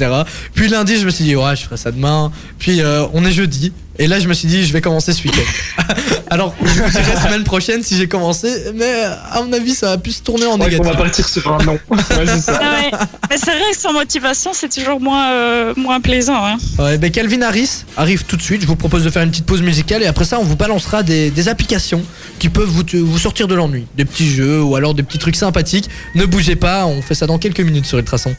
[0.54, 2.30] Puis lundi, je me suis dit, ouais, je ferai ça demain.
[2.58, 3.72] Puis euh, on est jeudi.
[3.98, 5.94] Et là, je me suis dit, je vais commencer ce week-end.
[6.28, 8.52] Alors, je vous dirai semaine prochaine si j'ai commencé.
[8.74, 10.84] Mais à mon avis, ça va plus se tourner en On négatif.
[10.84, 11.64] va partir sur un.
[11.66, 11.78] Ouais,
[12.26, 12.60] c'est ça.
[12.62, 12.90] Ah ouais.
[13.30, 16.44] Mais c'est vrai que sans motivation, c'est toujours moins, euh, moins plaisant.
[16.44, 16.56] Hein.
[16.78, 18.45] Ouais, ben Calvin Harris arrive tout de suite.
[18.48, 21.02] Je vous propose de faire une petite pause musicale et après ça, on vous balancera
[21.02, 22.02] des, des applications
[22.38, 23.86] qui peuvent vous, vous sortir de l'ennui.
[23.96, 25.90] Des petits jeux ou alors des petits trucs sympathiques.
[26.14, 28.34] Ne bougez pas, on fait ça dans quelques minutes sur Ultrason.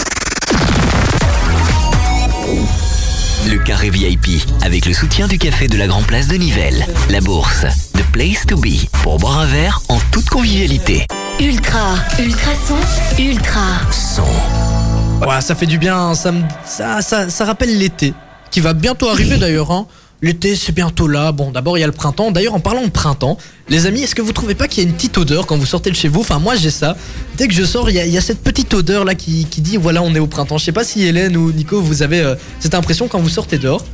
[3.49, 6.85] Le carré VIP, avec le soutien du café de la Grand Place de Nivelles.
[7.09, 11.05] La bourse, The Place to Be, pour boire un verre en toute convivialité.
[11.39, 13.61] Ultra, ultra son, ultra.
[13.91, 14.23] Son.
[15.27, 18.13] Ouais, ça fait du bien, ça, me- ça, ça, ça rappelle l'été,
[18.51, 19.71] qui va bientôt arriver d'ailleurs.
[19.71, 19.87] Hein.
[20.21, 21.31] L'été, c'est bientôt là.
[21.31, 22.31] Bon, d'abord, il y a le printemps.
[22.31, 23.37] D'ailleurs, en parlant de printemps,
[23.69, 25.65] les amis, est-ce que vous trouvez pas qu'il y a une petite odeur quand vous
[25.67, 26.21] sortez de chez vous?
[26.21, 26.97] Enfin, moi, j'ai ça.
[27.37, 30.01] Dès que je sors, il y a, cette petite odeur là qui, qui dit voilà,
[30.01, 30.57] on est au printemps.
[30.57, 33.59] Je sais pas si Hélène ou Nico, vous avez euh, cette impression quand vous sortez
[33.59, 33.85] dehors.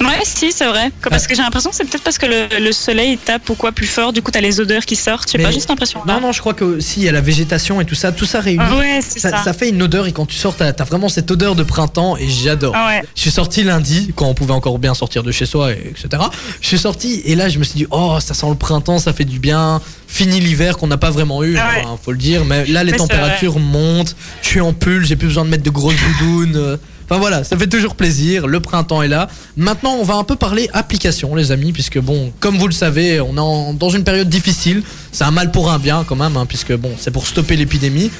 [0.00, 0.90] Ouais, si, c'est vrai.
[1.08, 3.72] Parce que j'ai l'impression que c'est peut-être parce que le, le soleil tape ou quoi
[3.72, 5.30] plus fort, du coup, t'as les odeurs qui sortent.
[5.30, 6.00] J'ai pas juste l'impression.
[6.06, 8.24] Non, non, je crois que si, il y a la végétation et tout ça, tout
[8.24, 8.62] ça réuni.
[8.66, 9.44] Ah ouais, c'est ça, ça.
[9.44, 12.16] ça fait une odeur et quand tu sors, t'as as vraiment cette odeur de printemps
[12.16, 12.74] et j'adore.
[12.76, 13.02] Ah ouais.
[13.14, 16.22] Je suis sorti lundi, quand on pouvait encore bien sortir de chez soi, et etc.
[16.60, 19.12] Je suis sorti et là je me suis dit, oh ça sent le printemps, ça
[19.12, 19.80] fait du bien.
[20.12, 21.82] Fini l'hiver qu'on n'a pas vraiment eu, Ah ouais.
[21.86, 22.44] hein, faut le dire.
[22.44, 25.62] Mais là les Mais températures montent, je suis en pull, j'ai plus besoin de mettre
[25.62, 26.56] de grosses doudounes.
[26.56, 26.76] euh,
[27.08, 29.28] Enfin voilà, ça fait toujours plaisir, le printemps est là.
[29.56, 33.20] Maintenant on va un peu parler application les amis, puisque bon, comme vous le savez,
[33.20, 34.82] on est en- dans une période difficile.
[35.10, 38.10] C'est un mal pour un bien quand même, hein, puisque bon, c'est pour stopper l'épidémie.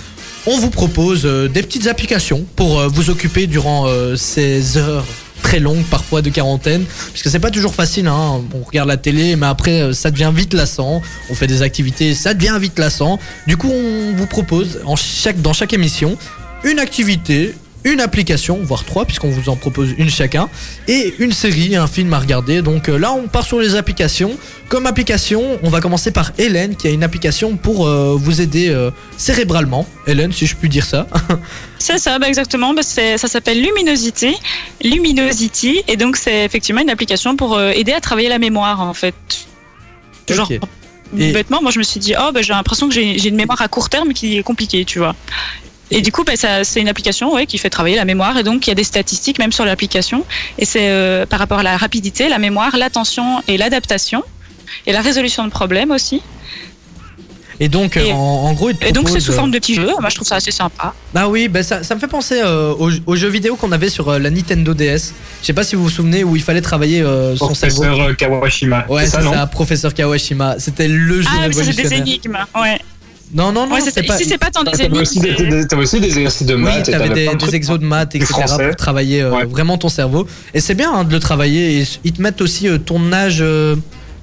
[0.46, 5.04] On vous propose euh, des petites applications pour euh, vous occuper durant euh, ces heures
[5.40, 8.42] très longues parfois de quarantaine puisque c'est pas toujours facile hein.
[8.54, 12.14] on regarde la télé mais après euh, ça devient vite lassant on fait des activités
[12.14, 16.16] ça devient vite lassant du coup on vous propose dans chaque émission
[16.64, 20.48] une activité une application, voire trois, puisqu'on vous en propose une chacun,
[20.88, 22.62] et une série, un film à regarder.
[22.62, 24.36] Donc euh, là, on part sur les applications.
[24.68, 28.68] Comme application, on va commencer par Hélène, qui a une application pour euh, vous aider
[28.68, 29.86] euh, cérébralement.
[30.06, 31.06] Hélène, si je puis dire ça.
[31.78, 32.74] C'est ça, bah exactement.
[32.74, 34.36] Bah ça s'appelle Luminosity.
[34.84, 35.82] Luminosity.
[35.88, 39.14] Et donc, c'est effectivement une application pour euh, aider à travailler la mémoire, en fait.
[40.28, 40.50] Genre.
[41.18, 43.60] Et- bêtement, moi, je me suis dit, oh, bah, j'ai l'impression que j'ai une mémoire
[43.62, 45.16] à court terme qui est compliquée, tu vois.
[45.90, 48.36] Et du coup, bah, ça- c'est une application ouais, qui fait travailler la mémoire.
[48.38, 50.24] Et donc, il y a des statistiques même sur l'application.
[50.58, 54.22] Et c'est euh, par rapport à la rapidité, la mémoire, l'attention et l'adaptation.
[54.86, 56.22] Et la résolution de problèmes aussi.
[57.62, 59.90] Et donc, Et- en, en gros, Et donc, c'est sous euh, forme de petits jeux.
[60.00, 60.94] Moi, je trouve ça assez sympa.
[61.14, 63.90] Ah oui, bah ça, ça me fait penser euh, aux, aux jeux vidéo qu'on avait
[63.90, 65.12] sur euh, la Nintendo DS.
[65.42, 67.82] Je sais pas si vous vous souvenez où il fallait travailler euh, son cerveau.
[67.82, 68.86] Professeur euh, Kawashima.
[68.88, 70.58] Ouais, c'est ça, non professeur Kawashima.
[70.58, 72.38] C'était le jeu Ah, mais ça, c'est des énigmes.
[72.58, 72.78] Ouais.
[73.32, 74.16] Non, non, non, Ouais, c'était c'est- pas.
[74.16, 76.88] Ici, c'est pas tant des c'est- des- t'avais aussi des exercices de Oui, maths.
[76.88, 78.32] et t'avais des, des exos de maths, etc.
[78.32, 78.66] français.
[78.68, 79.44] pour travailler euh, Ouais.
[79.44, 80.26] vraiment ton cerveau.
[80.52, 81.80] Et c'est bien hein, de le travailler.
[81.80, 83.76] Et ils te mettent aussi euh, ton âge, euh,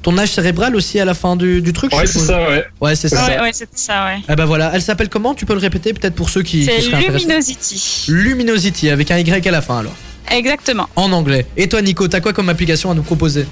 [0.03, 1.91] ton âge cérébral aussi à la fin du, du truc.
[1.93, 2.65] je Ouais, c'est ça, ouais.
[2.81, 3.25] Ouais, c'est ça.
[3.27, 4.17] Ouais, ouais, c'est ça, ouais.
[4.27, 5.33] Ah bah voilà, elle s'appelle comment?
[5.33, 8.05] Tu peux le répéter peut-être pour ceux qui, C'est Luminosity.
[8.09, 9.93] Luminosity avec un Y à la fin alors.
[10.31, 10.89] Exactement.
[10.97, 11.45] En anglais.
[11.55, 13.45] Et toi Nico, t'as quoi comme application à nous proposer?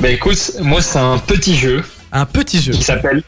[0.00, 2.72] Bah écoute, moi c'est un petit jeu Un petit jeu.
[2.72, 3.22] qui s'appelle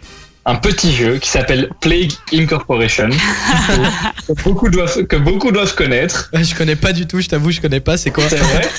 [0.47, 3.09] un petit jeu qui s'appelle Plague Incorporation,
[4.29, 6.31] que, beaucoup doivent, que beaucoup doivent connaître.
[6.35, 7.97] Je connais pas du tout, je t'avoue, je connais pas.
[7.97, 8.69] C'est quoi C'est vrai.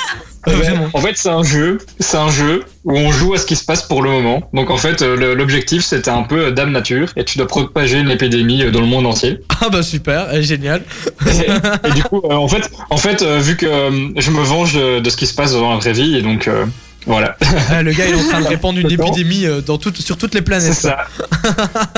[0.48, 0.90] Ouais, vraiment.
[0.94, 3.66] En fait, c'est un jeu, c'est un jeu où on joue à ce qui se
[3.66, 4.48] passe pour le moment.
[4.54, 7.98] Donc en fait, euh, l'objectif c'était un peu euh, Dame Nature et tu dois propager
[7.98, 9.40] une épidémie euh, dans le monde entier.
[9.62, 10.84] Ah bah super, euh, génial.
[11.26, 14.42] Et, et du coup, euh, en fait, en fait, euh, vu que euh, je me
[14.44, 16.66] venge de, de ce qui se passe dans la vraie vie, et donc euh,
[17.06, 17.38] voilà,
[17.70, 20.18] Ah, le gars il est en train de répandre une épidémie euh, dans toutes- sur
[20.18, 20.74] toutes les c'est planètes.
[20.74, 21.06] ça.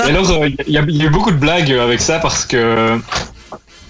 [0.06, 2.18] Et alors, euh, il y, a- il y a eu beaucoup de blagues avec ça
[2.18, 2.98] parce que,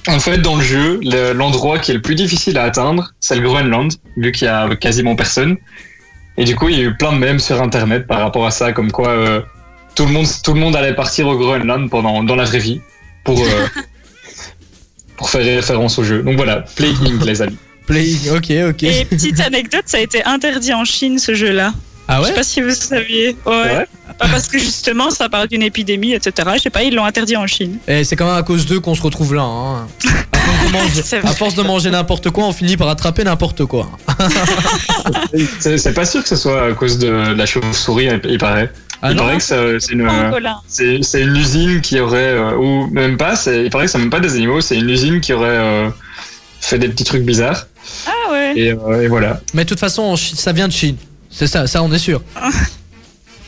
[0.07, 3.35] en fait, dans le jeu, le- l'endroit qui est le plus difficile à atteindre, c'est
[3.35, 5.57] le Groenland, vu qu'il y a quasiment personne.
[6.37, 8.53] Et du coup, il y a eu plein de mèmes sur Internet par rapport à
[8.53, 9.41] ça, comme quoi euh,
[9.97, 12.81] tout le monde, tout le monde allait partir au Groenland pendant dans la vraie vie
[13.25, 13.67] pour euh,
[15.17, 16.23] pour faire référence au jeu.
[16.23, 17.59] Donc voilà, Playing les amis.
[17.89, 18.83] Playing, ok, ok.
[18.85, 21.73] Et petite anecdote, ça a été interdit en Chine ce jeu-là.
[22.11, 23.37] Ah Je ouais sais pas si vous saviez.
[23.45, 23.53] Ouais.
[23.53, 23.87] Ouais.
[24.19, 26.49] Pas parce que justement ça parle d'une épidémie, etc.
[26.57, 27.77] Je sais pas, ils l'ont interdit en Chine.
[27.87, 29.43] Et c'est quand même à cause d'eux qu'on se retrouve là.
[29.43, 29.87] hein.
[31.23, 33.91] À force de manger, n'importe quoi, on finit par attraper n'importe quoi.
[35.61, 38.73] C'est pas sûr que ce soit à cause de la chauve-souris, il paraît.
[39.01, 40.09] Ah il non paraît que ça- c'est une.
[40.67, 44.35] C'est usine qui aurait, euh, ou même pas, il paraît que c'est même pas des
[44.35, 45.89] animaux, c'est une usine qui aurait euh,
[46.61, 47.68] fait des petits trucs bizarres.
[48.07, 48.53] Ah ouais.
[48.57, 49.41] Et, euh, et voilà.
[49.55, 50.97] Mais de toute façon, ça vient de Chine.
[51.31, 52.23] C'est ça, ça on est sûr.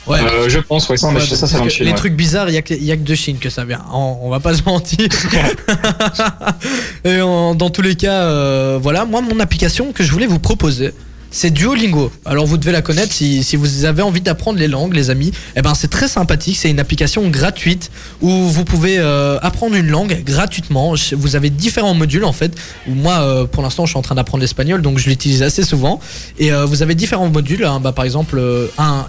[0.07, 0.19] Ouais.
[0.21, 1.97] Euh, je pense, ouais, ça, Ouais, mais ça, ça vient de Chine, les ouais.
[1.97, 3.83] trucs bizarres, il y, a que- il y a que de Chine que ça vient.
[3.93, 5.09] On, on va pas se mentir.
[7.05, 10.39] Et en- dans tous les cas, euh, voilà, moi mon application que je voulais vous
[10.39, 10.93] proposer,
[11.31, 12.11] c'est Duolingo.
[12.25, 15.33] Alors vous devez la connaître si, si vous avez envie d'apprendre les langues, les amis.
[15.57, 16.57] Eh ben c'est très sympathique.
[16.57, 20.95] C'est une application gratuite où vous pouvez euh, apprendre une langue gratuitement.
[21.13, 22.53] Vous avez différents modules en fait.
[22.87, 26.01] Moi, euh, pour l'instant, je suis en train d'apprendre l'espagnol, donc je l'utilise assez souvent.
[26.39, 27.65] Et euh, vous avez différents modules.
[27.65, 27.81] hein.
[27.81, 28.41] Bah, par exemple,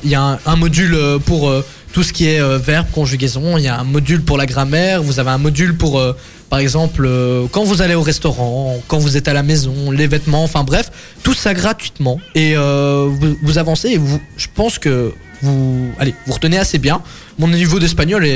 [0.04, 1.52] il y a un, un module pour
[1.94, 3.58] tout ce qui est verbe, conjugaison.
[3.58, 5.02] Il y a un module pour la grammaire.
[5.04, 6.02] Vous avez un module pour,
[6.52, 10.06] par exemple, euh, quand vous allez au restaurant, quand vous êtes à la maison, les
[10.06, 10.44] vêtements.
[10.44, 10.92] Enfin bref,
[11.24, 12.20] tout ça gratuitement.
[12.36, 13.88] Et euh, vous, vous avancez.
[13.92, 17.02] Et vous, je pense que vous, allez, vous retenez assez bien.
[17.40, 18.28] Mon niveau d'espagnol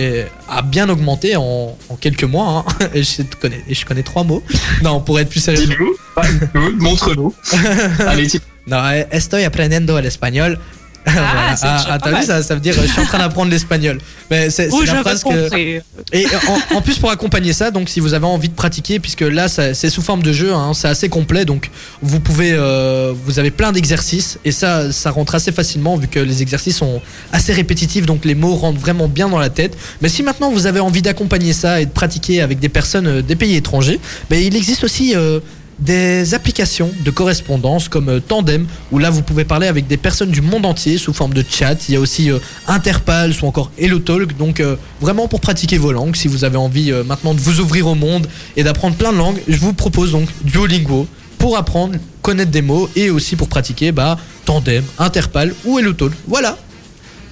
[0.50, 2.64] a bien augmenté en, en quelques mois.
[2.66, 2.88] hein.
[2.96, 4.42] Et, je connais, et je connais trois mots.
[4.82, 5.68] Non, pour être plus sérieux.
[5.68, 7.34] Dis-nous, montre-nous.
[8.08, 8.28] Allez,
[8.66, 10.58] Non, eh, estoy aprendiendo el espagnol.
[11.18, 13.50] Ah, ah, pas t'as vu ça, ça veut dire euh, je suis en train d'apprendre
[13.52, 14.00] l'espagnol.
[14.30, 15.82] Mais c'est la phrase que.
[16.12, 16.26] Et
[16.72, 19.48] en, en plus pour accompagner ça, donc si vous avez envie de pratiquer, puisque là
[19.48, 21.70] c'est sous forme de jeu, hein, c'est assez complet, donc
[22.02, 26.20] vous pouvez, euh, vous avez plein d'exercices et ça, ça rentre assez facilement vu que
[26.20, 27.02] les exercices sont
[27.32, 29.78] assez répétitifs, donc les mots rentrent vraiment bien dans la tête.
[30.02, 33.22] Mais si maintenant vous avez envie d'accompagner ça et de pratiquer avec des personnes euh,
[33.22, 34.00] des pays étrangers,
[34.30, 35.40] ben, il existe aussi euh,
[35.80, 40.32] des applications de correspondance comme euh, Tandem où là vous pouvez parler avec des personnes
[40.32, 41.76] du monde entier sous forme de chat.
[41.90, 44.38] Il y a aussi euh, Interpal ou encore HelloTalk.
[44.38, 47.60] Donc euh, vraiment pour pratiquer vos langues, si vous avez envie euh, maintenant de vous
[47.60, 51.08] ouvrir au monde et d'apprendre plein de langues, je vous propose donc Duolingo
[51.38, 56.14] pour apprendre, connaître des mots et aussi pour pratiquer bah, Tandem, Interpal ou HelloTalk.
[56.28, 56.58] Voilà.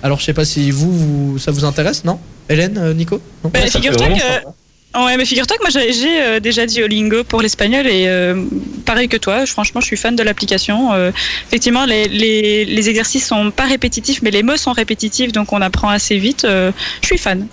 [0.03, 0.91] Alors je sais pas si vous,
[1.31, 2.19] vous- ça vous intéresse, non?
[2.49, 3.21] Hélène, Nico?
[3.41, 3.49] Non?
[3.53, 4.62] Bah, figure-toi que.
[4.95, 8.43] Ouais, mais figure-toi que moi j'ai- euh, déjà Duolingo pour l'espagnol et euh,
[8.85, 10.93] pareil que toi, je- franchement je suis fan de l'application.
[10.93, 11.11] Euh,
[11.47, 15.61] effectivement, les, les, les exercices sont pas répétitifs, mais les mots sont répétitifs, donc on
[15.61, 16.45] apprend assez vite.
[16.45, 16.71] Euh,
[17.01, 17.47] je suis fan.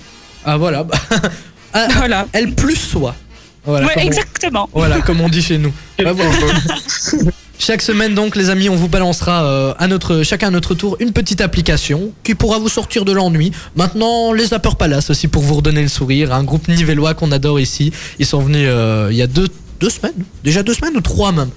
[0.45, 0.86] Ah voilà.
[1.72, 2.26] Ah, Voilà.
[2.32, 3.14] elle plus soit.
[3.64, 4.68] Voilà, ouais, on- exactement.
[4.72, 5.72] Voilà, comme on dit chez nous.
[7.62, 10.96] Chaque semaine donc les amis on vous balancera euh, à notre, chacun à notre tour
[10.98, 13.52] une petite application qui pourra vous sortir de l'ennui.
[13.76, 17.61] Maintenant les Zapper Palace aussi pour vous redonner le sourire, un groupe nivellois qu'on adore
[17.61, 17.92] ici.
[18.18, 19.48] Ils sont venus euh, il y a deux,
[19.78, 21.50] deux semaines, déjà deux semaines ou trois même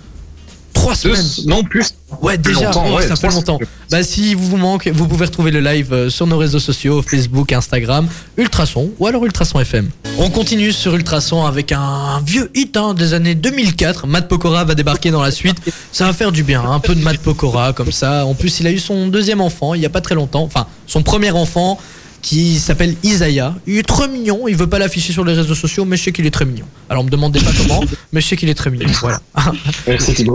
[0.74, 1.94] Trois Deux- semaines non, plus.
[2.22, 3.60] Ouais Plus déjà, longtemps, oh, ouais, ça fait longtemps.
[3.90, 7.02] Bah si vous vous manque, vous pouvez retrouver le live euh, sur nos réseaux sociaux,
[7.02, 8.08] Facebook, Instagram,
[8.38, 9.90] Ultrason ou alors Ultrason FM.
[10.18, 14.08] On continue sur Ultrason avec un vieux hit hein, des années 2004.
[14.08, 15.58] Matt Pokora va débarquer dans la suite.
[15.92, 18.26] Ça va faire du bien, hein, un peu de Matt Pokora comme ça.
[18.26, 20.68] En plus, il a eu son deuxième enfant il y a pas très longtemps, enfin
[20.88, 21.80] son premier enfant
[22.24, 23.54] qui s'appelle Isaiah.
[23.68, 26.12] Il est très mignon, il veut pas l'afficher sur les réseaux sociaux, mais je sais
[26.12, 26.66] qu'il est très mignon.
[26.90, 28.88] Alors me demandez pas comment, mais je sais qu'il est très mignon.
[29.02, 29.22] Voilà.
[29.36, 29.52] En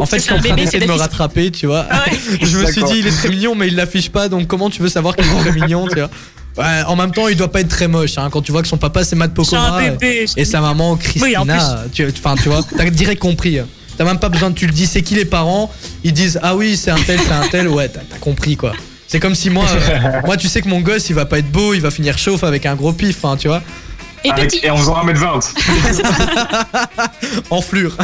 [0.07, 1.87] fait, je suis en train d'essayer de me rattraper, tu vois.
[1.91, 2.19] Ah ouais.
[2.43, 4.83] je me suis dit, il est très mignon, mais il l'affiche pas, donc comment tu
[4.83, 6.11] veux savoir qu'il est très mignon, tu vois?
[6.59, 8.19] Ouais, en même temps, il doit pas être très moche.
[8.19, 10.27] Hein, quand tu vois que son papa c'est Matt Pokora bébé.
[10.37, 13.59] et sa maman Oui, en Christina, tu, enfin, tu vois, t'as direct compris.
[13.97, 15.73] T'as même pas besoin de tu le dis, c'est qui les parents?
[16.05, 18.73] Ils disent ah oui c'est un tel, c'est un tel, ouais t'as compris quoi.
[19.09, 21.51] C'est comme si moi, euh, moi tu sais que mon gosse il va pas être
[21.51, 23.63] beau, il va finir chauffe avec un gros pif, hein, tu vois.
[24.25, 24.67] Et Avec- petit.
[24.67, 25.53] et en faisant 1m20.
[27.51, 27.97] en flure.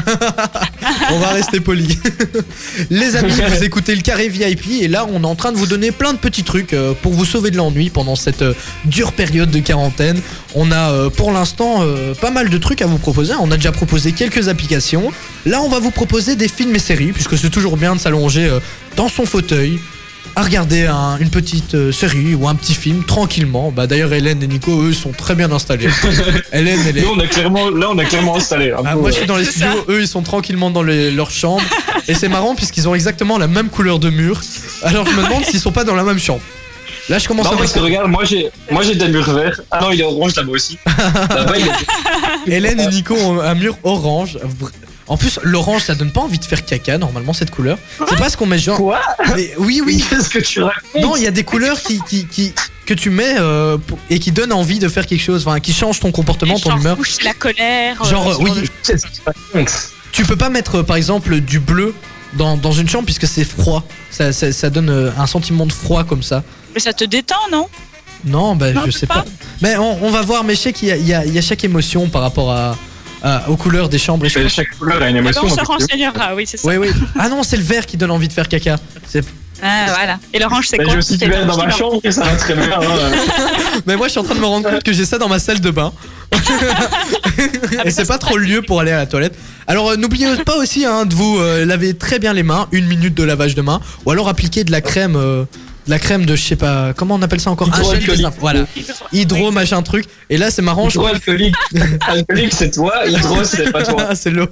[1.10, 1.98] on va rester poli.
[2.90, 5.66] Les amis, vous écoutez le carré VIP et là on est en train de vous
[5.66, 9.12] donner plein de petits trucs euh, pour vous sauver de l'ennui pendant cette euh, dure
[9.12, 10.20] période de quarantaine.
[10.54, 11.82] On a pour l'instant
[12.20, 13.32] pas mal de trucs à vous proposer.
[13.40, 15.10] On a déjà proposé quelques applications.
[15.46, 18.48] Là on va vous proposer des films et séries puisque c'est toujours bien de s'allonger
[18.94, 19.80] dans son fauteuil
[20.36, 23.70] à regarder un- une petite euh, série ou un petit film tranquillement.
[23.70, 25.88] Bah d'ailleurs Hélène et Nico eux sont très bien installés.
[26.52, 28.72] Hélène elle est Nous, on a clairement, là, on a clairement installé.
[28.72, 31.10] un ah, peu, moi je suis dans les studios, eux ils sont tranquillement dans les-
[31.10, 31.62] leur chambre
[32.08, 34.40] et c'est marrant puisqu'ils ont exactement la même couleur de mur.
[34.82, 36.40] Alors je me demande s'ils sont pas dans la même chambre.
[37.08, 39.60] Là je commence Non, à parce que regarde, moi j'ai, moi j'ai des murs verts.
[39.70, 40.78] Ah non, il est orange là-bas aussi.
[40.86, 44.38] Là-bas, il est- Hélène et Nico ont un mur orange.
[45.06, 47.78] En plus l'orange ça donne pas envie de faire caca normalement cette couleur.
[48.08, 48.78] C'est pas ce qu'on met genre.
[48.78, 49.00] Quoi
[49.36, 50.04] Mais oui oui.
[50.08, 52.52] Qu'est-ce que tu racontes Non il y a des couleurs qui, qui, qui-
[52.86, 55.72] que tu mets euh, pour- et qui donnent envie de faire quelque chose, enfin qui
[55.72, 56.96] changent ton comportement, ton Genre humeur.
[56.96, 58.00] rouge, la colère.
[58.02, 58.46] euh, Genre ce oui.
[58.46, 59.72] genre de- Qu'est-ce que tu racontes
[60.12, 61.94] Tu peux pas mettre euh, par exemple du bleu
[62.34, 63.84] dans, dans une chambre puisque c'est froid.
[64.10, 66.42] Ça, ça, ça donne euh, un sentiment de froid comme ça.
[66.74, 67.68] Mais ça te détend, non?
[68.24, 69.16] Non, bah, Non, je sais pas.
[69.16, 69.24] pas.
[69.62, 71.32] Mais on, on va voir, mais je sais qu'il y, a- il y a- il
[71.34, 72.76] y a chaque émotion par rapport à,
[73.24, 74.24] à- aux couleurs des chambres.
[74.26, 75.42] Et je Chaque couleur a une Ah émotion.
[75.44, 76.68] On se renseignera, oui, c'est ça.
[76.68, 76.88] Oui, oui.
[77.18, 78.76] Ah non, c'est le vert qui donne envie de faire caca.
[79.08, 79.24] C'est-
[79.62, 80.18] Ah, voilà.
[80.34, 82.22] Et l'orange, c'est bah, quoi J'ai aussi C'est du verre dans ma chambre et ça
[82.24, 82.68] va très bien.
[82.70, 83.12] hein.
[83.86, 85.38] Mais moi, je suis en train de me rendre compte que j'ai ça dans ma
[85.38, 85.92] salle de bain.
[87.84, 89.34] Et c'est pas trop le lieu pour aller à la toilette.
[89.66, 92.86] Alors, euh, n'oubliez pas aussi hein, de vous euh, laver très bien les mains, une
[92.86, 95.16] minute de lavage de main, ou alors appliquer de la crème.
[95.16, 95.44] euh,
[95.86, 97.68] la crème de je sais pas comment on appelle ça encore?
[97.68, 98.20] Un gel Hydroalcoolique.
[98.22, 98.64] désinf- voilà
[99.12, 101.54] hydro machin truc et là c'est marrant je Hydro alcoolique.
[102.08, 103.06] alcoolique, c'est toi.
[103.06, 104.06] Hydro, c'est pas toi.
[104.10, 104.48] Ah, c'est l'eau.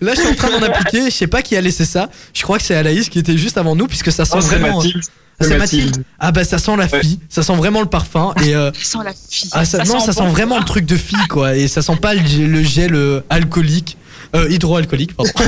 [0.00, 1.04] Là, je suis en train d'en appliquer.
[1.06, 2.08] Je sais pas qui a laissé ça.
[2.32, 4.76] Je crois que c'est Alaïs qui était juste avant nous, puisque ça sent Oh, vraiment.
[4.78, 5.02] Mathilde.
[5.42, 5.86] Ah, C'est Mathilde.
[5.86, 6.04] Mathilde.
[6.18, 7.00] Ah bah ça sent la Ouais.
[7.00, 7.18] fille.
[7.28, 8.32] Ça sent vraiment le parfum.
[8.44, 9.48] Et euh, Ça sent la fille.
[9.52, 10.28] ah, ça, non, ça sent bon.
[10.28, 11.54] vraiment le truc de fille quoi.
[11.56, 13.96] Et ça sent pas le, le gel euh, alcoolique,
[14.34, 15.14] euh, hydroalcoolique.
[15.16, 15.32] Pardon.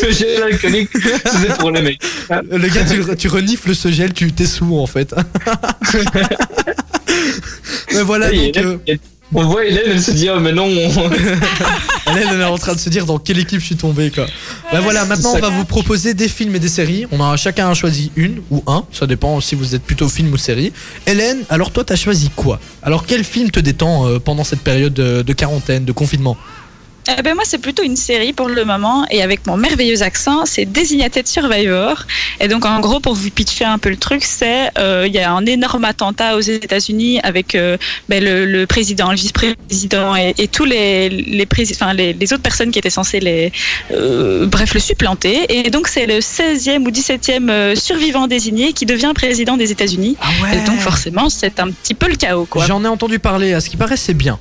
[0.00, 0.90] Ce gel alcoolique,
[1.24, 2.02] c'est pour les mecs.
[2.50, 5.14] le gars, tu, tu renifles ce gel, tu t'es sous en fait.
[7.94, 8.56] Mais voilà donc.
[8.56, 8.76] euh,
[9.32, 11.10] On voit Hélène, elle se dit, oh, mais non, on-
[12.12, 14.26] Hélène, elle est en train de se dire dans quelle équipe je suis tombé quoi.
[14.72, 17.06] Bah voilà, maintenant on va vous proposer des films et des séries.
[17.12, 20.32] On a chacun a choisi une ou un, ça dépend si vous êtes plutôt film
[20.32, 20.72] ou série.
[21.06, 22.60] Hélène, alors toi t'as choisi quoi?
[22.82, 26.36] Alors quel film te détend euh, pendant cette période de, de quarantaine, de confinement?
[27.06, 29.04] Eh ben moi, c'est plutôt une série pour le moment.
[29.10, 32.04] Et avec mon merveilleux accent, c'est Designated Survivor.
[32.40, 35.18] Et donc, en gros, pour vous pitcher un peu le truc, c'est euh, il y
[35.18, 37.76] a un énorme attentat aux États-Unis avec euh,
[38.08, 42.32] ben, le, le président, le vice-président et, et tous les les, prési- enfin, les les
[42.32, 43.52] autres personnes qui étaient censées les
[43.92, 45.44] euh, bref le supplanter.
[45.50, 50.16] Et donc, c'est le 16e ou 17e euh, survivant désigné qui devient président des États-Unis.
[50.22, 52.64] Ah ouais Et donc, forcément, c'est un petit peu le chaos, quoi.
[52.66, 54.38] J'en ai entendu parler, à ce qui paraît c'est bien.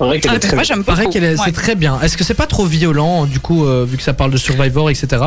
[0.00, 1.42] C'est vrai qu'elle Ah, est très moi, j'aime Il paraît qu'elle est- Ouais.
[1.44, 2.00] c'est très bien.
[2.00, 4.88] Est-ce que c'est pas trop violent du coup euh, vu que ça parle de Survivor
[4.90, 5.24] etc.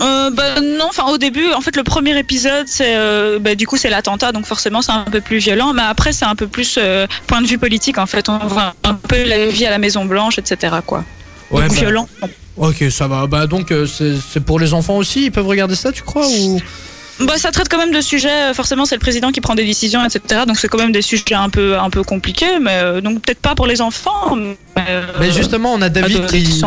[0.00, 3.66] Euh, bah, non, enfin au début, en fait le premier épisode, c'est euh, bah, du
[3.68, 6.48] coup c'est l'attentat, donc forcément c'est un peu plus violent, mais après c'est un peu
[6.48, 8.28] plus euh, point de vue politique en fait.
[8.28, 10.74] On voit un peu la vie à la Maison Blanche, etc.
[10.84, 11.04] Quoi.
[11.52, 12.08] Ouais, donc bah, violent.
[12.56, 13.26] Ok, ça va.
[13.28, 16.26] Bah donc euh, c'est c'est pour les enfants aussi, ils peuvent regarder ça, tu crois
[16.26, 16.60] ou?
[17.20, 18.50] Bah, ça traite quand même de sujets.
[18.50, 20.42] euh, Forcément, c'est le président qui prend des décisions, etc.
[20.46, 23.38] Donc c'est quand même des sujets un peu un peu compliqués, mais euh, donc peut-être
[23.40, 24.34] pas pour les enfants.
[24.36, 24.56] Mais,
[24.88, 26.60] euh, Mais justement, on a David qui.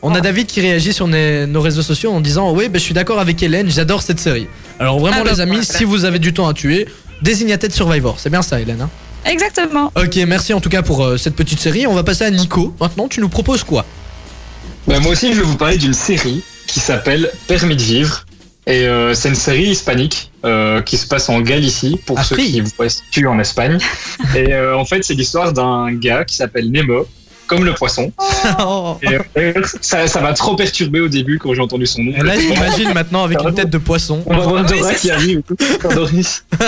[0.00, 2.94] On a David qui réagit sur nos réseaux sociaux en disant Oui, ben, je suis
[2.94, 4.46] d'accord avec Hélène, j'adore cette série.
[4.78, 5.64] Alors, vraiment, Ah bah les amis, voilà.
[5.64, 6.86] si vous avez du temps à tuer,
[7.22, 8.80] Designated Survivor, c'est bien ça, Hélène.
[8.82, 8.90] hein
[9.24, 9.92] Exactement.
[9.96, 11.86] ok, merci en tout cas pour euh, cette petite série.
[11.88, 12.74] On va passer à Nico.
[12.80, 13.84] Maintenant, tu nous proposes quoi?
[14.86, 18.24] Bah, moi aussi, je vais vous parler d'une série qui s'appelle Permis de vivre.
[18.68, 22.36] Et euh, c'est une série hispanique euh, qui se passe en Galicie, pour Ah, ceux
[22.36, 23.78] qui voient situent en Espagne.
[24.36, 27.06] Et euh, en fait, c'est l'histoire d'un gars qui s'appelle Nemo,
[27.46, 28.12] comme le poisson.
[28.60, 28.98] Oh.
[29.02, 32.12] Et ça, ça m'a trop perturbé au début quand j'ai entendu son nom.
[32.12, 34.22] Et Là, j'imagine maintenant avec une tête de poisson.
[34.26, 35.40] On va voir Dora qui arrive.
[35.94, 36.44] Doris.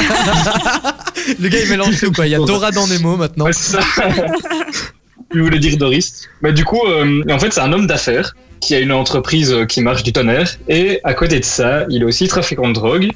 [1.38, 2.26] Le gars, il mélange tout, quoi.
[2.26, 3.44] Il y a Dora dans Nemo maintenant.
[3.44, 3.80] Ouais, c'est ça.
[5.32, 6.28] Je voulais dire Doris.
[6.42, 9.64] Bah, du coup, euh, en fait, c'est un homme d'affaires qui a une entreprise euh,
[9.64, 10.56] qui marche du tonnerre.
[10.68, 13.10] Et à côté de ça, il est aussi trafiquant de drogue.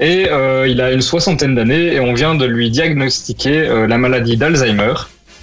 [0.00, 4.36] Et euh, il a une soixantaine d'années et on vient de lui diagnostiquer la maladie
[4.36, 4.94] d'Alzheimer.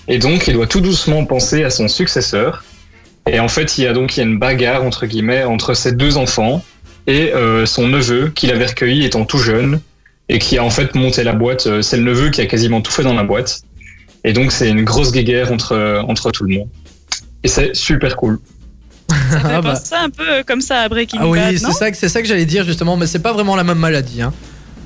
[0.07, 2.63] Et donc, il doit tout doucement penser à son successeur.
[3.27, 6.63] Et en fait, il y a donc une bagarre entre guillemets entre ses deux enfants
[7.07, 7.31] et
[7.65, 9.79] son neveu qu'il avait recueilli étant tout jeune
[10.29, 11.81] et qui a en fait monté la boîte.
[11.81, 13.63] C'est le neveu qui a quasiment tout fait dans la boîte.
[14.23, 16.67] Et donc, c'est une grosse guéguerre entre, entre tout le monde.
[17.43, 18.39] Et c'est super cool.
[19.09, 19.73] Ça fait Ah bah.
[19.73, 22.09] penser un peu comme ça à Breaking Ah oui, Bad, c'est non ça, que- c'est
[22.09, 24.21] ça que j'allais dire justement, mais c'est pas vraiment la même maladie.
[24.21, 24.33] Hein.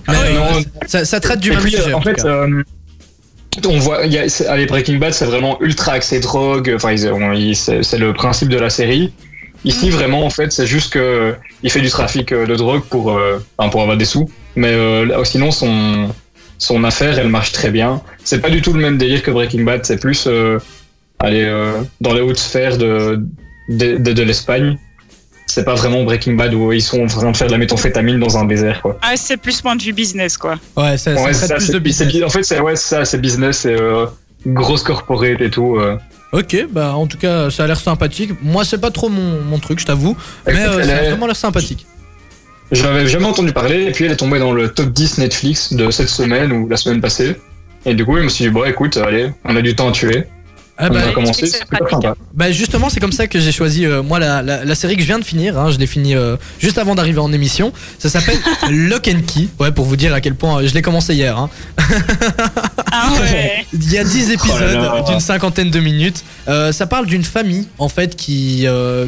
[0.07, 0.61] Mais, Ah euh, non.
[0.87, 1.93] ça, ça traite du même puis, euh, sujet.
[1.93, 2.63] en fait, euh,
[3.67, 6.71] on voit, il y a, c'est- allez, Breaking Bad, c'est vraiment ultra axé drogue.
[6.75, 6.95] Enfin,
[7.53, 9.13] c'est c'est le principe de la série.
[9.65, 13.11] Ici, vraiment, en fait, c'est juste que il fait du trafic euh, de drogue pour,
[13.17, 13.39] euh,
[13.71, 14.29] pour avoir des sous.
[14.55, 16.09] Mais euh, là, sinon, son
[16.57, 18.01] son affaire, elle marche très bien.
[18.23, 19.85] C'est pas du tout le même délire que Breaking Bad.
[19.85, 20.59] C'est plus, euh,
[21.19, 23.19] allez, euh, dans les hautes sphères de
[23.69, 24.77] de, de, de l'Espagne.
[25.45, 28.19] C'est pas vraiment Breaking Bad où ils sont en train de faire de la méthamphétamine
[28.19, 28.97] dans un désert, quoi.
[29.01, 30.55] Ah, c'est plus point de vue business, quoi.
[30.75, 32.23] Ouais, ça, Ouais, ça plus de business.
[32.23, 34.05] En fait, c'est ouais, ça, c'est business, c'est euh,
[34.45, 35.77] grosse corporate et tout.
[35.77, 35.97] euh.
[36.33, 38.31] Ok, bah en tout cas, ça a l'air sympathique.
[38.43, 40.17] Moi, c'est pas trop mon, mon truc, je t'avoue.
[40.45, 41.85] Mais euh, ça a vraiment l'air sympathique.
[42.71, 45.73] Je n'avais jamais entendu parler, et puis elle est tombée dans le top 10 Netflix
[45.73, 47.37] de cette semaine ou la semaine passée.
[47.85, 49.91] Et du coup, je me suis dit, bon, écoute, allez, on a du temps à
[49.93, 50.25] tuer.
[50.79, 52.13] Ah on bah, va commencer, c'est c'est plutôt sympa.
[52.35, 55.01] Bah justement, c'est comme ça que j'ai choisi euh, moi la, la, la série que
[55.01, 55.57] je viens de finir.
[55.57, 57.73] hein, je l'ai fini euh, juste avant d'arriver en émission.
[57.97, 58.37] Ça s'appelle
[58.69, 59.47] Lock and Key.
[59.59, 61.35] Ouais, pour vous dire à quel point euh, je l'ai commencé hier.
[61.35, 61.49] hein.
[62.91, 63.65] Ah ouais.
[63.73, 66.23] Il y a 10 épisodes Oh d'une cinquantaine de minutes.
[66.47, 69.07] Euh, ça parle d'une famille en fait qui euh,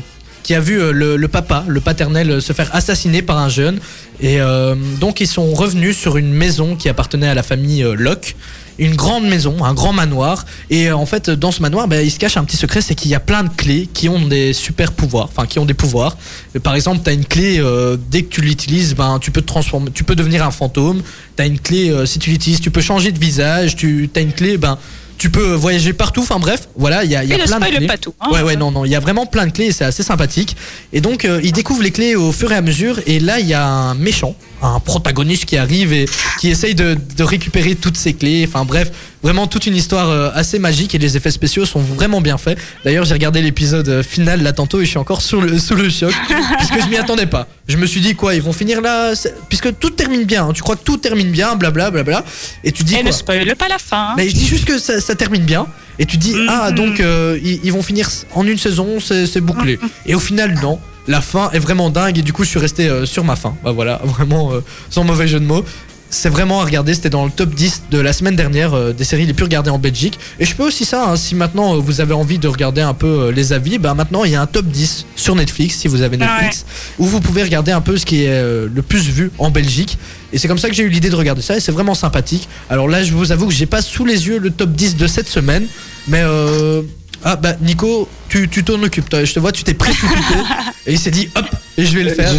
[0.49, 3.79] qui a vu euh, le, papa, le paternel, euh, se faire assassiner par un jeune.
[4.19, 8.35] Et euh, donc ils sont revenus sur une maison qui appartenait à la famille Locke.
[8.79, 10.47] Une grande maison, un grand manoir.
[10.71, 13.11] Et en fait, dans ce manoir, bah, il se cache un petit secret, c'est qu'il
[13.11, 16.17] y a plein de clés qui ont des super pouvoirs, enfin qui ont des pouvoirs.
[16.63, 17.63] Par exemple, tu as une clé,
[18.09, 21.03] dès que tu l'utilises, ben, tu peux te transformer, tu peux devenir un fantôme.
[21.37, 23.75] Tu as une clé, si tu l'utilises, tu peux changer de visage.
[23.75, 24.79] Tu as une clé, ben,
[25.19, 26.21] tu peux voyager partout.
[26.21, 27.85] Enfin bref, voilà, il y a, il y a plein de clés.
[27.87, 28.13] pas tout.
[28.19, 28.29] hein.
[28.31, 30.55] Ouais, ouais, non, non, il y a vraiment plein de clés c'est assez sympathique.
[30.93, 32.99] Et donc, euh, il découvre les clés au fur et à mesure.
[33.05, 34.33] Et là, il y a un méchant,
[34.63, 36.05] un protagoniste qui arrive et
[36.39, 38.45] qui essaye de, de récupérer toutes ces clés.
[38.47, 38.91] Enfin, bref,
[39.21, 42.57] vraiment toute une histoire euh, assez magique et les effets spéciaux sont vraiment bien faits.
[42.85, 45.75] D'ailleurs, j'ai regardé l'épisode euh, final là tantôt et je suis encore sur le, sous
[45.75, 46.13] le choc
[46.57, 47.47] puisque je m'y attendais pas.
[47.67, 49.13] Je me suis dit, quoi, ils vont finir là
[49.49, 50.53] Puisque tout termine bien, hein.
[50.53, 52.23] tu crois que tout termine bien, blabla, blabla.
[52.63, 54.09] Et tu dis, Et quoi ne spoil pas la fin.
[54.11, 54.13] hein.
[54.17, 55.65] mais je dis juste que ça, ça termine bien.
[55.97, 56.75] Et tu dis, ah, Mhm.
[56.75, 59.79] donc euh, ils, ils vont finir en une saison, c'est c'est bouclé.
[60.05, 60.79] Et au final, non.
[61.07, 62.19] La fin est vraiment dingue.
[62.19, 63.55] Et du coup, je suis resté euh, sur ma fin.
[63.63, 64.59] Bah voilà, vraiment, euh,
[64.91, 65.65] sans mauvais jeu de mots.
[66.09, 66.93] C'est vraiment à regarder.
[66.93, 69.69] C'était dans le top 10 de la semaine dernière euh, des séries les plus regardées
[69.69, 70.19] en Belgique.
[70.39, 72.93] Et je peux aussi ça, hein, si maintenant euh, vous avez envie de regarder un
[72.93, 75.87] peu euh, les avis, bah maintenant il y a un top 10 sur Netflix, si
[75.87, 76.65] vous avez Netflix,
[76.97, 79.97] où vous pouvez regarder un peu ce qui est le plus vu en Belgique.
[80.33, 82.47] Et c'est comme ça que j'ai eu l'idée de regarder ça et c'est vraiment sympathique.
[82.69, 85.07] Alors là, je vous avoue que j'ai pas sous les yeux le top 10 de
[85.07, 85.65] cette semaine,
[86.07, 86.81] mais euh...
[87.23, 89.09] ah bah Nico, tu tu t'en occupes.
[89.09, 90.33] Toi, Je te vois, tu t'es précipité
[90.87, 91.45] et il s'est dit hop,
[91.77, 92.31] et je vais le faire.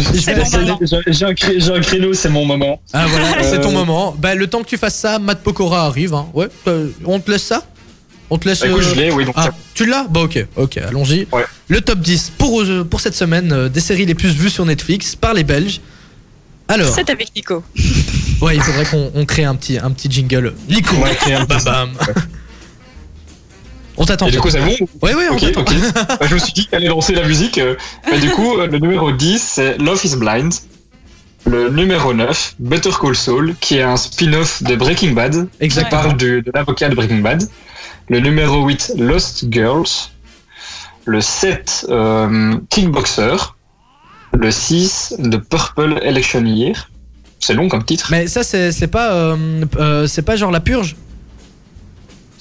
[1.07, 2.81] J'ai un, cré- j'ai un créneau, c'est mon moment.
[2.93, 4.15] Ah voilà, Euh, c'est ton moment.
[4.17, 6.13] Bah le temps que tu fasses ça, Matt Pokora arrive.
[6.13, 6.27] Hein.
[6.33, 7.63] Ouais, euh, on te laisse ça?
[8.29, 8.61] On te laisse.
[8.61, 9.25] Bah, écoute, euh, je l'ai, oui.
[9.25, 10.05] Donc, Ah, tu l'as?
[10.09, 11.27] Bah ok, ok, allons-y.
[11.33, 11.43] Ouais.
[11.67, 14.65] Le top 10 pour, euh, pour cette semaine euh, des séries les plus vues sur
[14.65, 15.81] Netflix par les Belges.
[16.69, 17.61] Alors, C'est avec Nico.
[18.41, 20.53] ouais, il faudrait qu'on on crée un petit, un petit jingle.
[20.69, 21.89] Nico, on va créer un bam bam.
[24.01, 24.27] On t'attend.
[24.27, 25.63] Et du coup, c'est bon Ouais, ouais, on t'attend.
[25.63, 27.57] Bah, je me suis dit qu'elle allait lancer la musique.
[27.59, 27.75] euh,
[28.09, 30.51] bah, du coup, euh, le numéro 10, c'est Love is Blind.
[31.45, 36.01] Le numéro 9, Better Call Saul, qui est un spin-off de Breaking Bad, qui Exactement.
[36.03, 37.43] parle du- de l'avocat de Breaking Bad.
[38.09, 39.87] Le numéro 8, Lost Girls.
[41.05, 43.35] Le 7, euh, Kickboxer.
[44.33, 46.89] Le 6, The Purple Election Year.
[47.39, 48.07] C'est long comme titre.
[48.11, 49.35] Mais ça, c'est c'est pas, euh,
[49.77, 50.95] euh, c'est pas genre La Purge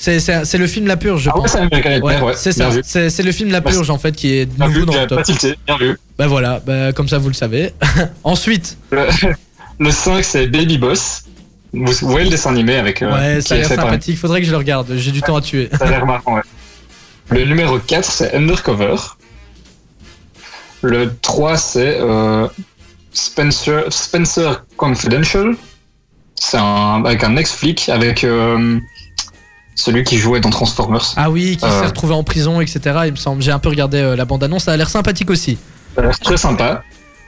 [0.01, 1.61] C'est le film La Purge, je Ah ouais, c'est
[2.03, 2.35] Ouais, ouais.
[2.35, 3.11] ça.
[3.11, 5.23] C'est le film La Purge en fait qui est Bien nouveau vu, dans le top.
[5.67, 5.99] bien vu.
[6.19, 7.73] Bah voilà, bah, comme ça vous le savez.
[8.25, 9.07] Ensuite, Le,
[9.79, 11.25] le 5, c'est Baby Boss.
[11.73, 13.03] Vous, vous voyez le dessin animé avec.
[13.03, 14.19] euh, ouais, ça a l'air sympathique.
[14.19, 14.89] Faudrait que je le regarde.
[14.97, 15.69] J'ai du temps à tuer.
[15.79, 16.43] Ça a l'air marrant, ouais.
[17.29, 18.97] Le numéro 4, c'est Undercover.
[20.83, 22.49] Le 3, c'est euh,
[23.13, 25.55] Spencer, Spencer Confidential.
[26.35, 28.79] C'est un, avec un ex-flic, avec euh,
[29.81, 31.13] celui qui jouait dans Transformers.
[31.17, 31.81] Ah oui, qui Euh.
[31.81, 32.81] s'est retrouvé en prison, etc.
[33.07, 33.43] Il me semble.
[33.43, 34.65] J'ai un peu regardé euh, la bande-annonce.
[34.65, 35.59] Ça a l'air sympathique aussi.
[35.95, 36.83] Ça a l'air très sympa.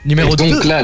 [0.05, 0.69] Numéro Et donc 2.
[0.69, 0.83] là,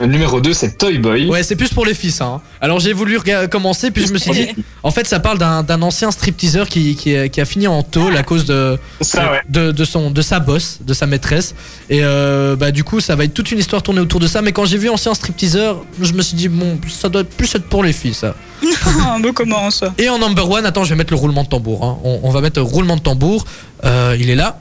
[0.00, 1.28] le numéro 2, c'est Toy Boy.
[1.28, 2.20] Ouais, c'est plus pour les fils.
[2.22, 2.40] Hein.
[2.62, 3.18] Alors j'ai voulu
[3.50, 4.48] commencer, puis je me suis dit,
[4.82, 8.16] en fait, ça parle d'un ancien stripteaseur qui, qui, a- qui a fini en tôle
[8.16, 9.40] à cause de, C'est ça, ouais.
[9.50, 11.54] de, de son, de sa boss, de sa maîtresse.
[11.90, 14.40] Et euh, bah, du coup, ça va être toute une histoire tournée autour de ça.
[14.42, 17.64] Mais quand j'ai vu ancien stripteaseur, je me suis dit, bon, ça doit plus être
[17.66, 18.34] pour les filles, ça.
[19.14, 19.84] Un beau commence.
[19.98, 21.84] Et en number one, attends, je vais mettre le roulement de tambour.
[21.84, 21.98] hein.
[22.02, 23.44] On, on va mettre le roulement de tambour.
[23.84, 24.58] Euh, il est là.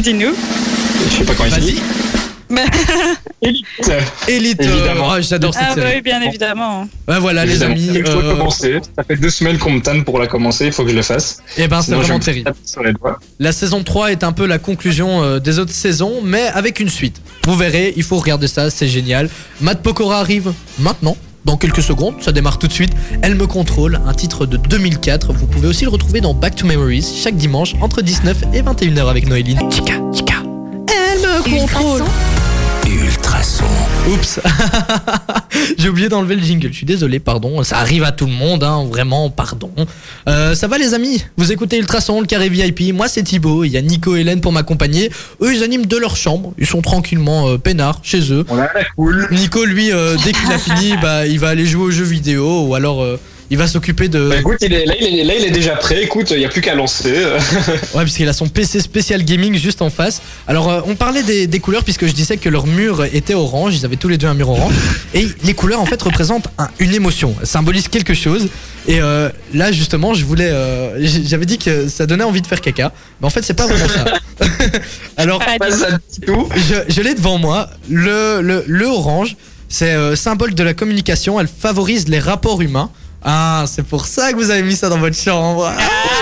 [0.00, 0.32] Dis-nous.
[1.10, 1.74] Je sais pas quand il Vas-y.
[3.42, 3.66] Élite.
[4.28, 4.60] Élite.
[4.62, 5.12] Évidemment.
[5.14, 5.96] euh, J'adore cette Ah bah série.
[5.96, 6.88] oui, bien évidemment.
[7.06, 7.90] Ouais, voilà, les amis.
[7.94, 8.80] Il faut euh, commencer.
[8.96, 10.66] Ça fait deux semaines qu'on me tanne pour la commencer.
[10.66, 11.38] Il faut que je le fasse.
[11.56, 12.52] Eh ben, c'est vraiment me terrible.
[13.38, 16.88] La saison 3 est un peu la conclusion euh, des autres saisons, mais avec une
[16.88, 17.20] suite.
[17.46, 19.28] Vous verrez, il faut regarder ça, c'est génial.
[19.60, 21.16] Matt Pokora arrive maintenant.
[21.44, 22.92] dans quelques secondes, ça démarre tout de suite.
[23.22, 25.32] Elle me contrôle, un titre de 2004.
[25.32, 29.08] Vous pouvez aussi le retrouver dans Back to Memories chaque dimanche entre 19 et 21h
[29.08, 29.58] avec Noéline.
[29.70, 30.34] Chica, chica.
[30.88, 32.02] Elle me contrôle.
[34.10, 34.40] Oups.
[35.78, 36.68] J'ai oublié d'enlever le jingle.
[36.70, 37.62] Je suis désolé, pardon.
[37.62, 39.70] Ça arrive à tout le monde, hein, vraiment, pardon.
[40.28, 41.24] Euh, ça va les amis?
[41.36, 42.94] Vous écoutez Ultrason, le carré VIP.
[42.94, 43.64] Moi c'est Thibaut.
[43.64, 45.10] Il y a Nico et Hélène pour m'accompagner.
[45.40, 46.52] Eux ils animent de leur chambre.
[46.58, 48.44] Ils sont tranquillement euh, peinards chez eux.
[48.48, 49.28] On a la cool.
[49.30, 52.66] Nico lui, euh, dès qu'il a fini, bah il va aller jouer aux jeux vidéo
[52.66, 53.18] ou alors euh,
[53.50, 54.28] il va s'occuper de.
[54.28, 56.02] Bah, écoute, il est, là, il est, là, il est déjà prêt.
[56.02, 57.12] Écoute, il n'y a plus qu'à lancer.
[57.94, 60.20] Ouais, parce qu'il a son PC spécial gaming juste en face.
[60.46, 63.74] Alors, euh, on parlait des, des couleurs puisque je disais que leur mur était orange.
[63.76, 64.74] Ils avaient tous les deux un mur orange.
[65.14, 68.48] Et les couleurs, en fait, représentent un- une émotion, symbolisent quelque chose.
[68.86, 70.48] Et euh, là, justement, je voulais.
[70.50, 72.92] euh, J'avais dit que ça donnait envie de faire caca.
[73.20, 74.04] Mais en fait, c'est pas vraiment ça.
[75.16, 76.48] Alors, Pas Pas du- ça du tout.
[76.56, 77.68] je, je l'ai devant moi.
[77.90, 79.36] Le, le, le orange,
[79.68, 81.40] c'est euh, symbole de la communication.
[81.40, 82.90] Elle favorise les rapports humains.
[83.24, 85.66] Ah, c'est pour ça que vous avez mis ça dans votre chambre.
[85.66, 85.78] Ah,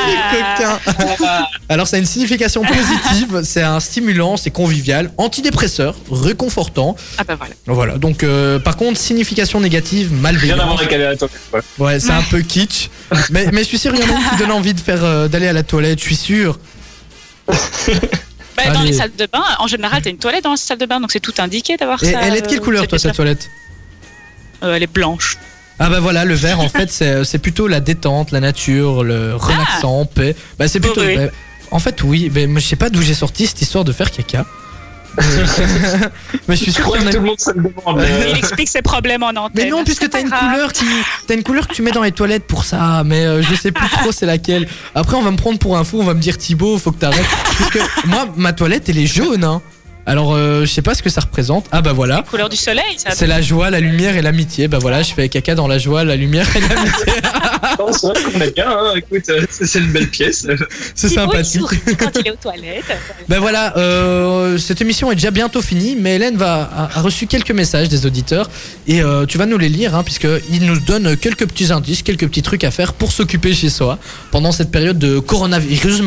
[0.06, 1.44] les coquins.
[1.68, 3.42] Alors, ça a une signification positive.
[3.44, 6.96] C'est un stimulant, c'est convivial, antidépresseur, réconfortant.
[7.18, 7.54] Ah bah voilà.
[7.66, 7.98] Voilà.
[7.98, 11.38] Donc, euh, par contre, signification négative, Rien à voir avec aller à la toilette.
[11.78, 12.88] Ouais, c'est un peu kitsch.
[13.30, 15.04] Mais, mais je suis sûr, il y en a une qui donne envie de faire
[15.04, 15.98] euh, d'aller à la toilette.
[15.98, 16.58] Je suis sûr.
[18.56, 20.86] Bah, dans les salles de bain, en général, t'as une toilette dans la salle de
[20.86, 22.20] bain, donc c'est tout indiqué d'avoir Et ça.
[22.22, 23.48] elle est de quelle euh, couleur, toi, ta toilette?
[24.62, 25.36] Euh, Elle est blanche.
[25.78, 29.34] Ah bah voilà, le vert en fait c'est c'est plutôt la détente, la nature, le
[29.36, 30.34] relaxant, paix.
[30.58, 31.02] Bah c'est plutôt.
[31.02, 31.06] Ah.
[31.06, 31.24] Oui, oui.
[31.26, 31.30] bah,
[31.70, 34.46] en fait oui, mais je sais pas d'où j'ai sorti cette histoire de faire caca.
[36.48, 37.96] mais je suis sûr que tout le monde se le demande.
[37.96, 39.50] mais- Il explique ses problèmes en antenne.
[39.64, 40.50] Mais non, puisque C'est t'as une grave.
[40.52, 40.84] couleur qui,
[41.26, 43.72] t'as une couleur que tu mets dans les toilettes pour ça, mais euh, je sais
[43.72, 44.68] plus trop c'est laquelle.
[44.94, 46.98] Après on va me prendre pour un fou, on va me dire Thibaut, faut que
[47.00, 47.24] t'arrêtes.
[47.56, 49.62] Puisque moi ma toilette elle est jaune, hein.
[50.06, 51.66] Alors euh, je sais pas ce que ça représente.
[51.72, 52.22] Ah bah voilà.
[52.30, 53.10] Couleur du soleil, ça.
[53.12, 54.68] C'est la joie, la lumière et l'amitié.
[54.68, 57.04] Bah voilà, je fais caca dans la joie, la lumière et l'amitié.
[57.92, 58.70] C'est vrai qu'on est bien.
[58.70, 58.92] hein.
[58.96, 60.46] Écoute, euh, c'est une belle pièce.
[60.94, 61.62] C'est il sympathique.
[61.98, 62.84] quand il est aux toilettes.
[63.28, 67.26] Ben voilà, euh, cette émission est déjà bientôt finie, mais Hélène va, a, a reçu
[67.26, 68.48] quelques messages des auditeurs
[68.86, 72.28] et euh, tu vas nous les lire, hein, puisqu'ils nous donnent quelques petits indices, quelques
[72.28, 73.98] petits trucs à faire pour s'occuper chez soi
[74.30, 76.02] pendant cette période de coronavirus.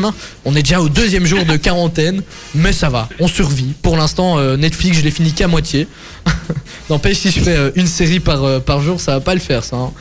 [0.46, 2.22] On est déjà au deuxième jour de quarantaine,
[2.54, 3.74] mais ça va, on survit.
[3.82, 5.86] Pour l'instant, euh, Netflix, je l'ai fini qu'à moitié.
[6.90, 9.40] N'empêche, si je fais euh, une série par, euh, par jour, ça va pas le
[9.40, 9.76] faire, ça.
[9.76, 9.92] hein.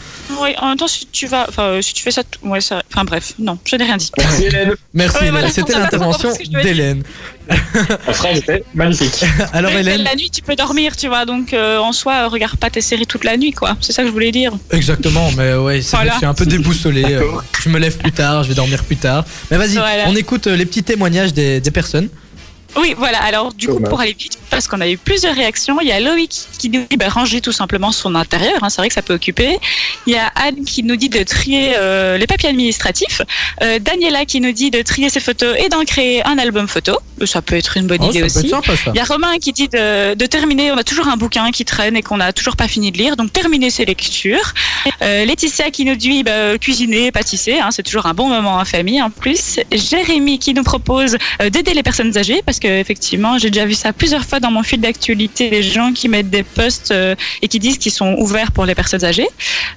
[0.41, 2.61] Oui, en même temps, si tu vas, enfin, euh, si tu fais ça, t- ouais,
[2.61, 4.11] ça, enfin bref, non, je n'ai rien dit.
[4.18, 4.72] Merci Hélène.
[4.94, 5.32] Merci, Ouais, Hélène.
[5.34, 7.03] voilà, c'était ça va l'intervention ce que je d'Hélène.
[7.48, 9.24] La phrase était magnifique.
[9.53, 12.28] Alors, Mais Hélène, La nuit, tu peux dormir, tu vois, donc euh, en soi, euh,
[12.28, 13.76] regarde pas tes séries toute la nuit, quoi.
[13.82, 14.53] C'est ça que je voulais dire.
[14.72, 16.10] Exactement, mais ouais, c'est vrai Voilà.
[16.11, 17.03] que je suis un peu déboussolé.
[17.06, 17.24] euh,
[17.64, 19.26] je me lève plus tard, je vais dormir plus tard.
[19.52, 20.06] Mais vas-y, Voilà.
[20.07, 22.10] on écoute euh, les petits témoignages des, des personnes.
[22.75, 23.19] Oui, voilà.
[23.23, 25.99] Alors, du coup, pour aller vite, parce qu'on a eu plusieurs réactions, il y a
[25.99, 28.63] Loïc qui nous dit bah, ranger tout simplement son intérieur.
[28.63, 29.57] hein, c'est vrai que ça peut occuper.
[30.07, 33.21] Il y a Anne qui nous dit de trier euh, les papiers administratifs.
[33.63, 36.97] Euh, Daniela qui nous dit de trier ses photos et d'en créer un album photo.
[37.25, 38.47] Ça peut être une bonne Oh, idée ça peut aussi.
[38.47, 38.91] être sympa ça.
[38.93, 40.71] Il y a Romain qui dit de, de terminer.
[40.71, 43.15] On a toujours un bouquin qui traîne et qu'on n'a toujours pas fini de lire,
[43.17, 44.53] donc terminer ses lectures.
[45.01, 48.65] Euh, Laetitia qui nous dit bah, cuisiner, pâtisser, hein, c'est toujours un bon moment en
[48.65, 49.59] famille en plus.
[49.71, 53.73] Jérémy qui nous propose euh, d'aider les personnes âgées parce que effectivement j'ai déjà vu
[53.73, 57.48] ça plusieurs fois dans mon fil d'actualité, des gens qui mettent des posts euh, et
[57.48, 59.27] qui disent qu'ils sont ouverts pour les personnes âgées.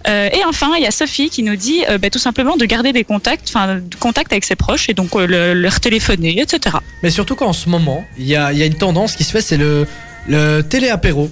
[0.09, 2.65] Euh, et enfin il y a Sophie qui nous dit euh, bah, tout simplement de
[2.65, 6.77] garder des contacts, enfin contact avec ses proches et donc le- leur téléphoner, etc.
[7.03, 9.33] Mais surtout qu'en ce moment, il y a, il y a une tendance qui se
[9.33, 9.87] fait, c'est le,
[10.29, 11.31] le télé-apéro.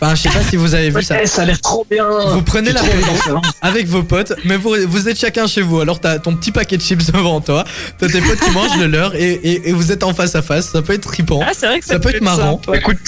[0.00, 1.14] Enfin, je sais pas si vous avez vu ça.
[1.16, 2.06] Ouais, ça a l'air trop bien.
[2.28, 3.40] Vous prenez l'apéro bien.
[3.62, 5.80] avec vos potes, mais vous, vous êtes chacun chez vous.
[5.80, 7.64] Alors t'as ton petit paquet de chips devant toi,
[7.98, 10.42] t'as tes potes qui mangent le leur et, et- et vous êtes en face à
[10.42, 10.70] face.
[10.70, 11.40] Ça peut être trippant.
[11.42, 12.60] Ah, c'est vrai que Ça peut être marrant.
[12.74, 12.98] Écoute,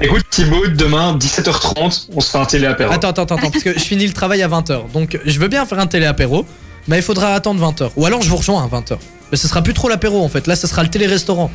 [0.00, 2.90] écoute, Thibaut, demain, 17h30, on se fait un télé-apéro.
[2.92, 4.90] Attends, attends, attends, attends, parce que je finis le travail à 20h.
[4.94, 6.46] Donc je veux bien faire un télé-apéro,
[6.88, 7.90] mais il faudra attendre 20h.
[7.96, 8.96] Ou alors je vous rejoins à 20h.
[9.30, 10.46] Mais ce sera plus trop l'apéro en fait.
[10.46, 11.50] Là, ce sera le télé-restaurant.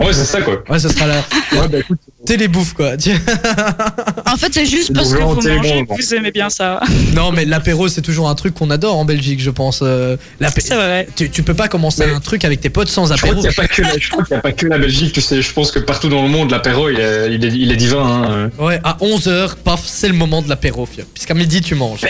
[0.00, 0.62] Ouais, c'est ça, quoi.
[0.68, 1.16] Ouais, ce sera la
[1.60, 2.92] Ouais, bah écoute, télé-bouffe quoi.
[4.26, 6.80] En fait, c'est juste parce que vous mangez bon, vous aimez bien ça.
[7.14, 9.80] non, mais l'apéro, c'est toujours un truc qu'on adore en Belgique, je pense.
[9.82, 10.16] Euh,
[10.58, 11.08] C'est vrai.
[11.16, 13.40] tu, tu peux pas commencer Mais- un truc avec tes potes sans je crois apéro.
[13.42, 15.12] qu'il n'y a, pas que la- je crois qu'il y a pas que la Belgique,
[15.12, 15.40] tu sais.
[15.40, 18.04] Je pense que partout dans le monde, l'apéro, il est, il est, il est divin.
[18.04, 18.50] Hein.
[18.62, 20.86] Ouais, à 11h, paf, c'est le moment de l'apéro.
[21.14, 22.00] Puisqu'à midi, tu manges.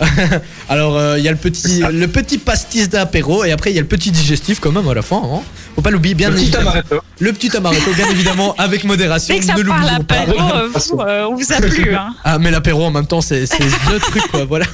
[0.68, 3.78] Alors, euh, il y a le petit, le petit pastis d'apéro et après, il y
[3.78, 5.20] a le petit digestif quand même à la fin.
[5.22, 5.40] hein.
[5.74, 6.70] Faut pas l'oublier, bien Le petit évidemment.
[6.70, 7.00] amaretto.
[7.18, 9.34] Le petit amaretto, bien évidemment, avec modération.
[9.34, 10.14] Dès que ça ne parle l'oublions pas.
[10.16, 11.94] apéro, euh, vous, euh, on vous a plu.
[11.94, 12.14] Hein.
[12.24, 14.44] Ah, mais l'apéro en même temps, c'est the truc, quoi.
[14.46, 14.66] Voilà.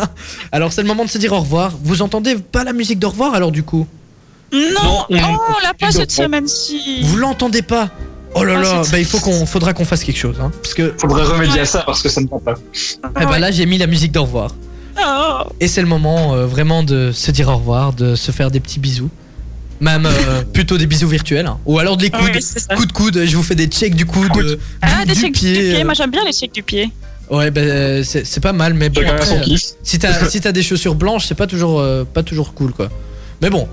[0.52, 1.72] Alors, c'est le moment de se dire au revoir.
[1.82, 3.86] Vous entendez pas la musique d'au revoir, alors, du coup?
[4.52, 7.00] Non, Non, on- oh, la pas cette semaine-ci.
[7.02, 7.88] Vous l'entendez pas?
[8.36, 10.74] Oh là là, Ensuite- bah il faut qu'on, faudra qu'on fasse quelque chose, hein, parce
[10.74, 12.54] que Faudrait remédier à ça parce que ça ne va pas.
[13.20, 14.50] eh ben là j'ai mis la musique d'au revoir.
[14.98, 15.42] Oh.
[15.60, 18.60] Et c'est le moment euh, vraiment de se dire au revoir, de se faire des
[18.60, 19.10] petits bisous.
[19.80, 21.46] Même euh, plutôt des bisous virtuels.
[21.46, 21.58] hein.
[21.66, 22.30] Ou alors de les coudes.
[22.34, 22.74] Oui, c'est ça.
[22.76, 24.30] Coup de coude, je vous fais des checks du coude.
[24.36, 25.52] euh, Ah, du, des du checks pied.
[25.54, 25.84] du pied.
[25.84, 26.90] Moi, j'aime bien les checks du pied.
[27.30, 29.62] Ouais, ben c'est c'est pas mal, mais bon, Chacun a après, son kiff.
[29.82, 32.90] si t'as si t'as des chaussures blanches, c'est pas toujours euh, pas toujours cool quoi.
[33.40, 33.66] Mais bon,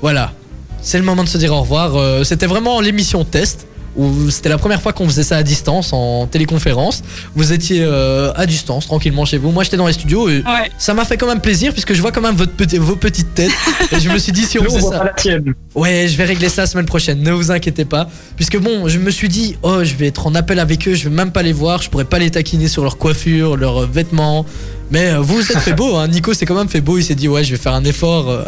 [0.00, 0.32] voilà,
[0.80, 1.96] c'est le moment de se dire au revoir.
[1.96, 3.66] Euh, C'était vraiment l'émission test
[3.96, 7.02] où c'était la première fois qu'on faisait ça à distance en téléconférence.
[7.34, 9.50] Vous étiez euh, à distance tranquillement chez vous.
[9.50, 10.70] Moi j'étais dans les studios et Ouais.
[10.78, 13.34] ça m'a fait quand même plaisir puisque je vois quand même votre petit, vos petites
[13.34, 13.52] têtes
[13.92, 14.98] et je me suis dit si on faisait voit ça.
[14.98, 15.54] pas la tienne.
[15.74, 18.08] Ouais, je vais régler ça la semaine prochaine, ne vous inquiétez pas.
[18.36, 21.08] Puisque bon, je me suis dit, oh, je vais être en appel avec eux, je
[21.08, 24.44] vais même pas les voir, je pourrais pas les taquiner sur leur coiffure, leurs vêtements.
[24.90, 26.06] Mais euh, vous vous êtes fait beau, hein.
[26.08, 28.30] Nico s'est quand même fait beau, il s'est dit, ouais, je vais faire un effort.
[28.30, 28.44] euh.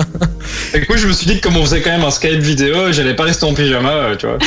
[0.74, 2.40] Et du coup, je me suis dit que comme on faisait quand même un Skype
[2.40, 4.38] vidéo, j'allais pas rester en pyjama, euh, tu vois.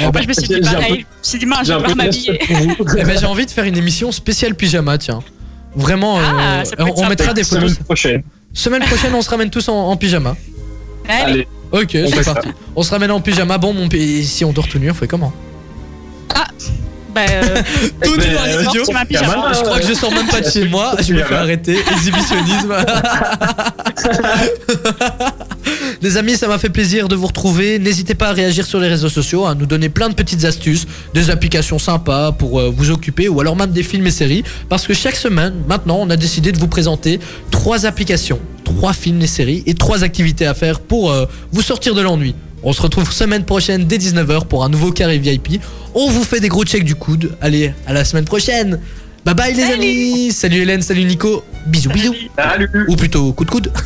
[0.00, 0.90] Moi, je me suis dit J'ai un pareil.
[0.90, 2.40] peu- Je me suis dit, mince, je J'ai vais m'habiller.
[2.98, 5.20] Eh ben, j'ai envie de faire une émission spéciale pyjama, tiens.
[5.76, 7.70] Vraiment, Ah, euh, on, mettra des photos.
[7.72, 8.22] Semaine prochaine.
[8.54, 10.34] Semaine prochaine, on se ramène tous en, en pyjama.
[11.08, 11.46] Allez.
[11.70, 12.34] Ok, On c'est fait ça.
[12.34, 12.48] parti.
[12.74, 13.58] On se ramène en pyjama.
[13.58, 15.32] Bon, mon si on dort tout nu, on fait comment?
[17.18, 17.62] Bah, euh,
[18.02, 18.44] Tout nu dans.
[18.44, 21.78] Je crois que je sors même pas de chez moi, je me fais arrêter.
[21.92, 22.74] Exhibitionnisme.
[26.00, 27.78] Les amis, ça m'a fait plaisir de vous retrouver.
[27.78, 30.86] N'hésitez pas à réagir sur les réseaux sociaux, à nous donner plein de petites astuces,
[31.12, 34.44] des applications sympas pour euh, vous occuper, ou alors même des films et séries.
[34.68, 37.18] Parce que chaque semaine, maintenant, on a décidé de vous présenter
[37.50, 41.94] trois applications, trois films et séries et trois activités à faire pour euh, vous sortir
[41.94, 42.34] de l'ennui.
[42.62, 45.60] On se retrouve semaine prochaine dès 19h pour un nouveau carré VIP.
[45.94, 47.36] On vous fait des gros checks du coude.
[47.40, 48.80] Allez, à la semaine prochaine.
[49.24, 49.74] Bye bye les Salut.
[49.74, 50.32] amis.
[50.32, 51.44] Salut Hélène, salut Nico.
[51.66, 52.14] Bisous bisous.
[52.36, 52.68] salut.
[52.88, 53.72] Ou plutôt coup de coude.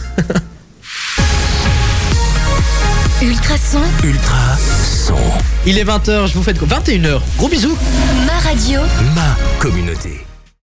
[3.22, 5.14] Ultrason, Ultra son.
[5.64, 6.58] Il est 20h, je vous fais de...
[6.58, 7.20] 21h.
[7.38, 7.76] Gros bisous.
[8.26, 8.80] ma radio.
[9.14, 10.26] Ma communauté.